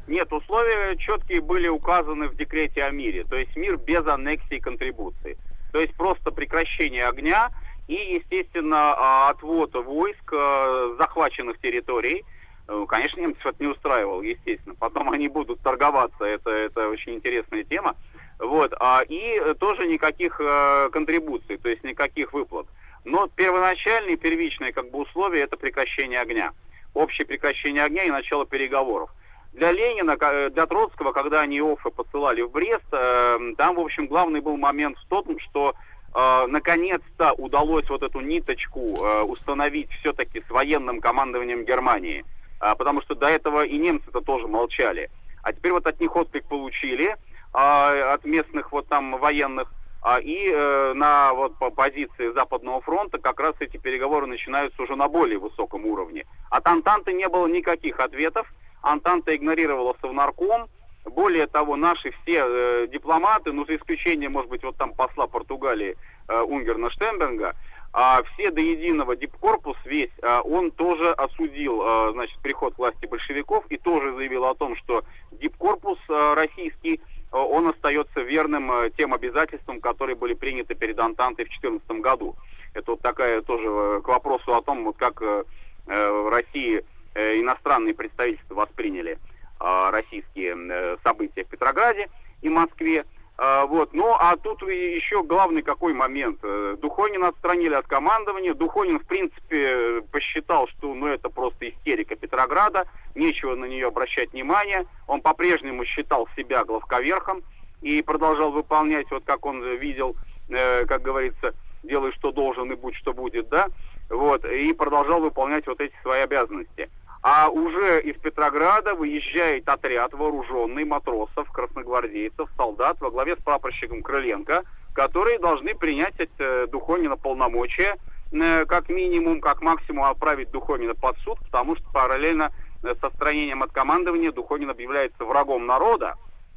[0.08, 3.26] Нет, условия четкие были указаны в декрете о мире.
[3.26, 5.38] То есть мир без аннексии и контрибуции.
[5.74, 7.50] То есть просто прекращение огня
[7.88, 12.24] и, естественно, а, отвод войск с захваченных территорий.
[12.68, 14.76] Э, Конечно, немцев это не устраивало, естественно.
[14.76, 17.96] Потом они будут торговаться, это, это очень интересная тема.
[18.40, 18.74] Вот.
[18.80, 22.68] а, И тоже никаких э, контрибуций, то есть никаких выплат.
[23.06, 26.52] Но первоначальные, первичные как бы условия это прекращение огня.
[26.94, 29.10] Общее прекращение огня и начало переговоров.
[29.54, 34.08] Для Ленина, ка- для Троцкого, когда они Оффе посылали в Брест, э, там, в общем,
[34.08, 35.74] главный был момент в том, что
[36.14, 42.24] э, наконец-то удалось вот эту ниточку э, установить все-таки с военным командованием Германии.
[42.60, 45.10] А, потому что до этого и немцы-то тоже молчали.
[45.44, 47.16] А теперь вот от них отклик получили,
[47.54, 49.72] а, от местных вот там военных,
[50.22, 55.08] и э, на вот по позиции Западного фронта как раз эти переговоры начинаются уже на
[55.08, 56.26] более высоком уровне.
[56.50, 58.48] От Антанты не было никаких ответов.
[58.82, 60.70] Антанта игнорировала Совнарком.
[61.04, 65.96] Более того, наши все э, дипломаты, ну за исключением, может быть, вот там посла Португалии
[66.28, 67.54] э, Унгерна Штемберга,
[67.94, 73.66] а, все до единого дипкорпус весь, а, он тоже осудил, а, значит, приход власти большевиков
[73.70, 79.14] и тоже заявил о том, что дипкорпус а, российский э, он остается верным э, тем
[79.14, 82.36] обязательствам, которые были приняты перед Антантой в 2014 году.
[82.74, 85.44] Это вот такая тоже э, к вопросу о том, вот как э,
[85.88, 86.84] э, в России
[87.14, 89.18] э, иностранные представительства восприняли
[89.60, 92.10] э, российские э, события в Петрограде
[92.42, 93.06] и Москве.
[93.38, 93.94] А, вот.
[93.94, 96.40] Ну, а тут еще главный какой момент.
[96.42, 98.54] Э, Духонина отстранили от командования.
[98.56, 104.88] Духонин, в принципе, посчитал, что ну, это просто истерика Петрограда, нечего на нее обращать внимание.
[105.06, 107.44] Он по-прежнему считал себя главковерхом
[107.82, 110.16] и продолжал выполнять, вот как он видел,
[110.50, 113.68] э, как говорится, делай, что должен, и будь, что будет, да,
[114.10, 116.90] вот, и продолжал выполнять вот эти свои обязанности.
[117.30, 124.64] А уже из Петрограда выезжает отряд вооруженный матросов, красногвардейцев, солдат во главе с прапорщиком Крыленко,
[124.94, 127.98] которые должны принять от э, Духонина полномочия,
[128.32, 132.50] э, как минимум, как максимум отправить Духонина под суд, потому что параллельно
[132.86, 136.16] э, с отстранением от командования Духонин объявляется врагом народа,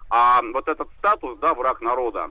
[0.08, 2.30] а вот этот статус, да, враг народа,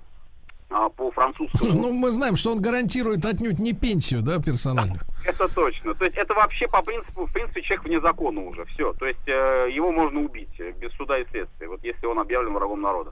[0.70, 1.74] а, по французскому.
[1.74, 5.00] Ну, мы знаем, что он гарантирует отнюдь не пенсию, да, персонально.
[5.26, 5.94] Это точно.
[5.96, 8.66] То есть это вообще по принципу, в принципе, человек вне закона уже.
[8.66, 8.94] Все.
[8.94, 12.54] То есть э, его можно убить э, без суда и следствия, вот если он объявлен
[12.54, 13.12] врагом народа.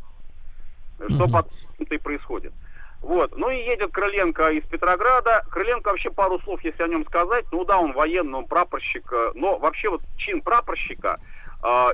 [1.09, 2.53] Что потом и происходит.
[3.01, 3.37] Вот.
[3.37, 5.43] Ну и едет Крыленко из Петрограда.
[5.51, 7.45] Крыленко вообще пару слов, если о нем сказать.
[7.51, 9.11] Ну да, он военный, он прапорщик.
[9.11, 11.19] э, Но вообще вот чин прапорщика,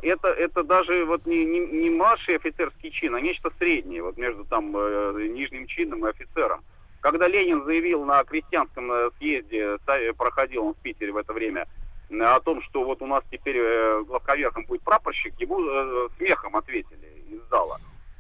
[0.02, 4.44] это, это даже вот не, не, не младший офицерский чин, а нечто среднее, вот между
[4.46, 6.62] там э, нижним чином и офицером.
[7.02, 11.66] Когда Ленин заявил на крестьянском э, съезде, са- проходил он в Питере в это время,
[12.10, 16.56] э, о том, что вот у нас теперь э, главковерхом будет прапорщик, ему э, смехом
[16.56, 17.80] ответили из зала.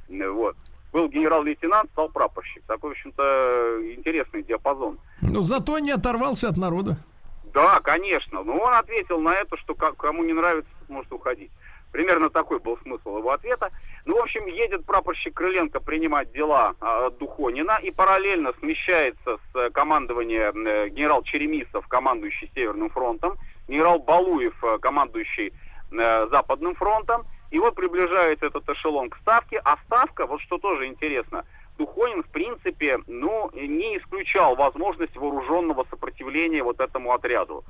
[0.09, 0.55] Э, Вот.
[0.91, 2.61] Был генерал-лейтенант, стал прапорщик.
[2.67, 3.23] Такой, в общем-то,
[3.95, 4.99] интересный диапазон.
[5.21, 6.97] Ну, зато не оторвался от народа.
[7.53, 8.43] Да, конечно.
[8.43, 11.51] Но он ответил на это, что кому не нравится, может уходить.
[11.91, 13.69] Примерно такой был смысл его ответа.
[14.05, 19.55] Ну, в общем, едет прапорщик Крыленко принимать дела а, от Духонина и параллельно смещается с
[19.55, 25.53] э, командования э, генерал Черемисов, командующий Северным фронтом, генерал Балуев, э, командующий
[25.91, 27.27] Западным фронтом.
[27.51, 29.61] И вот приближается этот эшелон к Ставке.
[29.63, 31.45] А Ставка, вот что тоже интересно,
[31.77, 37.63] Духонин, в принципе, ну, не исключал возможность вооруженного сопротивления вот этому отряду.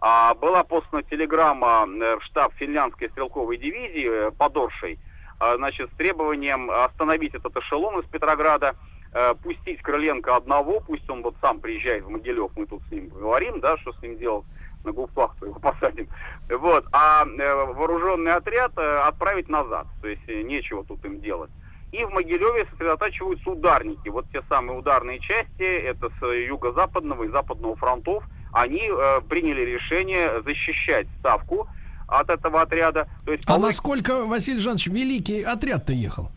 [0.00, 4.98] А, была послана телеграмма э, в штаб финляндской стрелковой дивизии э, Подоршей,
[5.38, 8.76] а, значит, с требованием остановить этот эшелон из Петрограда,
[9.12, 13.08] э, пустить Крыленко одного, пусть он вот сам приезжает в Могилев, мы тут с ним
[13.08, 14.46] говорим, да, что с ним делать,
[14.84, 16.08] на губплахту его посадим.
[16.48, 21.50] Вот, а вооруженный отряд отправить назад, то есть нечего тут им делать.
[21.92, 24.08] И в Могилеве сосредотачиваются ударники.
[24.08, 30.42] Вот те самые ударные части, это с юго-западного и западного фронтов, они э, приняли решение
[30.42, 31.68] защищать ставку
[32.06, 33.08] от этого отряда.
[33.24, 36.30] То есть А получ- насколько, Василий Жанович, великий отряд-то ехал?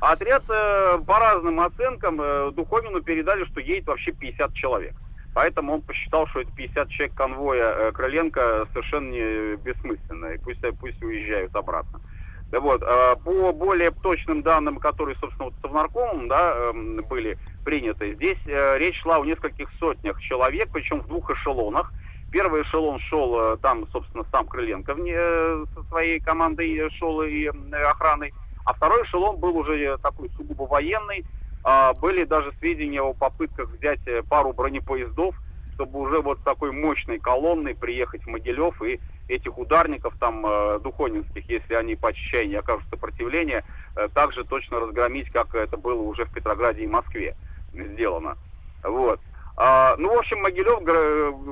[0.00, 4.94] Отряд э, по разным оценкам э, Духовину передали, что едет вообще 50 человек.
[5.34, 10.60] Поэтому он посчитал, что это 50 человек конвоя э, Крыленко совершенно не бессмысленно, и пусть,
[10.80, 12.00] пусть уезжают обратно.
[12.00, 12.08] Да
[12.52, 18.38] вот, э, по более точным данным, которые, собственно, вот Совнаркомом да, эм, были приняты, здесь
[18.46, 21.92] э, речь шла о нескольких сотнях человек, причем в двух эшелонах.
[22.30, 28.32] Первый эшелон шел, э, там, собственно, сам Крыленко э, со своей командой шел и охраной,
[28.64, 31.24] а второй эшелон был уже такой сугубо военный.
[31.64, 35.34] А, были даже сведения о попытках взять пару бронепоездов,
[35.78, 38.98] чтобы уже вот такой мощной колонной приехать в Могилев и
[39.28, 43.62] этих ударников там э, духонинских, если они по отчаянию окажут сопротивление,
[43.94, 47.36] э, также точно разгромить, как это было уже в Петрограде и Москве
[47.72, 48.36] сделано.
[48.82, 49.20] Вот.
[49.56, 50.82] А, ну, в общем, Могилев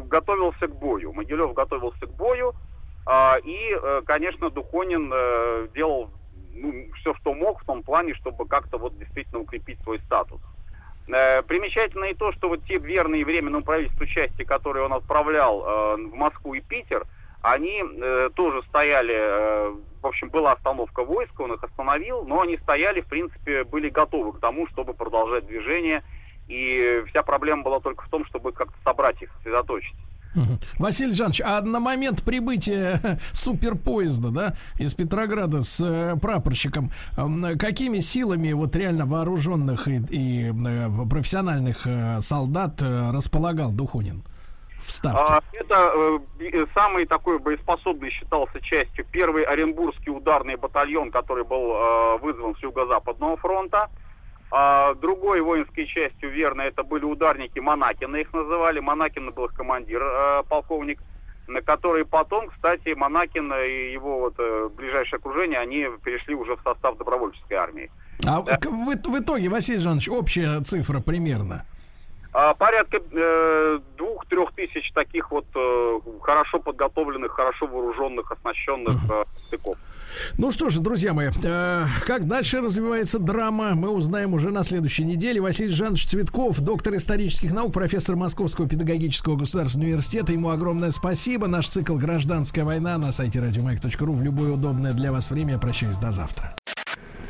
[0.09, 1.13] готовился к бою.
[1.13, 2.53] Могилев готовился к бою,
[3.05, 6.11] а, и, э, конечно, Духонин э, делал
[6.53, 10.41] ну, все, что мог в том плане, чтобы как-то вот действительно укрепить свой статус.
[11.09, 15.97] Э, Примечательно и то, что вот те верные временному правительству части, которые он отправлял э,
[15.97, 17.07] в Москву и Питер,
[17.43, 23.03] они э, тоже стояли, в общем, была остановка войск, он их остановил, но они стояли,
[23.03, 26.03] в принципе, были готовы к тому, чтобы продолжать движение,
[26.49, 29.95] и вся проблема была только в том, чтобы как-то собрать их, сосредоточить.
[30.79, 38.01] Василий Жанович, а на момент прибытия суперпоезда, да, из Петрограда с э, прапорщиком, эм, какими
[38.01, 44.23] силами вот реально вооруженных и, и, э, профессиональных э, солдат располагал Духонин
[44.79, 45.21] в Ставке?
[45.21, 46.21] А, это
[46.75, 53.89] самый такой боеспособный считался частью первый Оренбургский ударный батальон, который был вызван с Юго-Западного фронта.
[54.51, 58.79] А, другой воинской частью, верно, это были ударники Монакина, их называли.
[58.81, 61.01] Монакин был их командир, э, полковник,
[61.49, 66.61] на который потом, кстати, Монакин и его вот, э, ближайшее окружение, они перешли уже в
[66.63, 67.91] состав добровольческой армии.
[68.27, 71.65] А в, в- в итоге, Василий Жанович, общая цифра примерно.
[72.39, 79.79] А, Порядка э, двух-трех тысяч таких вот э, хорошо подготовленных, хорошо вооруженных, оснащенных э, штыков.
[80.37, 85.05] Ну что же, друзья мои, э, как дальше развивается драма, мы узнаем уже на следующей
[85.05, 85.41] неделе.
[85.41, 90.33] Василий Жанович Цветков, доктор исторических наук, профессор Московского педагогического государственного университета.
[90.33, 91.47] Ему огромное спасибо.
[91.47, 95.53] Наш цикл «Гражданская война» на сайте радиомаяк.ру в любое удобное для вас время.
[95.53, 96.55] Я прощаюсь до завтра.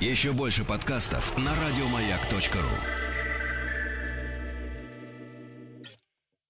[0.01, 3.06] Еще больше подкастов на радиомаяк.ру.